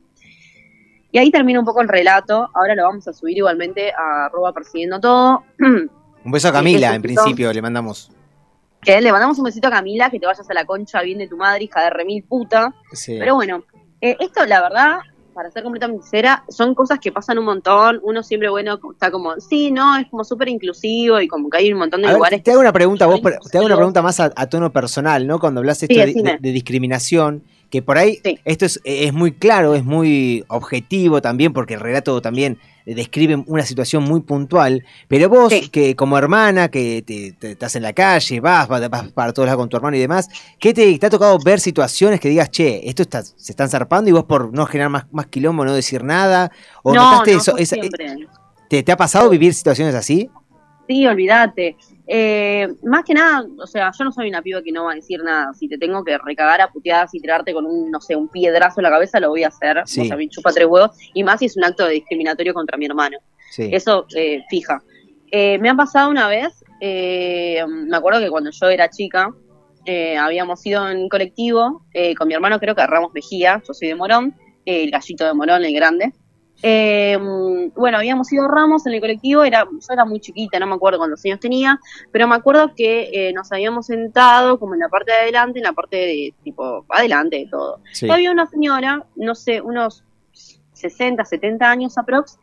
[1.11, 2.49] Y ahí termina un poco el relato.
[2.53, 5.43] Ahora lo vamos a subir igualmente a arroba persiguiendo todo.
[6.25, 8.11] Un beso a Camila, en principio, le mandamos.
[8.81, 11.27] Que le mandamos un besito a Camila, que te vayas a la concha bien de
[11.27, 12.73] tu madre, hija de remil puta.
[13.07, 13.63] Pero bueno,
[14.01, 14.99] eh, esto la verdad,
[15.33, 17.99] para ser completamente sincera, son cosas que pasan un montón.
[18.03, 21.71] Uno siempre, bueno, está como, sí, no, es como súper inclusivo y como que hay
[21.71, 22.43] un montón de lugares.
[22.43, 25.39] te hago una pregunta, vos, te hago una pregunta más a, tono personal, ¿no?
[25.39, 30.43] Cuando hablas esto de, discriminación, que por ahí esto es, es muy claro, es muy
[30.47, 36.17] objetivo también, porque el relato también describen una situación muy puntual, pero vos que como
[36.17, 39.97] hermana, que te, estás en la calle, vas, vas, para todos lados con tu hermano
[39.97, 40.29] y demás,
[40.59, 44.13] ¿qué te, ha tocado ver situaciones que digas, che, esto está, se están zarpando y
[44.13, 46.51] vos por no generar más, más quilombo, no decir nada?
[46.83, 47.55] ¿O notaste eso?
[48.69, 50.29] ¿te, ¿Te ha pasado vivir situaciones así?
[50.87, 51.77] Sí, olvídate.
[52.11, 54.95] Eh, más que nada, o sea, yo no soy una piba que no va a
[54.95, 55.53] decir nada.
[55.53, 58.79] Si te tengo que recagar a puteadas y tirarte con un, no sé, un piedrazo
[58.79, 59.83] en la cabeza, lo voy a hacer.
[59.85, 60.01] Sí.
[60.01, 60.97] O sea, me chupa tres huevos.
[61.13, 63.19] Y más si es un acto de discriminatorio contra mi hermano.
[63.57, 64.81] Eso, eh, fija.
[65.31, 69.29] Eh, me ha pasado una vez, eh, me acuerdo que cuando yo era chica,
[69.85, 73.73] eh, habíamos ido en colectivo eh, con mi hermano, creo que a Ramos Mejía, yo
[73.73, 76.13] soy de Morón, el gallito de Morón, el grande.
[76.61, 77.17] Eh,
[77.75, 80.75] bueno, habíamos ido a Ramos en el colectivo, era, yo era muy chiquita, no me
[80.75, 81.79] acuerdo cuántos años tenía,
[82.11, 85.63] pero me acuerdo que eh, nos habíamos sentado como en la parte de adelante, en
[85.63, 87.79] la parte de tipo adelante de todo.
[87.93, 88.07] Sí.
[88.07, 90.03] Y había una señora, no sé, unos
[90.73, 92.37] 60, 70 años aprox,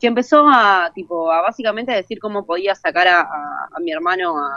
[0.00, 3.90] que empezó a tipo a básicamente a decir cómo podía sacar a, a- a mi
[3.92, 4.48] hermano a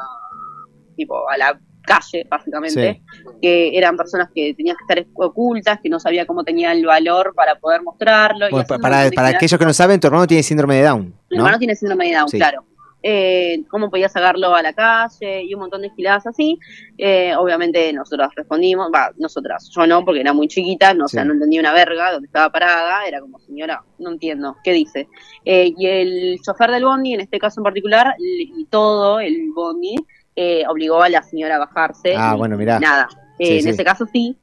[0.95, 3.01] tipo a la calle básicamente
[3.41, 7.33] que eran personas que tenían que estar ocultas que no sabía cómo tenía el valor
[7.35, 10.83] para poder mostrarlo y Bueno, para, aquellos que no saben, tu hermano tiene síndrome de
[10.83, 11.01] Down.
[11.29, 11.43] Mi ¿no?
[11.43, 12.37] hermano tiene síndrome de Down, Sí.
[12.37, 12.65] claro.
[13.03, 16.59] Eh, cómo podía sacarlo a la calle y un montón de giladas así.
[16.99, 21.23] Eh, obviamente nosotras respondimos, va, nosotras, yo no, porque era muy chiquita, no, o sea,
[21.23, 21.27] Sí.
[21.27, 25.07] no entendía una verga donde estaba parada, era como, señora, no entiendo, ¿qué dice?
[25.45, 29.95] Eh, y el chofer del bondi, en este caso en particular, y todo el bondi,
[30.43, 32.15] eh, obligó a la señora a bajarse.
[32.17, 32.79] Ah, bueno, mirá.
[32.79, 33.07] Nada,
[33.37, 33.69] Eh, Sí, en sí.
[33.69, 34.37] ese caso sí.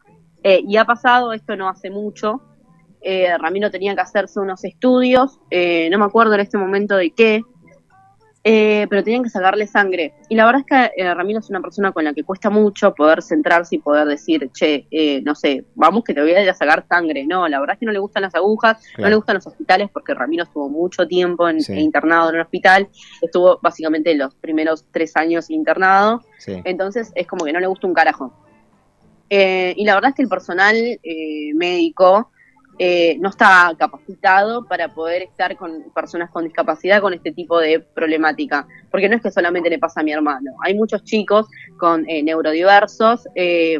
[0.45, 2.41] Eh, y ha pasado, esto no hace mucho,
[3.01, 7.11] eh, Ramiro tenía que hacerse unos estudios, eh, no me acuerdo en este momento de
[7.11, 7.43] qué,
[8.51, 10.15] eh, pero tenían que sacarle sangre.
[10.31, 12.95] Y la verdad es que eh, Ramiro es una persona con la que cuesta mucho
[12.95, 16.49] poder centrarse y poder decir, che, eh, no sé, vamos que te voy a ir
[16.49, 17.27] a sacar sangre.
[17.27, 19.91] No, la verdad es que no le gustan las agujas, no le gustan los hospitales
[19.93, 21.75] porque Ramiro estuvo mucho tiempo en, Sí.
[21.75, 22.89] internado en un hospital,
[23.21, 26.63] estuvo básicamente los primeros tres años internado, Sí.
[26.65, 28.33] entonces es como que no le gusta un carajo.
[29.29, 32.31] Eh, y la verdad es que el personal eh, médico
[32.79, 37.81] eh, no está capacitado para poder estar con personas con discapacidad con este tipo de
[37.81, 38.67] problemática.
[38.91, 40.53] Porque no es que solamente le pasa a mi hermano.
[40.63, 41.47] Hay muchos chicos
[41.79, 43.79] con eh, neurodiversos, eh,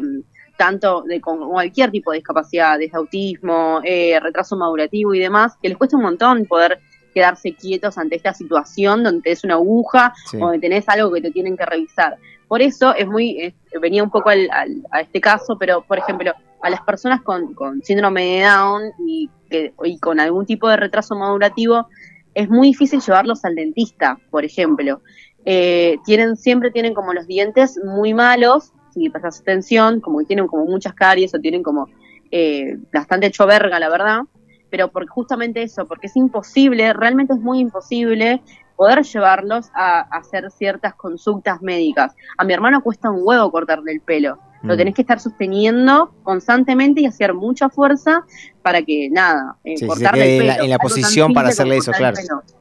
[0.57, 5.69] tanto de con cualquier tipo de discapacidad, desde autismo, eh, retraso madurativo y demás, que
[5.69, 6.79] les cuesta un montón poder
[7.13, 10.37] quedarse quietos ante esta situación donde tenés una aguja Sí.
[10.37, 12.17] o donde tenés algo que te tienen que revisar.
[12.47, 16.33] Por eso es muy, venía un poco al- al- a este caso, pero por ejemplo,
[16.61, 20.77] a las personas con, con síndrome de Down y, que, y con algún tipo de
[20.77, 21.87] retraso madurativo,
[22.33, 25.01] es muy difícil llevarlos al dentista, por ejemplo.
[25.45, 30.47] Eh, tienen, siempre tienen como los dientes muy malos, si prestas atención, como que tienen
[30.47, 31.87] como muchas caries o tienen como
[32.31, 34.21] eh, bastante hecho verga, la verdad.
[34.69, 38.41] Pero por justamente eso, porque es imposible, realmente es muy imposible
[38.75, 42.13] poder llevarlos a, a hacer ciertas consultas médicas.
[42.37, 44.39] A mi hermano cuesta un huevo cortarle el pelo.
[44.61, 48.23] Lo tenés que estar sosteniendo constantemente y hacer mucha fuerza
[48.61, 50.63] para que nada, eh, Sí, cortarle el en la- pelo.
[50.65, 52.17] en la posición para hacerle eso, claro.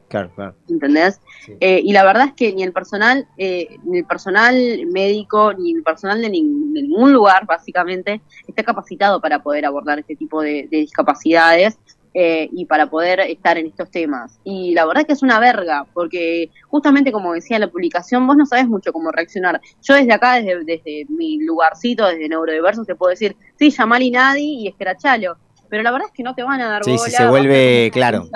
[0.09, 0.55] Claro, claro.
[0.71, 1.21] ¿entendés?
[1.45, 1.53] Sí.
[1.61, 4.55] Eh, y la verdad es que ni el personal, eh, ni el personal
[4.91, 9.99] médico, ni el personal de, nin- de ningún lugar, básicamente, está capacitado para poder abordar
[9.99, 11.79] este tipo de, de discapacidades
[12.15, 14.39] eh, y para poder estar en estos temas.
[14.45, 18.37] Y la verdad es que es una verga, porque justamente como decía la publicación, vos
[18.37, 19.61] no sabes mucho cómo reaccionar.
[19.83, 24.11] Yo desde acá, desde, desde mi lugarcito, desde Neurodiversos, te puedo decir, sí, llamar y
[24.11, 25.37] nadie y escrachalo.
[25.71, 27.03] Pero la verdad es que no te van a dar Sí, bola.
[27.05, 28.27] sí, se vuelve, claro.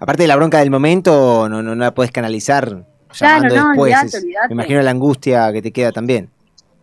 [0.00, 2.84] Aparte de la bronca del momento, no, no, no la puedes canalizar
[3.14, 3.92] llamando no, después.
[3.94, 4.48] olvidate, Es- olvidate.
[4.48, 6.28] Me imagino la angustia que te queda también.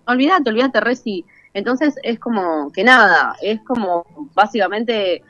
[0.06, 1.26] olvídate, olvídate, Reci.
[1.53, 4.06] Entonces es como que nada, es como
[4.36, 5.22] básicamente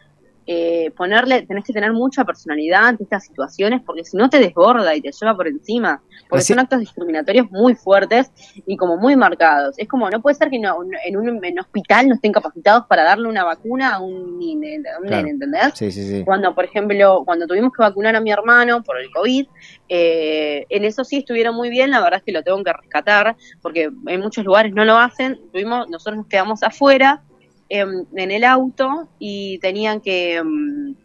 [0.52, 4.96] eh, ponerle, tenés que tener mucha personalidad ante estas situaciones porque si no te desborda
[4.96, 6.02] y te lleva por encima.
[6.28, 8.32] Porque Así- son actos discriminatorios muy fuertes
[8.66, 9.78] y como muy marcados.
[9.78, 13.04] Es como, no puede ser que no- en un en hospital no estén capacitados para
[13.04, 15.28] darle una vacuna a un nene, Claro.
[15.28, 15.72] ¿entendés?
[15.76, 16.24] Sí, sí, sí.
[16.26, 19.46] Cuando, por ejemplo, cuando tuvimos que vacunar a mi hermano por el COVID,
[19.88, 23.36] eh, en eso sí estuvieron muy bien, la verdad es que lo tengo que rescatar,
[23.62, 25.40] porque en muchos lugares no lo hacen.
[25.52, 27.22] Tuvimos, nosotros nos quedamos afuera
[27.70, 30.96] em, en el auto y tenían que em,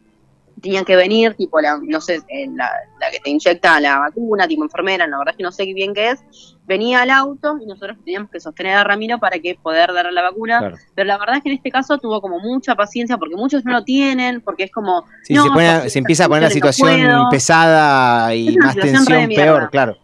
[0.62, 4.48] tenían que venir, tipo, la, no sé, eh, la, la que te inyecta la vacuna,
[4.48, 6.24] tipo enfermera, la verdad es que no sé bien qué es,
[6.64, 10.22] venía al auto y nosotros teníamos que sostener a Ramiro para que poder darle la
[10.22, 10.76] vacuna, Claro.
[10.94, 13.72] pero la verdad es que en este caso tuvo como mucha paciencia porque muchos no
[13.72, 15.04] lo tienen, porque es como...
[15.24, 19.68] Sí, no, se, pone- se empieza a poner la situación pesada y más tensión, peor,
[19.70, 19.98] claro.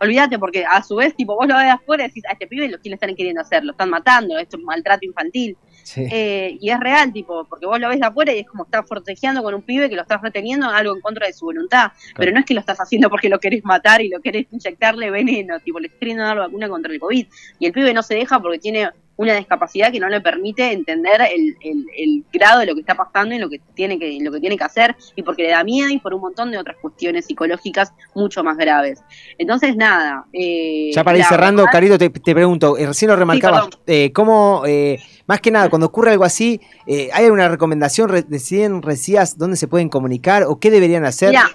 [0.00, 2.68] Olvídate, porque a su vez, tipo, vos lo ves afuera y decís, a este pibe
[2.68, 5.56] lo que le están queriendo hacer, lo están matando, esto es maltrato infantil.
[5.88, 6.06] Sí.
[6.10, 8.86] Eh, y es real, tipo, porque vos lo ves de afuera y es como estás
[8.86, 11.92] forcejeando con un pibe que lo estás reteniendo en algo en contra de su voluntad.
[12.14, 15.10] Pero no es que lo estás haciendo porque lo querés matar y lo querés inyectarle
[15.10, 17.26] veneno, tipo, le estás queriendo dar vacuna contra el COVID.
[17.58, 21.20] Y el pibe no se deja porque tiene una discapacidad que no le permite entender
[21.20, 24.30] el, el- el grado de lo que está pasando y lo que tiene que lo
[24.32, 26.76] que tiene que hacer y porque le da miedo y por un montón de otras
[26.80, 29.00] cuestiones psicológicas mucho más graves.
[29.36, 30.24] Entonces, nada.
[30.32, 34.12] eh, Ya para ir cerrando, verdad- Carito, te, te pregunto, eh, recién lo remarcabas, eh,
[34.12, 38.08] ¿cómo, eh, más que nada, cuando ocurre algo así, eh, ¿hay alguna recomendación?
[38.08, 41.30] Re- ¿Deciden, decías, dónde se pueden comunicar o qué deberían hacer?
[41.30, 41.50] Mira,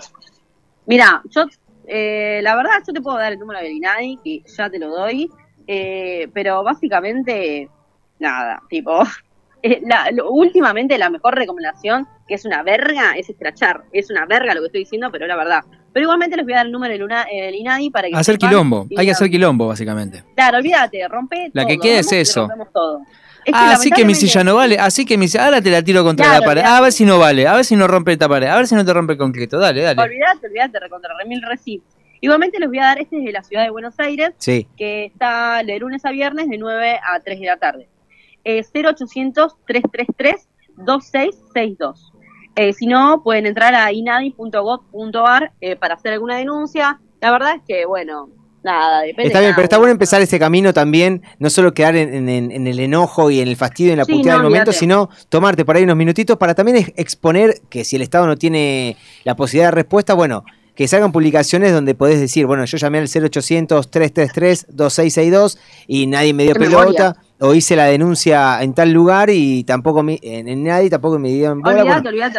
[0.85, 1.45] mira, yo
[1.87, 4.89] eh, la verdad yo te puedo dar el número del INADI, que ya te lo
[4.89, 5.29] doy,
[5.67, 7.69] eh, pero básicamente,
[8.19, 9.01] nada, tipo,
[9.63, 13.83] eh, la- lo- últimamente la mejor recomendación, que es una verga, es escrachar.
[13.91, 15.61] Es una verga lo que estoy diciendo, pero la verdad.
[15.91, 18.37] Pero igualmente les voy a dar el número del, una- del INADI para que Hacer
[18.37, 18.87] quilombo.
[18.97, 20.23] Hay que hacer quilombo, básicamente.
[20.35, 22.41] Claro, olvídate, rompe La todo, que quede es eso.
[22.47, 23.01] rompemos todo.
[23.45, 24.79] Es que Ah, así que mi silla no vale.
[24.79, 25.45] Así que mi silla.
[25.45, 26.61] Ahora te la tiro contra Claro, la pared.
[26.61, 26.77] olvidate.
[26.77, 27.45] A ver si no vale.
[27.45, 28.47] A ver si no rompe esta pared.
[28.47, 29.59] A ver si no te rompe el concreto.
[29.59, 30.01] Dale, dale.
[30.01, 31.83] Olvídate, olvídate, recontra remil reci.
[32.23, 34.65] Igualmente les voy a dar, este es de la ciudad de Buenos Aires, Sí.
[34.77, 37.89] que está de lunes a viernes de 9 a 3 de la tarde.
[38.45, 38.63] Eh,
[40.77, 42.11] 0800-333-2662.
[42.55, 46.99] Eh, si no, pueden entrar a inadi.gov.ar eh, para hacer alguna denuncia.
[47.19, 48.29] La verdad es que, bueno,
[48.63, 49.27] nada, depende.
[49.27, 52.51] Está bien, pero está bueno empezar este camino también, no solo quedar en, en- en-
[52.51, 54.71] en el enojo y en el fastidio y en la Sí, puteada no, del momento,
[54.71, 58.37] sino tomarte por ahí unos minutitos para también ex- exponer que si el Estado no
[58.37, 58.95] tiene
[59.25, 60.45] la posibilidad de respuesta, bueno,
[60.75, 66.53] que salgan publicaciones donde podés decir, bueno, yo llamé al 0800-333-2662 y nadie me dio
[66.55, 71.19] pelota, o hice la denuncia en tal lugar y tampoco me- en, en nadie tampoco
[71.19, 71.83] me dieron bola.
[71.83, 71.95] Bueno,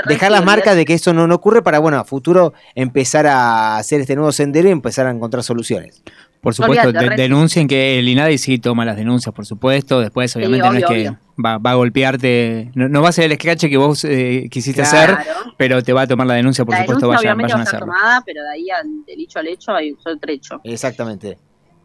[0.08, 3.76] dejar las marcas de que eso no, no ocurre para, bueno, a futuro empezar a
[3.76, 6.02] hacer este nuevo sendero y empezar a encontrar soluciones.
[6.44, 10.00] Por supuesto, Olvídate, de- denuncien que el INADI sí toma las denuncias, por supuesto.
[10.00, 12.70] Después, obviamente, no obvio, es que va, va a golpearte.
[12.74, 15.14] No, no va a ser el scratch que vos eh, quisiste Claro.
[15.14, 15.26] hacer,
[15.56, 17.60] pero te va a tomar la denuncia, por la supuesto, denuncia vayan, obviamente vayan va
[17.60, 17.94] a a estar hacerlo.
[17.94, 20.60] tomada, pero de ahí al, del hecho al hecho hay un trecho.
[20.62, 21.38] Exactamente.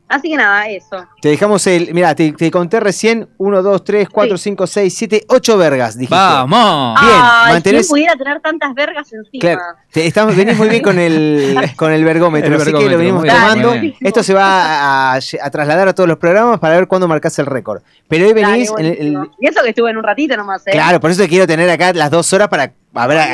[0.09, 1.05] Así que nada, eso.
[1.21, 1.93] Te dejamos el.
[1.93, 5.95] Mira, te, te conté recién 1, 2, 3, 4, 5, 6, 7, 8 vergas.
[5.95, 6.15] Dijiste.
[6.15, 6.99] ¡Vamos!
[6.99, 9.39] Bien, Ay, mantenés- ¿quién pudiera tener tantas vergas encima?
[9.39, 9.61] Claro,
[9.91, 13.21] te- estamos, venís muy bien con el, con el vergómetro, El así que lo venimos
[13.21, 13.71] bien, tomando.
[13.73, 13.93] bien.
[14.01, 17.45] Esto se va a, a trasladar a todos los programas para ver cuándo marcás el
[17.45, 17.83] récord.
[18.07, 18.71] Pero hoy Dale, venís.
[18.79, 20.71] en el- y eso que estuve en un ratito nomás, ¿eh?
[20.71, 23.27] claro, por eso te quiero tener acá las dos horas para a ver a, a-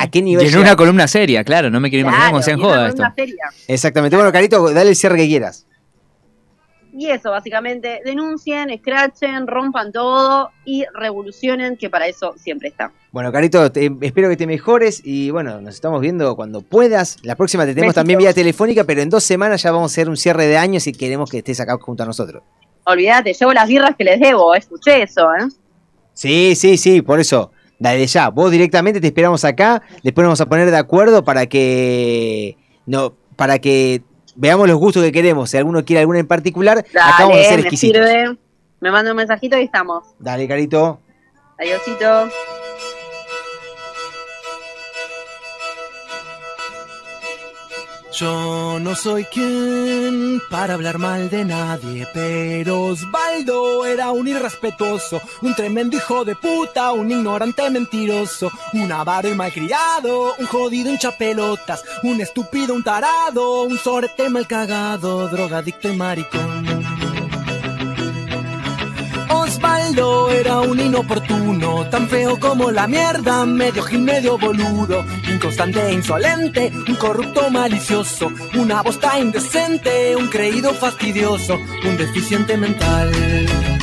[0.00, 0.44] a- a qué Y nivel.
[0.44, 0.60] en llega.
[0.62, 2.86] una columna seria, claro, no me quiero imaginar Claro, cómo sea en y una joda
[2.88, 2.96] esto.
[2.98, 3.44] columna seria.
[3.66, 4.16] Exactamente.
[4.16, 5.64] Bueno, Carito, dale el cierre que quieras.
[7.00, 12.90] Y eso, básicamente, denuncien, escrachen, rompan todo y revolucionen, que para eso siempre está.
[13.12, 17.18] Bueno, Carito, te- espero que te mejores y bueno, nos estamos viendo cuando puedas.
[17.22, 18.00] La próxima te tenemos Besitos.
[18.00, 20.88] también vía telefónica, pero en dos semanas ya vamos a hacer un cierre de años
[20.88, 22.42] y queremos que estés acá junto a nosotros.
[22.84, 25.46] Olvídate, llevo las birras que les debo, escuché eso, ¿eh?
[26.14, 27.52] Sí, sí, sí, por eso.
[27.78, 31.46] Dale ya, vos directamente te esperamos acá, después nos vamos a poner de acuerdo para
[31.46, 32.56] que
[32.86, 34.02] no, para que
[34.38, 35.50] veamos los gustos que queremos.
[35.50, 38.08] Si alguno quiere alguna en particular, acá vamos a Dale, ser me exquisitos.
[38.08, 38.36] sirve.
[38.80, 40.04] Me manda un mensajito y estamos.
[40.18, 41.00] Dale, Carito.
[41.58, 42.28] Adiosito.
[48.18, 55.54] Yo no soy quien para hablar mal de nadie, pero Osvaldo era un irrespetuoso, un
[55.54, 62.20] tremendo hijo de puta, un ignorante mentiroso, un avaro y malcriado, un jodido hinchapelotas, un
[62.20, 66.77] estúpido, un tarado, un sorete mal cagado, drogadicto y maricón.
[69.30, 75.92] Osvaldo era un inoportuno, tan feo como la mierda, medio gil, medio boludo, inconstante e
[75.92, 83.77] insolente, un corrupto malicioso, una bosta indecente, un creído fastidioso, un deficiente mental.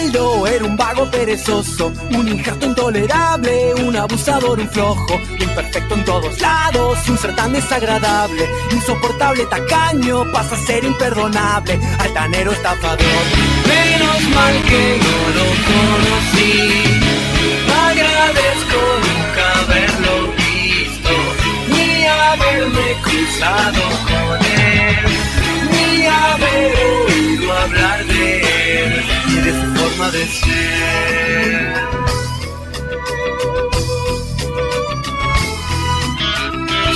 [0.00, 6.98] Era un vago perezoso, un injerto intolerable, un abusador, un flojo, imperfecto en todos lados,
[7.08, 13.24] un ser tan desagradable, insoportable, tacaño, pasa a ser imperdonable, altanero, estafador.
[13.66, 16.72] Menos mal que no lo conocí,
[17.88, 21.10] agradezco nunca haberlo visto,
[21.70, 25.06] ni haberme cruzado con él,
[25.72, 26.72] ni haber
[27.08, 29.17] oído hablar de él
[29.48, 31.74] de su forma de ser.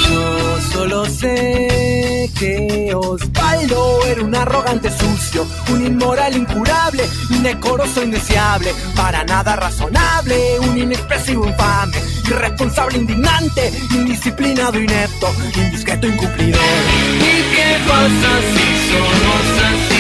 [0.09, 9.25] Yo solo sé que Osvaldo era un arrogante sucio, un inmoral incurable, indecoroso indeseable, para
[9.25, 11.97] nada razonable, un inexpresivo infame,
[12.27, 16.61] irresponsable indignante, indisciplinado inepto, indiscreto incumplidor.
[17.19, 19.92] ¿Y qué pasa si somos así?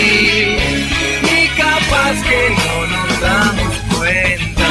[2.12, 4.68] Que no nos damos cuenta,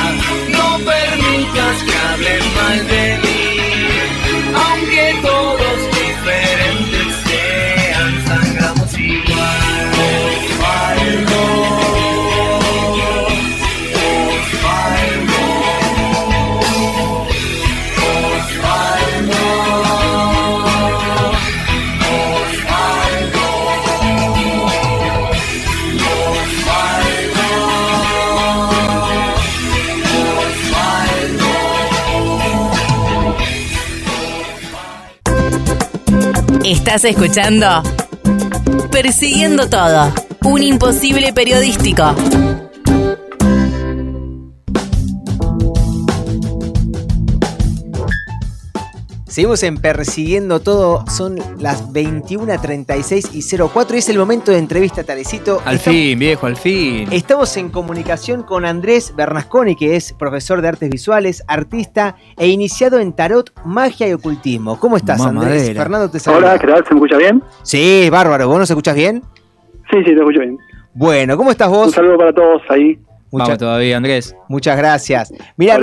[0.56, 3.42] no permitas que hablen mal de mí.
[4.54, 4.91] Aunque
[36.72, 37.84] Estás escuchando
[38.92, 40.14] Persiguiendo Todo,
[40.46, 42.16] un imposible periodístico.
[49.32, 55.06] Seguimos en Persiguiendo Todo, son las 21.36 y 04 y es el momento de entrevista,
[55.06, 55.62] Tarecito.
[55.64, 57.08] Al Estamos- fin, viejo, al fin.
[57.14, 63.00] Estamos en comunicación con Andrés Bernasconi, que es profesor de artes visuales, artista e iniciado
[63.00, 64.78] en tarot, magia y ocultismo.
[64.82, 65.46] ¿Cómo estás, Andrés?
[65.46, 65.82] Mamadera.
[65.82, 66.40] Fernando te saluda.
[66.50, 66.84] Hola, ¿qué tal?
[66.86, 67.44] ¿Se me escucha bien?
[67.64, 68.50] Sí, bárbaro.
[68.50, 69.24] ¿Vos nos escuchás bien?
[69.92, 70.58] Sí, sí, te escucho bien.
[70.94, 71.88] Bueno, ¿cómo estás vos?
[71.88, 73.00] Un saludo para todos ahí.
[73.32, 74.36] Vamos todavía, Andrés.
[74.50, 75.32] Muchas gracias.
[75.58, 75.78] Mira,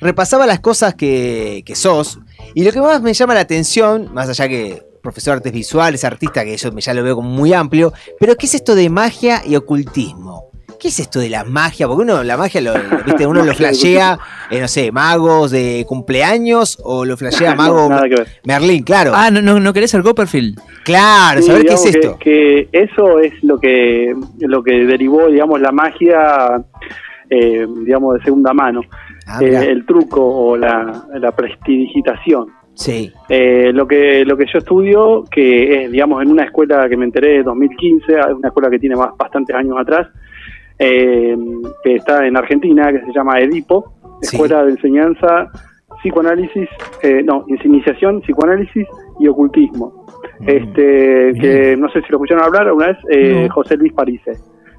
[0.00, 2.18] repasaba las cosas que, que sos
[2.54, 6.04] y lo que más me llama la atención, más allá que profesor de artes visuales,
[6.04, 8.88] artista, que eso me- ya lo veo como muy amplio, pero ¿qué es esto de
[8.90, 10.50] magia y ocultismo?
[10.80, 11.86] ¿Qué es esto de la magia?
[11.86, 13.26] Porque uno, la magia, lo, lo- ¿viste?
[13.26, 14.18] uno lo flashea,
[14.50, 18.26] eh, no sé, magos de cumpleaños o lo flashea No, mago ver.
[18.44, 19.12] Merlín, claro.
[19.14, 20.58] Ah, ¿no, no, no querés el Copperfield?
[20.84, 22.18] claro, Sí, saber qué es esto.
[22.18, 26.64] Que, eso es lo que lo que derivó, digamos, la magia,
[27.30, 28.80] eh, digamos, de segunda mano.
[29.26, 32.46] Ah, Eh, el truco o la, la prestidigitación.
[32.74, 33.10] Sí.
[33.28, 37.06] Eh, lo que lo que yo estudio, que es, digamos, en una escuela que me
[37.06, 40.06] enteré en 2015, es una escuela que tiene más, bastantes años atrás,
[40.78, 41.36] eh,
[41.82, 43.92] que está en Argentina, que se llama Edipo,
[44.22, 44.36] Sí.
[44.36, 45.50] Escuela de Enseñanza,
[45.98, 46.68] Psicoanálisis,
[47.02, 48.86] eh, no, Iniciación, Psicoanálisis
[49.20, 50.06] y Ocultismo.
[50.40, 50.48] Mm.
[50.48, 53.54] Este, que no sé si lo escucharon hablar una vez, eh, No.
[53.54, 54.32] José Luis Parise,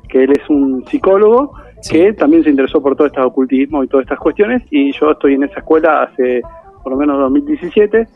[0.09, 1.53] que él es un psicólogo
[1.89, 5.35] que también se interesó por todo este ocultismo y todas estas cuestiones, y yo estoy
[5.35, 6.41] en esa escuela hace
[6.83, 8.07] por lo menos 2017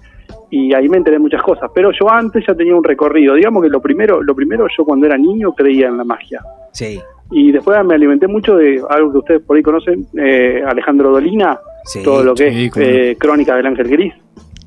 [0.49, 3.70] y ahí me enteré muchas cosas, pero yo antes ya tenía un recorrido, digamos que
[3.70, 6.41] lo primero, lo primero yo cuando era niño creía en la magia.
[6.72, 6.99] Sí.
[7.32, 11.60] Y después me alimenté mucho de algo que ustedes por ahí conocen, eh, Alejandro Dolina,
[11.86, 14.14] Sí, todo lo que sí, es eh, Crónica del Ángel Gris.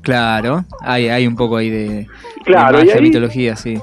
[0.01, 2.07] Claro, hay, hay un poco ahí de,
[2.43, 3.77] Claro, de y magia, ahí- mitología, sí.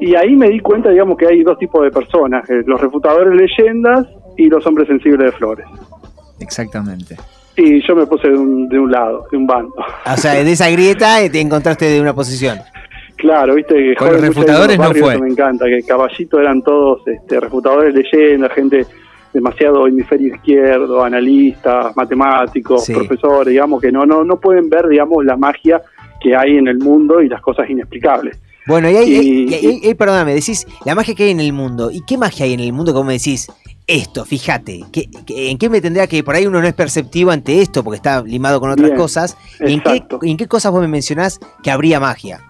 [0.00, 3.30] Y ahí me di cuenta, digamos, que hay dos tipos de personas, eh, los refutadores
[3.30, 4.06] de leyendas
[4.38, 5.66] y los hombres sensibles de flores.
[6.40, 7.16] Exactamente.
[7.56, 9.74] Y yo me puse de un, de un lado, de un bando.
[10.10, 12.58] O sea, de esa grieta te encontraste de una posición.
[13.22, 15.16] Claro, viste que Con los refutadores no fue.
[15.20, 18.84] Me encanta, que Caballito eran todos este, refutadores de leyendas, gente
[19.32, 22.92] demasiado hemisferio izquierdo, analistas, matemáticos, Sí.
[22.92, 25.80] profesores, digamos, que no, no, no pueden ver, digamos, la magia
[26.20, 28.40] que hay en el mundo y las cosas inexplicables.
[28.66, 31.40] Bueno, y ahí, Y- y- y- y- y, perdóname, decís la magia que hay en
[31.40, 31.92] el mundo.
[31.92, 32.92] ¿Y qué magia hay en el mundo?
[32.92, 33.46] Como me decís,
[33.86, 37.30] esto, fíjate, ¿qué- qué- ¿en qué me tendría que, por ahí uno no es perceptivo
[37.30, 39.36] ante esto porque está limado con otras Bien, cosas?
[39.64, 40.02] ¿Y en qué.
[40.22, 42.40] ¿En qué cosas vos me mencionás que habría magia?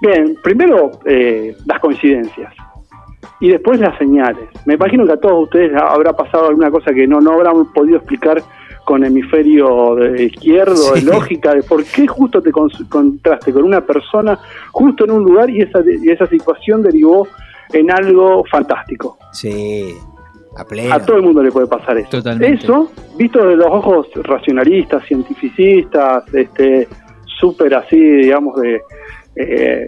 [0.00, 2.52] Bien, primero eh, las coincidencias
[3.40, 4.48] y después las señales.
[4.66, 7.96] Me imagino que a todos ustedes habrá pasado alguna cosa que no, no habrán podido
[7.96, 8.42] explicar
[8.84, 14.38] con hemisferio de izquierdo, de lógica, de por qué justo te encontraste con una persona
[14.72, 17.26] justo en un lugar y esa, y esa situación derivó
[17.72, 19.18] en algo fantástico.
[19.32, 19.94] Sí,
[20.56, 20.94] a pleno.
[20.94, 22.10] A todo el mundo le puede pasar eso.
[22.10, 22.64] Totalmente.
[22.64, 26.88] Eso, visto de los ojos racionalistas, cientificistas, este,
[27.38, 28.82] súper así, digamos, de,
[29.36, 29.86] eh,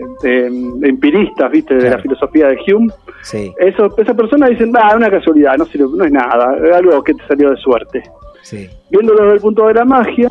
[0.82, 1.74] empiristas, ¿viste?
[1.74, 2.92] De la filosofía de Hume,
[3.22, 7.02] Sí, eso, esa persona dice, ah, una casualidad, no, sirve- no es nada, es algo
[7.02, 8.02] que te salió de suerte.
[8.42, 8.68] sí.
[8.90, 10.28] Viéndolo desde el punto de la magia,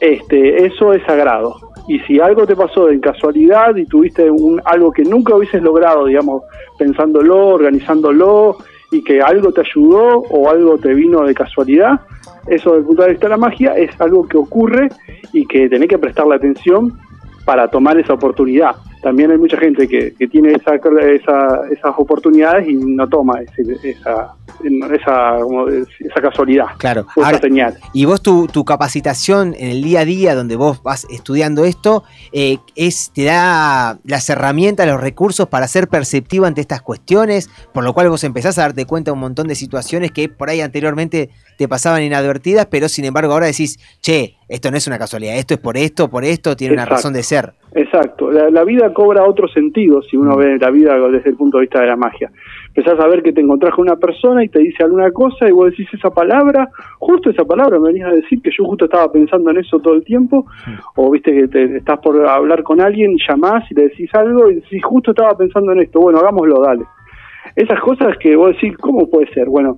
[0.00, 1.56] este, eso es sagrado.
[1.88, 6.06] Y si algo te pasó de casualidad y tuviste un, algo que nunca hubieses logrado,
[6.06, 6.42] digamos,
[6.78, 8.56] pensándolo, organizándolo,
[8.92, 12.00] y que algo te ayudó o algo te vino de casualidad,
[12.48, 14.88] eso desde el punto de vista de la magia es algo que ocurre
[15.32, 16.92] y que tenés que prestarle atención
[17.50, 18.76] para tomar esa oportunidad.
[19.02, 23.76] También hay mucha gente que, que tiene esa, esa- esas oportunidades y no toma ese-
[23.82, 24.34] esa,
[24.92, 26.66] esa, como es- esa casualidad.
[26.78, 27.06] Claro.
[27.16, 27.74] esa Ahora, señal.
[27.92, 32.04] y vos tu, tu capacitación en el día a día donde vos vas estudiando esto,
[32.32, 37.82] eh, es te da las herramientas, los recursos para ser perceptivo ante estas cuestiones, por
[37.82, 40.60] lo cual vos empezás a darte cuenta de un montón de situaciones que por ahí
[40.60, 45.36] anteriormente te pasaban inadvertidas, pero sin embargo ahora decís, che, esto no es una casualidad,
[45.36, 47.52] esto es por esto, por esto, tiene una razón de ser.
[47.74, 51.58] Exacto, la, la vida cobra otro sentido si uno ve la vida desde el punto
[51.58, 52.30] de vista de la magia.
[52.68, 55.52] Empezás a ver que te encontrás con una persona y te dice alguna cosa y
[55.52, 59.12] vos decís esa palabra, justo esa palabra me venís a decir que yo justo estaba
[59.12, 60.46] pensando en eso todo el tiempo,
[60.96, 64.54] o viste que te, estás por hablar con alguien, llamás y le decís algo y
[64.54, 66.84] decís justo estaba pensando en esto, bueno, hagámoslo, dale.
[67.54, 69.46] Esas cosas que vos decís, ¿cómo puede ser?
[69.46, 69.76] Bueno,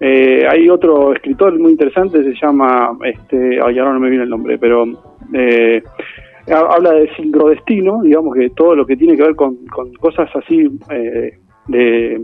[0.00, 4.30] eh, hay otro escritor muy interesante, se llama, este, ay, ahora no me viene el
[4.30, 4.84] nombre, pero
[5.32, 5.82] eh,
[6.52, 10.28] ha- habla de sincrodestino, digamos que todo lo que tiene que ver con, con cosas
[10.36, 11.32] así eh,
[11.66, 12.20] de,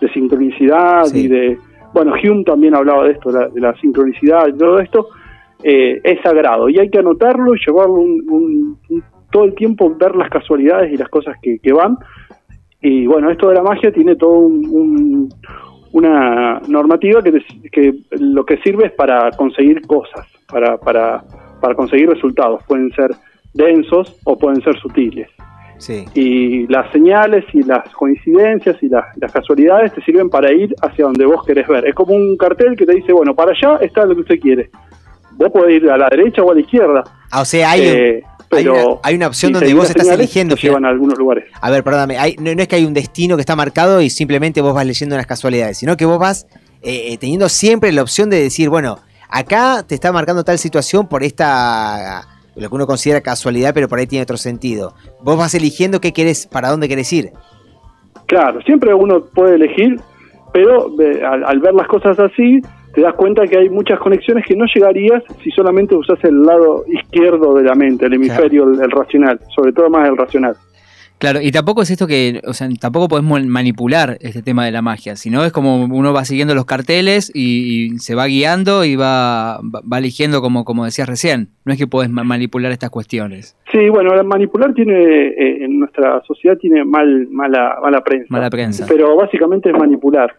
[0.00, 1.24] de sincronicidad Sí.
[1.24, 1.58] y de...
[1.92, 5.08] Bueno, Hume también hablaba de esto, la- de la sincronicidad y todo esto,
[5.64, 9.94] eh, es sagrado y hay que anotarlo y llevarlo un, un- un todo el tiempo
[9.96, 11.96] ver las casualidades y las cosas que, que van.
[12.80, 15.28] Y bueno, esto de la magia tiene todo un, un-
[15.92, 17.42] una normativa que,
[17.72, 21.22] que lo que sirve es para conseguir cosas, para, para,
[21.60, 22.62] para conseguir resultados.
[22.66, 23.10] Pueden ser
[23.54, 25.28] densos o pueden ser sutiles.
[25.78, 26.04] Sí.
[26.14, 31.06] Y las señales y las coincidencias y las, las casualidades te sirven para ir hacia
[31.06, 31.86] donde vos querés ver.
[31.86, 34.70] Es como un cartel que te dice, bueno, para allá está lo que usted quiere.
[35.32, 37.02] Vos podés ir a la derecha o a la izquierda.
[37.30, 39.90] Ah, o sea, hay, Eh, hay pero una, hay una opción si donde vos las
[39.96, 40.54] estás eligiendo.
[40.56, 41.44] te llevan a algunos lugares.
[41.60, 44.10] A ver, perdóname, hay- no, no es que hay un destino que está marcado y
[44.10, 46.46] simplemente vos vas leyendo unas casualidades, sino que vos vas
[46.82, 48.98] eh, eh, teniendo siempre la opción de decir, bueno,
[49.28, 53.98] acá te está marcando tal situación por esta, lo que uno considera casualidad, pero por
[53.98, 54.94] ahí tiene otro sentido.
[55.22, 57.32] Vos vas eligiendo qué querés, para dónde querés ir.
[58.26, 60.00] Claro, siempre uno puede elegir,
[60.52, 62.60] pero eh, al, al ver las cosas así,
[62.94, 66.84] te das cuenta que hay muchas conexiones que no llegarías si solamente usas el lado
[66.88, 70.54] izquierdo de la mente, el hemisferio, el, el racional, sobre todo más el racional.
[71.18, 74.80] Claro, y tampoco es esto que, o sea, tampoco podemos manipular este tema de la
[74.80, 78.96] magia, sino es como uno va siguiendo los carteles y, y se va guiando y
[78.96, 81.50] va, va eligiendo como, como decías recién.
[81.66, 83.54] No es que podés ma- manipular estas cuestiones.
[83.70, 84.94] Sí, bueno, manipular tiene,
[85.28, 88.26] eh, en nuestra sociedad tiene mal, mala, mala prensa.
[88.30, 88.86] Mala prensa.
[88.88, 90.34] Pero básicamente es manipular.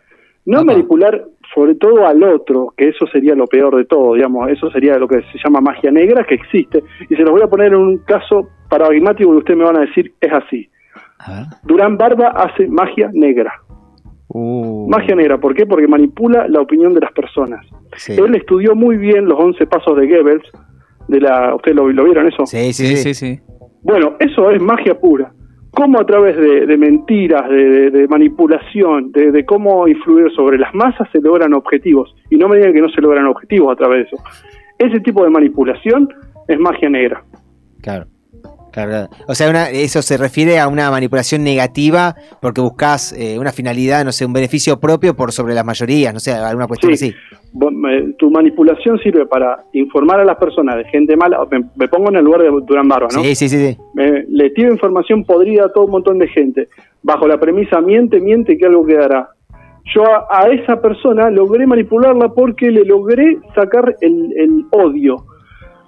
[0.48, 1.24] No manipular
[1.54, 5.08] sobre todo al otro, que eso sería lo peor de todo, digamos, eso sería lo
[5.08, 6.84] que se llama magia negra, que existe.
[7.10, 9.82] Y se los voy a poner en un caso paradigmático que ustedes me van a
[9.82, 10.70] decir, es así.
[11.64, 13.54] Durán Barba hace magia negra.
[14.34, 15.66] Magia negra, ¿por qué?
[15.66, 17.66] Porque manipula la opinión de las personas.
[18.08, 20.50] Él estudió muy bien los 11 pasos de Goebbels,
[21.10, 22.46] de la, ¿ustedes lo, lo vieron eso?
[22.46, 23.14] Sí, sí, sí.
[23.14, 23.40] sí.
[23.84, 25.34] Bueno, eso es magia pura.
[25.82, 31.20] Cómo a través de, mentiras, de manipulación, de, de cómo influir sobre las masas se
[31.20, 32.14] logran objetivos.
[32.30, 34.24] Y no me digan que no se logran objetivos a través de eso.
[34.78, 36.08] Ese tipo de manipulación
[36.48, 37.24] es magia negra.
[37.82, 38.06] Claro.
[38.72, 43.52] Claro, o sea, una- eso se refiere a una manipulación negativa porque buscas eh, una
[43.52, 47.08] finalidad, no sé, un beneficio propio por sobre las mayorías, no sé, alguna cuestión Sí.
[47.10, 47.16] así.
[47.54, 51.40] Me- Tu manipulación sirve para informar a las personas de gente mala.
[51.52, 53.22] Me, me pongo en el lugar de Durán Barba, ¿no?
[53.22, 53.78] Sí, sí, sí, sí.
[53.94, 56.70] Me- le tiro información podrida a todo un montón de gente,
[57.04, 59.30] bajo la premisa miente, miente que algo quedará.
[59.94, 65.26] Yo a, a esa persona logré manipularla porque le logré sacar el, el odio.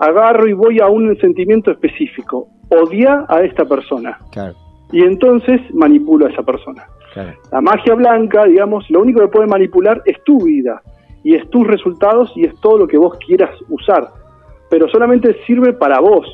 [0.08, 2.48] Agarro y voy a un sentimiento específico.
[2.70, 4.18] Odia a esta persona.
[4.32, 4.56] Claro,
[4.92, 6.84] Y entonces manipulo a esa persona.
[7.14, 7.32] claro.
[7.52, 10.82] La magia blanca, digamos, lo único que puede manipular es tu vida
[11.24, 14.08] y es tus resultados y es todo lo que vos quieras usar.
[14.70, 16.26] Pero solamente sirve para vos.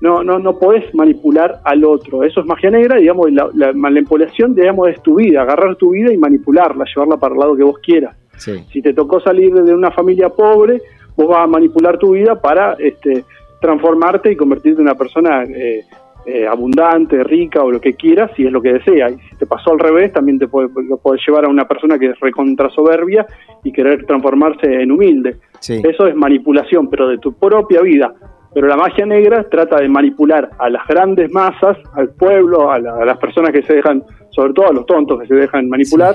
[0.00, 2.22] No, no, no podés manipular al otro.
[2.24, 5.90] Eso es magia negra, digamos, y la, la manipulación, digamos, es tu vida, agarrar tu
[5.90, 8.16] vida y manipularla, llevarla para el lado que vos quieras.
[8.36, 8.64] Sí.
[8.72, 10.80] Si te tocó salir de una familia pobre,
[11.16, 13.24] vos vas a manipular tu vida para este,
[13.60, 15.82] transformarte y convertirte en una persona eh,
[16.26, 19.12] eh, abundante, rica o lo que quieras, si es lo que deseas.
[19.12, 21.98] Y si te pasó al revés, también te puede, lo puedes llevar a una persona
[21.98, 23.26] que es recontra soberbia
[23.64, 25.36] y querer transformarse en humilde.
[25.60, 25.80] Sí.
[25.82, 28.12] Eso es manipulación, pero de tu propia vida.
[28.54, 32.96] Pero la magia negra trata de manipular a las grandes masas, al pueblo, a, la-
[32.96, 36.14] a las personas que se dejan, sobre todo a los tontos que se dejan manipular,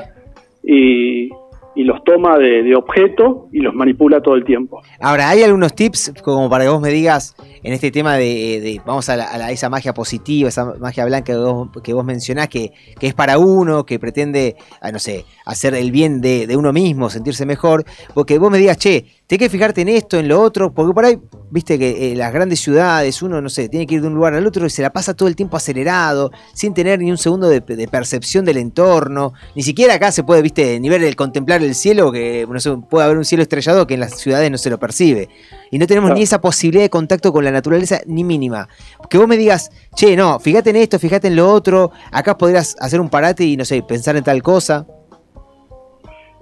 [0.64, 1.30] y,
[1.78, 4.82] y los toma de, de objeto y los manipula todo el tiempo.
[5.00, 8.82] Ahora, ¿hay algunos tips como para que vos me digas en este tema de, de-
[8.86, 12.04] vamos a, la- a la- esa magia positiva, esa magia blanca que vos, que vos
[12.04, 16.48] mencionás, que, que es para uno, que pretende, ah, no sé, hacer el bien de,
[16.48, 17.86] de uno mismo, sentirse mejor,
[18.16, 21.06] porque vos me digas, che, tenés que fijarte en esto, en lo otro, porque por
[21.06, 21.20] ahí,
[21.52, 24.34] viste que eh, las grandes ciudades, uno, no sé, tiene que ir de un lugar
[24.34, 27.50] al otro y se la pasa todo el tiempo acelerado, sin tener ni un segundo
[27.50, 31.62] de, de percepción del entorno, ni siquiera acá se puede, viste, ni ver el contemplar
[31.62, 34.58] el cielo, que no sé, puede haber un cielo estrellado que en las ciudades no
[34.58, 35.30] se lo percibe.
[35.72, 38.70] Y no tenemos ni esa posibilidad de contacto con la naturaleza ni mínima.
[39.10, 42.78] Que vos me digas, che, no, fíjate en esto, fíjate en lo otro, acá podrías
[42.80, 44.88] hacer un parate y no sé, pensar en tal cosa.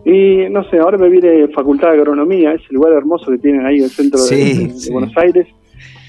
[0.06, 3.66] Y no sé, ahora me viene Facultad de Agronomía, es el lugar hermoso que tienen
[3.66, 4.92] ahí en el centro de- Sí, de, sí.
[4.94, 5.48] Buenos Aires,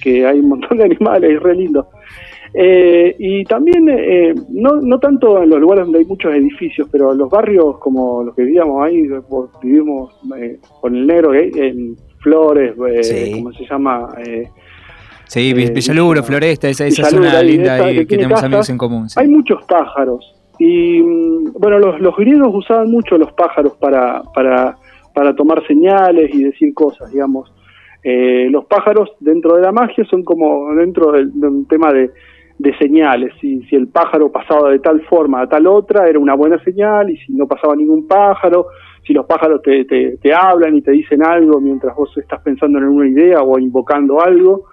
[0.02, 1.86] que hay un montón de animales, es re lindo.
[2.54, 7.12] Eh, y también, eh, no, no tanto en los lugares donde hay muchos edificios, pero
[7.12, 9.08] en los barrios como los que vivíamos ahí,
[9.62, 13.32] vivimos eh, con el negro en Flores, eh, Sí.
[13.32, 14.08] ¿cómo se llama?
[14.26, 14.48] Eh,
[15.28, 18.44] Sí, Eh, Villaluro, Floresta, esa, esa Villaluro, zona linda que tenemos casas.
[18.44, 19.06] amigos en común.
[19.16, 20.35] Hay muchos pájaros.
[20.58, 24.76] Y mm, bueno, los, los griegos usaban mucho los pájaros para, para,
[25.14, 27.52] para tomar señales y decir cosas, digamos.
[28.02, 32.10] Eh, los pájaros dentro de la magia son como dentro del- de, un tema de,
[32.58, 33.32] de señales.
[33.40, 37.10] Si, si el pájaro pasaba de tal forma a tal otra, era una buena señal,
[37.10, 38.66] y si no pasaba ningún pájaro,
[39.06, 42.78] si los pájaros te, te, te hablan y te dicen algo mientras vos estás pensando
[42.78, 44.64] en una idea o invocando algo,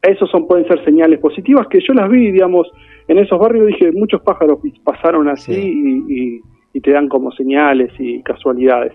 [0.00, 2.70] esos son, pueden ser señales positivas que yo las vi, digamos,
[3.08, 6.40] en esos barrios dije, muchos pájaros pasaron así y, y-
[6.74, 8.92] y te dan como señales y casualidades.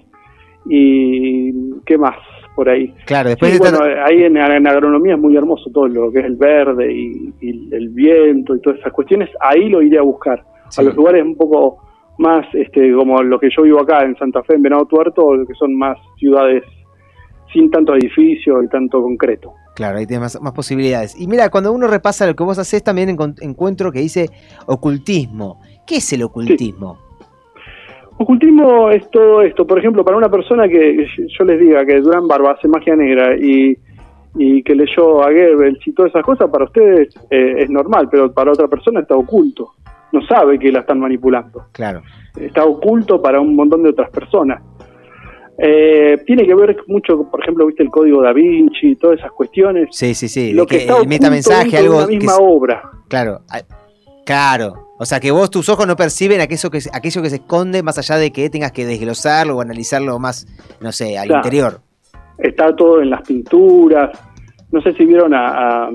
[0.65, 1.51] Y
[1.85, 2.15] qué más
[2.55, 2.93] por ahí.
[3.05, 6.19] Claro, después Sí, de bueno, ahí en, en agronomía es muy hermoso todo lo que
[6.19, 9.29] es el verde y, y el viento y todas esas cuestiones.
[9.41, 10.43] Ahí lo iré a buscar.
[10.77, 11.77] A los lugares un poco
[12.19, 15.53] más, este, como lo que yo vivo acá en Santa Fe, en Venado Tuerto, que
[15.55, 16.63] son más ciudades
[17.51, 19.53] sin tanto edificio y tanto concreto.
[19.75, 21.19] Claro, ahí tienes más, más posibilidades.
[21.19, 23.09] Y mira, cuando uno repasa lo que vos haces, también
[23.41, 24.29] encuentro que dice
[24.67, 25.59] ocultismo.
[25.85, 26.97] ¿Qué es el ocultismo?
[28.17, 29.65] Ocultismo es todo esto.
[29.65, 33.35] Por ejemplo, para una persona que yo les diga que Durán Barba hace magia negra
[33.35, 33.75] y,
[34.35, 38.31] y que leyó a Goebbels y todas esas cosas, para ustedes eh, es normal, pero
[38.31, 39.71] para otra persona está oculto.
[40.11, 41.65] No sabe que la están manipulando.
[41.71, 42.03] Claro.
[42.39, 44.61] Está oculto para un montón de otras personas.
[45.57, 49.31] Eh, tiene que ver mucho, por ejemplo, viste el código da Vinci y todas esas
[49.31, 49.87] cuestiones.
[49.91, 50.51] Sí, sí, sí.
[50.53, 52.81] Lo que que está el metamensaje, dentro de algo una misma obra.
[53.07, 53.41] Claro,
[54.25, 54.73] claro.
[54.99, 57.97] O sea, que vos tus ojos no perciben aquello que, aquello que se esconde más
[57.97, 60.47] allá de que tengas que desglosarlo o analizarlo más,
[60.81, 61.39] no sé, al Claro.
[61.41, 61.79] interior.
[62.37, 64.17] Está todo en las pinturas.
[64.71, 65.89] No sé si vieron a, a-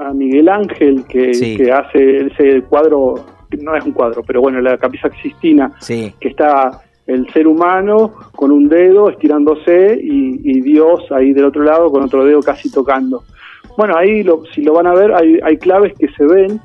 [0.00, 1.56] a Miguel Ángel que, Sí.
[1.56, 3.14] que hace ese cuadro,
[3.60, 6.14] no es un cuadro, pero bueno, la capilla Sixtina, Sí.
[6.20, 11.64] que está el ser humano con un dedo estirándose y, y Dios ahí del otro
[11.64, 13.24] lado con otro dedo casi tocando.
[13.76, 16.60] Bueno, ahí lo- si lo van a ver, hay, hay claves que se ven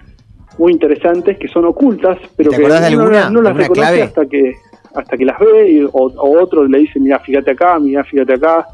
[0.59, 3.29] muy interesantes, que son ocultas, pero ¿Te que uno alguna?
[3.31, 4.01] no las ¿Alguna reconoce clave?
[4.03, 4.53] hasta que
[4.95, 8.33] hasta que las ve y- o, o otro le dice, mira, fíjate acá, mira, fíjate
[8.33, 8.67] acá.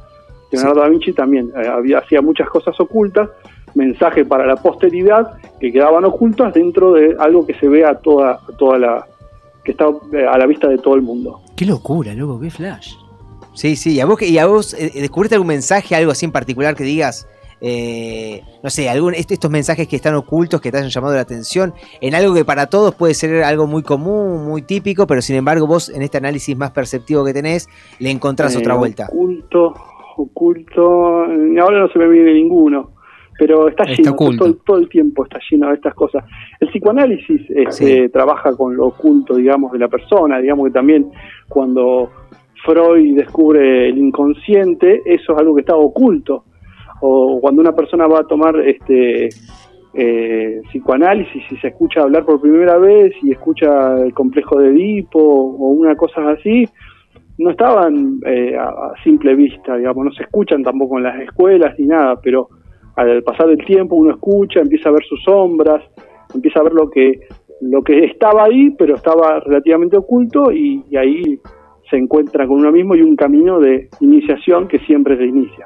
[0.52, 3.30] Leonardo da Vinci también eh, había, hacía muchas cosas ocultas,
[3.76, 8.32] mensajes para la posteridad que quedaban ocultas dentro de algo que se ve a toda,
[8.32, 9.06] a toda la
[9.64, 11.41] que está eh, a la vista de todo el mundo.
[11.56, 12.94] Qué locura, loco, qué flash.
[13.53, 13.94] Sí, sí.
[13.95, 16.76] ¿Y a vos, que- y a vos eh, descubriste algún mensaje, algo así en particular
[16.76, 17.27] que digas,
[17.61, 21.22] eh, no sé, algún, est- estos mensajes que están ocultos, que te hayan llamado la
[21.22, 25.36] atención, en algo que para todos puede ser algo muy común, muy típico, pero sin
[25.36, 27.68] embargo vos en este análisis más perceptivo que tenés,
[27.99, 29.07] le encontrás Eh, otra vuelta.
[29.11, 29.73] Oculto,
[30.15, 32.91] oculto, eh, ahora no se me viene ninguno,
[33.40, 36.26] pero está lleno, todo, todo el tiempo está lleno de estas cosas.
[36.60, 41.10] El psicoanálisis este, trabaja con lo oculto, digamos, de la persona, digamos que también
[41.48, 42.11] cuando
[42.66, 46.44] Freud descubre el inconsciente, eso es algo que está oculto.
[46.99, 49.30] O cuando una persona va a tomar este
[49.94, 55.18] eh, psicoanálisis y se escucha hablar por primera vez y escucha el complejo de Edipo
[55.18, 56.68] o una cosa así,
[57.38, 61.86] no estaban eh, a simple vista, digamos, no se escuchan tampoco en las escuelas ni
[61.86, 62.49] nada, pero
[63.00, 65.82] al pasar del tiempo uno escucha, empieza a ver sus sombras,
[66.34, 67.20] empieza a ver lo que
[67.62, 71.40] lo que estaba ahí, pero estaba relativamente oculto y, ahí
[71.90, 75.66] se encuentra con uno mismo y un camino de iniciación que siempre se inicia.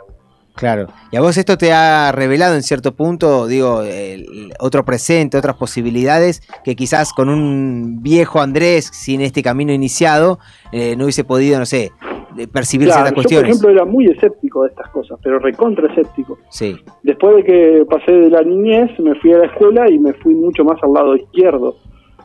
[0.56, 0.88] Claro.
[1.12, 5.58] ¿Y a vos esto te ha revelado en cierto punto, digo, el- otro presente, otras
[5.58, 10.40] posibilidades que quizás con un viejo Andrés sin este camino iniciado
[10.72, 11.92] eh, no hubiese podido, no sé,
[12.36, 15.88] de percibir Claro, ciertas yo, por ejemplo, era muy escéptico de estas cosas, pero recontra
[15.88, 16.38] escéptico.
[16.50, 16.76] Sí.
[17.04, 20.34] Después de que pasé de la niñez, me fui a la escuela y me fui
[20.34, 21.76] mucho más al lado izquierdo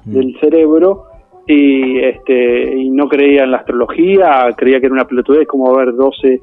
[0.05, 1.05] del cerebro
[1.47, 5.95] y este y no creía en la astrología, creía que era una pelotudez como haber
[5.95, 6.41] 12,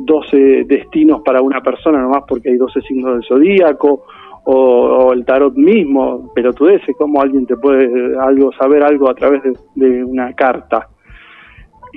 [0.00, 4.04] 12 destinos para una persona nomás porque hay 12 signos del zodíaco
[4.44, 9.42] o, o el tarot mismo, pelotudeces, como alguien te puede algo saber algo a través
[9.42, 10.88] de, de una carta.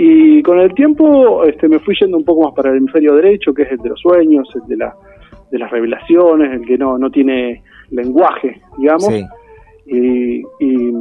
[0.01, 3.53] Y con el tiempo este, me fui yendo un poco más para el hemisferio derecho,
[3.53, 4.95] que es el de los sueños, el de, la,
[5.51, 7.61] de las revelaciones, el que no, no tiene
[7.91, 9.07] lenguaje, digamos.
[9.07, 9.25] Sí.
[9.87, 10.93] Y, y,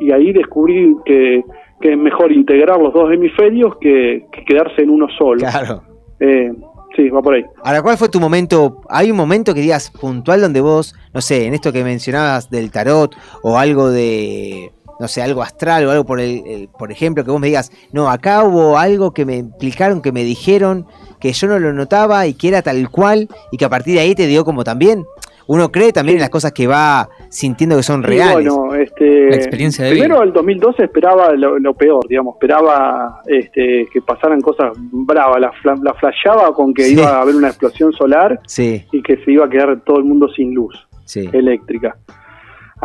[0.00, 1.44] y ahí descubrí que,
[1.80, 5.38] que es mejor integrar los dos hemisferios que, que quedarse en uno solo.
[5.38, 5.82] Claro.
[6.18, 6.52] Eh,
[6.96, 7.44] sí, va por ahí.
[7.62, 8.80] Ahora, ¿cuál fue tu momento?
[8.88, 12.72] ¿Hay un momento que digas puntual donde vos, no sé, en esto que mencionabas del
[12.72, 17.24] tarot o algo de, no sé, algo astral o algo por el, el- por ejemplo,
[17.24, 20.86] que vos me digas, no, acá hubo algo que me explicaron, que me dijeron,
[21.20, 24.00] que yo no lo notaba y que era tal cual y que a partir de
[24.00, 25.04] ahí te dio como también?
[25.46, 28.48] Uno cree también en las cosas que va sintiendo que son Sí, reales.
[28.50, 30.24] bueno, este, La experiencia de primero vida.
[30.24, 35.78] el 2012 esperaba lo, lo peor, digamos, esperaba este, que pasaran cosas bravas, la, fla-
[35.82, 36.92] la flasheaba con que Sí.
[36.94, 40.04] iba a haber una explosión solar Sí, y que se iba a quedar todo el
[40.04, 41.28] mundo sin luz sí.
[41.30, 41.94] eléctrica.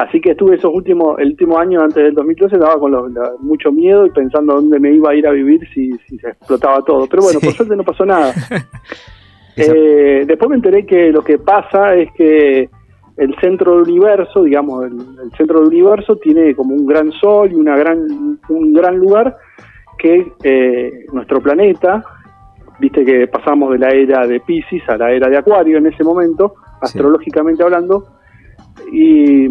[0.01, 3.33] Así que estuve esos últimos, el último año antes del 2012, estaba con lo- la-
[3.41, 6.81] mucho miedo y pensando dónde me iba a ir a vivir si, si se explotaba
[6.83, 7.05] todo.
[7.07, 7.45] Pero bueno, Sí.
[7.47, 8.31] por suerte no pasó nada.
[9.61, 12.69] Eh, después me enteré que lo que pasa es que
[13.17, 17.51] el centro del universo, digamos, el, el centro del universo tiene como un gran sol
[17.51, 19.35] y una gran, un gran lugar
[19.97, 22.01] que eh, nuestro planeta,
[22.79, 26.05] viste que pasamos de la era de Pisces a la era de Acuario en ese
[26.05, 28.05] momento, astrológicamente hablando,
[28.91, 29.47] y,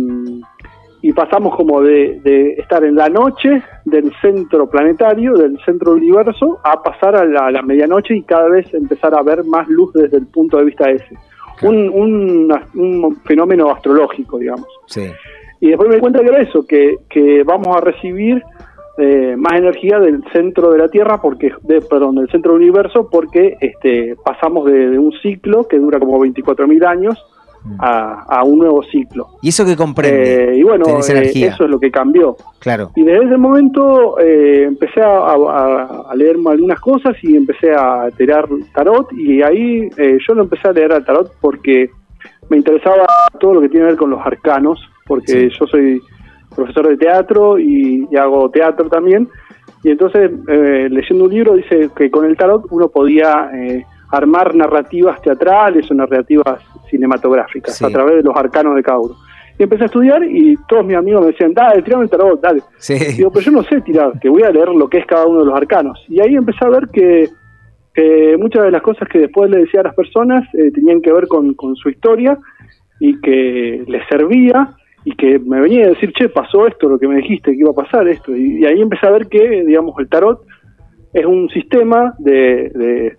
[1.02, 6.02] y pasamos como de, de estar en la noche del centro planetario, del centro del
[6.02, 9.68] universo, a pasar a la, a la medianoche y cada vez empezar a ver más
[9.68, 11.16] luz desde el punto de vista ese.
[11.62, 14.68] Un, un, un fenómeno astrológico, digamos.
[14.86, 15.10] Sí.
[15.60, 18.42] Y después me di cuenta que era eso, que, que vamos a recibir
[18.96, 23.08] eh, más energía del centro de la Tierra, porque de, perdón, del centro del universo,
[23.10, 27.24] porque este, pasamos de, de un ciclo que dura como 24.000 años
[27.78, 29.28] a, a un nuevo ciclo.
[29.42, 30.52] ¿Y eso que comprende?
[30.54, 32.36] Eh, y bueno, Tenés eh, eso es lo que cambió.
[32.58, 32.90] Claro.
[32.96, 38.08] Y desde ese momento eh, empecé a, a- a leer algunas cosas y empecé a
[38.16, 41.90] tirar tarot y ahí eh, yo lo empecé a leer al tarot porque
[42.50, 43.06] me interesaba
[43.38, 46.00] todo lo que tiene que ver con los arcanos, porque yo soy
[46.56, 49.28] profesor de teatro y, y hago teatro también.
[49.84, 54.54] Y entonces, eh, leyendo un libro, dice que con el tarot uno podía eh, armar
[54.54, 57.84] narrativas teatrales o narrativas cinematográficas Sí.
[57.84, 59.14] a través de los arcanos de cada uno.
[59.58, 62.62] Y empecé a estudiar y todos mis amigos me decían, dale, tirame el tarot, dale.
[62.78, 62.94] Sí.
[63.16, 65.40] Digo, pero yo no sé tirar, que voy a leer lo que es cada uno
[65.40, 66.02] de los arcanos.
[66.08, 67.28] Y ahí empecé a ver que,
[67.92, 71.12] que muchas de las cosas que después le decía a las personas eh, tenían que
[71.12, 72.38] ver con, con su historia
[73.00, 74.74] y que les servía
[75.04, 77.70] y que me venía a decir, che, pasó esto, lo que me dijiste, que iba
[77.70, 78.34] a pasar esto.
[78.36, 80.42] Y, y ahí empecé a ver que, digamos, el tarot
[81.12, 83.16] es un sistema de, de,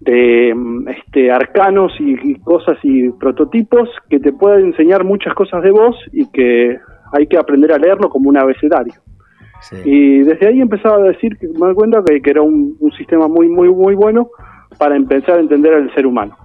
[0.00, 0.54] de,
[0.96, 5.96] este, arcanos y, y cosas y prototipos que te pueden enseñar muchas cosas de vos
[6.12, 6.78] y que
[7.12, 8.94] hay que aprender a leerlo como un abecedario.
[9.84, 12.92] Y desde ahí empezaba a decir que me doy cuenta que, que era un, un
[12.92, 14.30] sistema muy, muy, muy bueno
[14.78, 16.36] para empezar a entender al ser humano.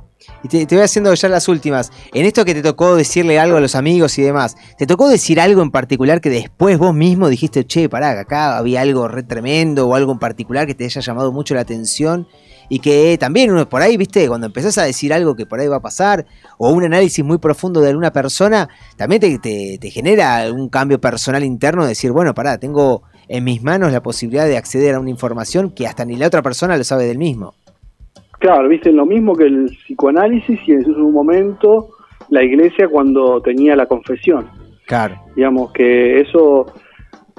[0.43, 1.91] Y te, te voy haciendo ya las últimas.
[2.13, 5.39] En esto que te tocó decirle algo a los amigos y demás, ¿te tocó decir
[5.39, 9.23] algo en particular que después vos mismo dijiste, che, pará, que acá había algo re
[9.23, 12.27] tremendo o algo en particular que te haya llamado mucho la atención?
[12.69, 15.67] Y que también uno por ahí, viste, cuando empezás a decir algo que por ahí
[15.67, 16.25] va a pasar,
[16.57, 20.99] o un análisis muy profundo de alguna persona, también te, te- te genera un cambio
[20.99, 24.99] personal interno de decir, bueno, pará, tengo en mis manos la posibilidad de acceder a
[24.99, 27.53] una información que hasta ni la otra persona lo sabe del mismo.
[28.39, 31.89] Claro, viste, lo mismo que el psicoanálisis y en su momento
[32.29, 34.47] la iglesia cuando tenía la confesión.
[34.85, 35.15] Claro.
[35.35, 36.67] Digamos que eso,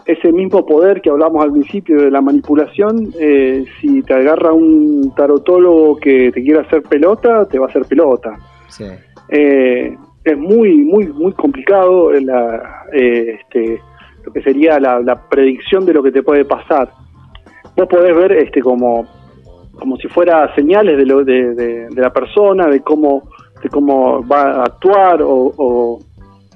[0.06, 5.12] ese mismo poder que hablamos al principio de la manipulación, eh, si te agarra un
[5.16, 8.36] tarotólogo que te quiera hacer pelota, te va a hacer pelota.
[8.68, 8.84] Sí.
[9.30, 13.80] Eh, es muy, muy, muy complicado la, eh, este,
[14.24, 16.90] lo que sería la, la predicción de lo que te puede pasar.
[17.76, 19.06] Vos podés ver este como,
[19.78, 23.28] como si fuera señales de, lo, de, de- de la persona, de cómo,
[23.62, 25.98] de cómo va a actuar o, o-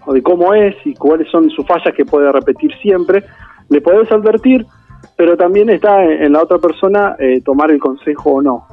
[0.06, 3.24] o de cómo es y cuáles son sus fallas que puede repetir siempre.
[3.68, 4.66] Le podés advertir,
[5.16, 8.66] pero también está en, la otra persona eh, tomar el consejo o no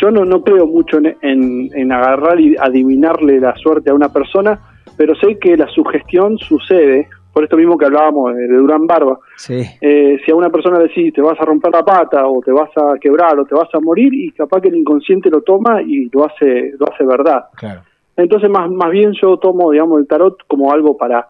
[0.00, 4.12] yo no, no creo mucho en, en- en agarrar y adivinarle la suerte a una
[4.12, 4.58] persona,
[4.96, 9.18] pero sé que la sugestión sucede, por esto mismo que hablábamos de, Durán Barba.
[9.36, 9.60] Sí.
[9.80, 12.70] Eh, si a una persona decís te vas a romper la pata o te vas
[12.76, 16.08] a quebrar o te vas a morir y capaz que el inconsciente lo toma y
[16.12, 17.46] lo hace, lo hace verdad.
[17.56, 17.82] Claro.
[18.18, 21.28] Entonces más, más bien yo tomo, digamos, el tarot como algo para,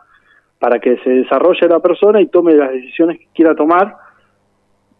[0.58, 3.94] para que se desarrolle la persona y tome las decisiones que quiera tomar,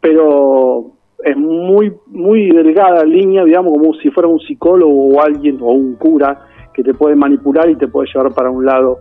[0.00, 0.92] pero
[1.24, 5.94] es muy, muy delgada línea, digamos, como si fuera un psicólogo o alguien o un
[5.96, 9.00] cura que te puede manipular y te puede llevar para un lado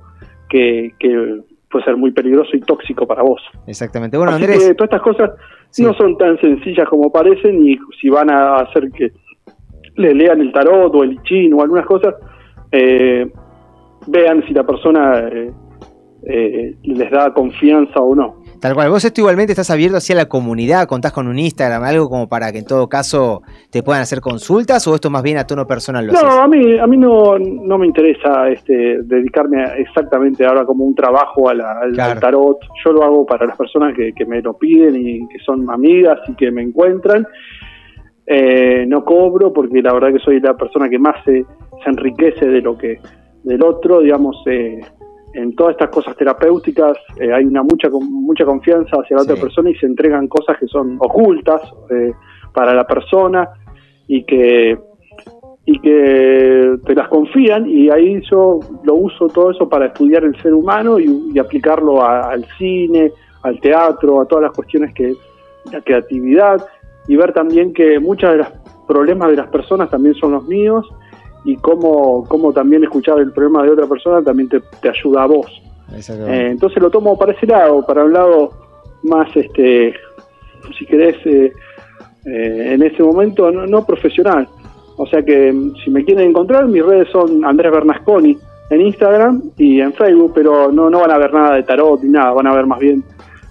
[0.50, 3.42] que, que puede ser muy peligroso y tóxico para vos.
[3.68, 4.18] Exactamente.
[4.18, 4.70] Bueno, Así Andrés.
[4.70, 5.32] que todas estas cosas
[5.80, 9.12] no son tan sencillas como parecen y si van a hacer que
[9.98, 12.16] le lean el tarot o el I Ching o algunas cosas,
[12.78, 13.32] eh,
[14.08, 15.52] vean si la persona eh,
[16.24, 18.36] eh, les da confianza o no.
[18.60, 22.10] Tal cual, vos esto igualmente estás abierto hacia la comunidad, contás con un Instagram, algo
[22.10, 25.46] como para que en todo caso te puedan hacer consultas o esto más bien a
[25.46, 26.40] tono personal lo No, haces?
[26.40, 30.96] a mí, a mí no, no me interesa este, dedicarme a- exactamente ahora como un
[30.96, 32.14] trabajo a la- al, Claro.
[32.14, 32.58] al tarot.
[32.84, 36.18] Yo lo hago para las personas que, que me lo piden y que son amigas
[36.28, 37.28] y que me encuentran.
[38.26, 41.46] Eh, no cobro porque la verdad que soy la persona que más se,
[41.84, 43.00] se enriquece de lo que
[43.44, 44.36] del otro, digamos.
[44.48, 44.80] eh,
[45.34, 49.70] en todas estas cosas terapéuticas eh, hay una mucha mucha confianza hacia la otra persona
[49.70, 52.12] y se entregan cosas que son ocultas eh,
[52.54, 53.48] para la persona
[54.08, 54.80] y que
[55.66, 60.36] y que te las confían y ahí yo lo uso todo eso para estudiar el
[60.42, 63.12] ser humano y, y aplicarlo a- al cine,
[63.44, 65.14] al teatro, a todas las cuestiones que
[65.72, 66.66] la creatividad
[67.08, 68.48] y ver también que muchos de los
[68.88, 70.88] problemas de las personas también son los míos
[71.44, 75.28] y cómo, cómo también escuchar el problema de otra persona también te, te ayuda a
[75.28, 75.62] vos.
[75.96, 78.52] Eh, entonces lo tomo para ese lado, para un lado
[79.04, 79.94] más, este,
[80.78, 81.54] si querés, eh,
[82.26, 84.48] eh, en ese momento no, no profesional,
[84.98, 88.38] O sea que mm, si me quieren encontrar, mis redes son Andrés Bernasconi
[88.70, 92.10] en Instagram y en Facebook, pero no, no van a ver nada de tarot ni
[92.10, 93.04] nada, van a ver más bien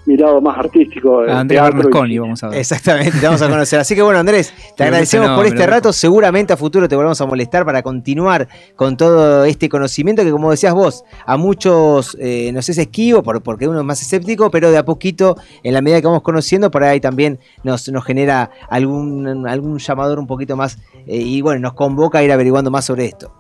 [0.07, 1.23] mi lado más artístico.
[1.23, 2.59] de Andrés Bernasconi, vamos a ver.
[2.59, 3.81] Exactamente, te vamos a conocer.
[3.81, 5.93] Así que bueno, Andrés, te agradecemos el por este rato.
[5.93, 10.51] Seguramente a futuro te volvemos a molestar para continuar con todo este conocimiento que, como
[10.51, 14.71] decías vos, a muchos eh, nos es esquivo por- porque uno es más escéptico, pero
[14.71, 18.51] de a poquito, en la medida que vamos conociendo, por ahí también nos, nos genera
[18.69, 22.85] algún, algún llamador un poquito más eh, y bueno, nos convoca a ir averiguando más
[22.85, 23.33] sobre esto.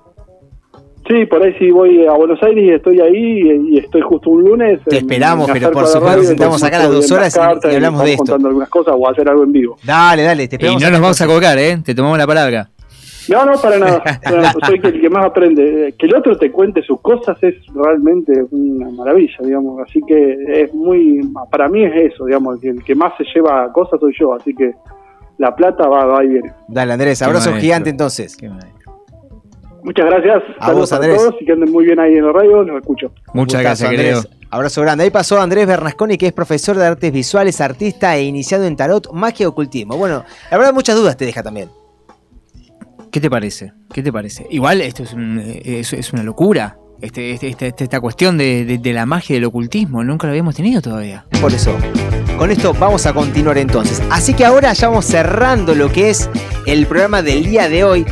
[1.08, 4.30] Sí, por ahí si voy a Buenos Aires y estoy ahí y, y estoy justo
[4.30, 4.80] un lunes.
[4.84, 7.48] Te esperamos, pero por a supuesto, y sentamos acá las muestro dos horas las y-
[7.48, 8.18] cartas y hablamos de esto.
[8.24, 9.76] contando algunas cosas o hacer algo en vivo.
[9.84, 10.82] Dale, dale, te Y esperamos.
[10.82, 11.78] no nos vamos a colgar, ¿eh?
[11.84, 12.68] Te tomamos la palabra.
[13.28, 14.02] No, no, para nada.
[14.30, 15.94] No, soy el que más aprende.
[15.98, 19.80] Que el otro te cuente sus cosas es realmente una maravilla, digamos.
[19.88, 21.20] Así que es muy.
[21.50, 22.60] Para mí es eso, digamos.
[22.60, 24.32] que El que más se lleva cosas soy yo.
[24.34, 24.72] Así que
[25.38, 26.52] la plata va, va y viene.
[26.68, 28.36] Dale, Andrés, Qué abrazo gigante entonces.
[29.86, 30.42] Muchas gracias.
[30.58, 31.16] A Saludos vos, a Andrés.
[31.16, 32.62] todos y que anden muy bien ahí en la radio.
[32.64, 33.12] Los escucho.
[33.32, 34.20] Muchas gracias, Andrés.
[34.24, 34.36] querido.
[34.50, 35.04] Abrazo grande.
[35.04, 39.12] Ahí pasó Andrés Bernasconi, que es profesor de artes visuales, artista e iniciado en tarot,
[39.12, 39.96] magia y ocultismo.
[39.96, 41.68] Bueno, la verdad muchas dudas te deja también.
[43.12, 43.72] ¿Qué te parece?
[43.94, 44.46] ¿Qué te parece?
[44.50, 46.76] Igual esto es, un- es, es una locura.
[47.00, 50.02] Este, este- este- este- esta cuestión de, de- de la magia y del ocultismo.
[50.02, 51.26] Nunca lo habíamos tenido todavía.
[51.40, 51.76] Por eso,
[52.38, 54.02] con esto vamos a continuar entonces.
[54.10, 56.28] Así que ahora ya vamos cerrando lo que es
[56.66, 58.06] el programa del día de hoy.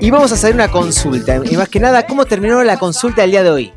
[0.00, 1.40] Y vamos a hacer una consulta.
[1.50, 3.72] Y más que nada, ¿cómo terminó la consulta del día de hoy?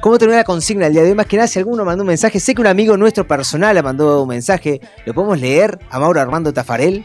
[0.00, 1.14] ¿Cómo terminó la consigna del día de hoy?
[1.14, 3.82] Más que nada, si alguno mandó un mensaje, sé que un amigo nuestro personal le
[3.82, 4.80] mandó un mensaje.
[5.06, 7.04] ¿Lo podemos leer a Mauro Armando Tafarel?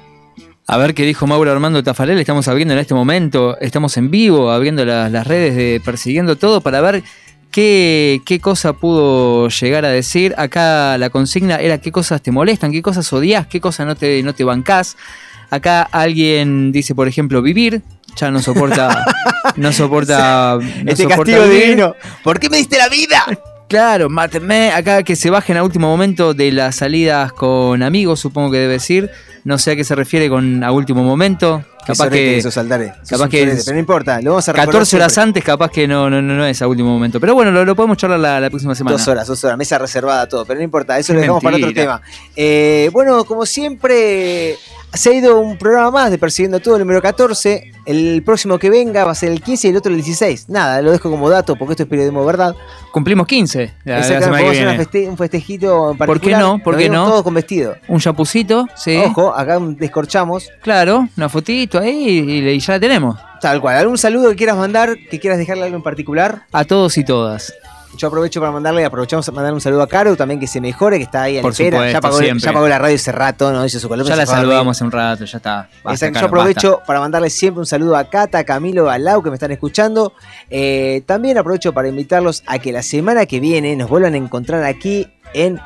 [0.68, 2.18] A ver qué dijo Mauro Armando Tafarel.
[2.20, 6.62] Estamos abriendo en este momento, estamos en vivo, abriendo la- las redes de Persiguiendo Todo
[6.62, 7.04] para ver
[7.52, 10.34] qué, qué cosa pudo llegar a decir.
[10.38, 14.24] Acá la consigna era qué cosas te molestan, qué cosas odias, qué cosas no te,
[14.24, 14.98] no te bancás.
[15.54, 17.82] Acá alguien dice, por ejemplo, vivir.
[18.16, 19.06] Ya no soporta.
[19.56, 20.58] no soporta.
[20.60, 21.62] no este soporta castigo vivir.
[21.66, 21.96] divino.
[22.24, 23.24] ¿Por qué me diste la vida?
[23.70, 24.72] Claro, mátenme.
[24.72, 28.74] Acá que se bajen a último momento de las salidas con amigos, supongo que debe
[28.74, 29.10] decir.
[29.46, 31.64] No sé a qué se refiere con a último momento.
[31.88, 32.38] Capaz que.
[32.38, 32.92] esos altares.
[33.02, 35.30] Sos capaz que es- pero no importa, lo vamos a recordar 14 horas siempre.
[35.30, 37.20] antes, capaz que no, no, no, no es a último momento.
[37.20, 38.96] Pero bueno, lo, lo podemos charlar la, la próxima semana.
[38.96, 41.58] Dos horas, dos horas, mesa reservada, todo, pero no importa, eso lo Es dejamos para
[41.58, 42.00] otro tema.
[42.36, 44.56] Eh, bueno, como siempre,
[44.94, 47.72] se ha ido un programa más de Persiguiendo Todo, el número 14.
[47.86, 50.48] El próximo que venga va a ser el 15 y el otro el 16.
[50.50, 52.56] Nada, lo dejo como dato porque esto es periodismo verdad.
[52.92, 54.78] Cumplimos 15 la, la semana que viene.
[54.80, 56.42] feste- un festejito en ¿Por qué particular.
[56.42, 56.60] no?
[56.60, 57.06] ¿Por qué no?
[57.08, 57.76] Todos con vestido.
[57.88, 58.98] Un chapucito, sí.
[58.98, 60.50] Ojo, acá descorchamos.
[60.62, 63.18] Claro, una fotito ahí y, y ya la tenemos.
[63.42, 63.76] Tal cual.
[63.76, 66.44] ¿Algún saludo que quieras mandar, que quieras dejarle algo en particular?
[66.54, 67.54] A todos y todas.
[67.96, 70.98] Yo aprovecho para mandarle, aprovechamos a mandar un saludo a Caro, también que se mejore,
[70.98, 71.78] que está ahí en Por espera.
[71.78, 72.46] supuesto, ya, pagó, siempre.
[72.46, 73.64] ya pagó la radio hace rato, ¿no?
[73.66, 74.10] Hizo su columna.
[74.10, 75.70] Ya la a saludamos hace un rato, ya está.
[75.84, 76.86] Basta, yo aprovecho basta.
[76.86, 80.14] para mandarle siempre un saludo a Cata, a Camilo, a Lau que me están escuchando.
[80.50, 84.64] Eh, también aprovecho para invitarlos a que la semana que viene nos vuelvan a encontrar
[84.64, 85.60] aquí en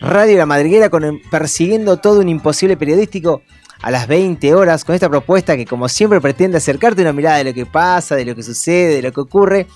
[0.00, 3.42] Radio La Madriguera con el- persiguiendo todo un imposible periodístico
[3.82, 7.44] a las 20 horas con esta propuesta que como siempre pretende acercarte una mirada de
[7.44, 9.66] lo que pasa, de lo que sucede, de lo que ocurre.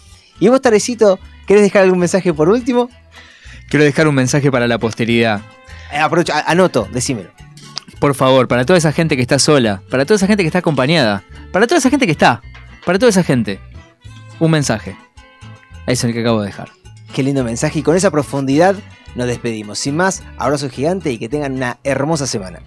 [0.41, 2.89] Y vos, Tarecito, ¿querés dejar algún mensaje por último?
[3.69, 5.41] Quiero dejar un mensaje para la posteridad.
[5.93, 7.31] Eh, aprovecho, anoto, decímelo.
[7.99, 10.59] Por favor, para toda esa gente que está sola, para toda esa gente que está
[10.59, 12.43] acompañada, para toda esa gente que está,
[12.85, 13.61] para toda esa gente,
[14.41, 14.97] un mensaje.
[15.87, 16.71] Es el que acabo de dejar.
[17.15, 18.75] Qué lindo mensaje y con esa profundidad
[19.15, 19.79] nos despedimos.
[19.79, 22.61] Sin más, abrazo gigante y que tengan una hermosa semana.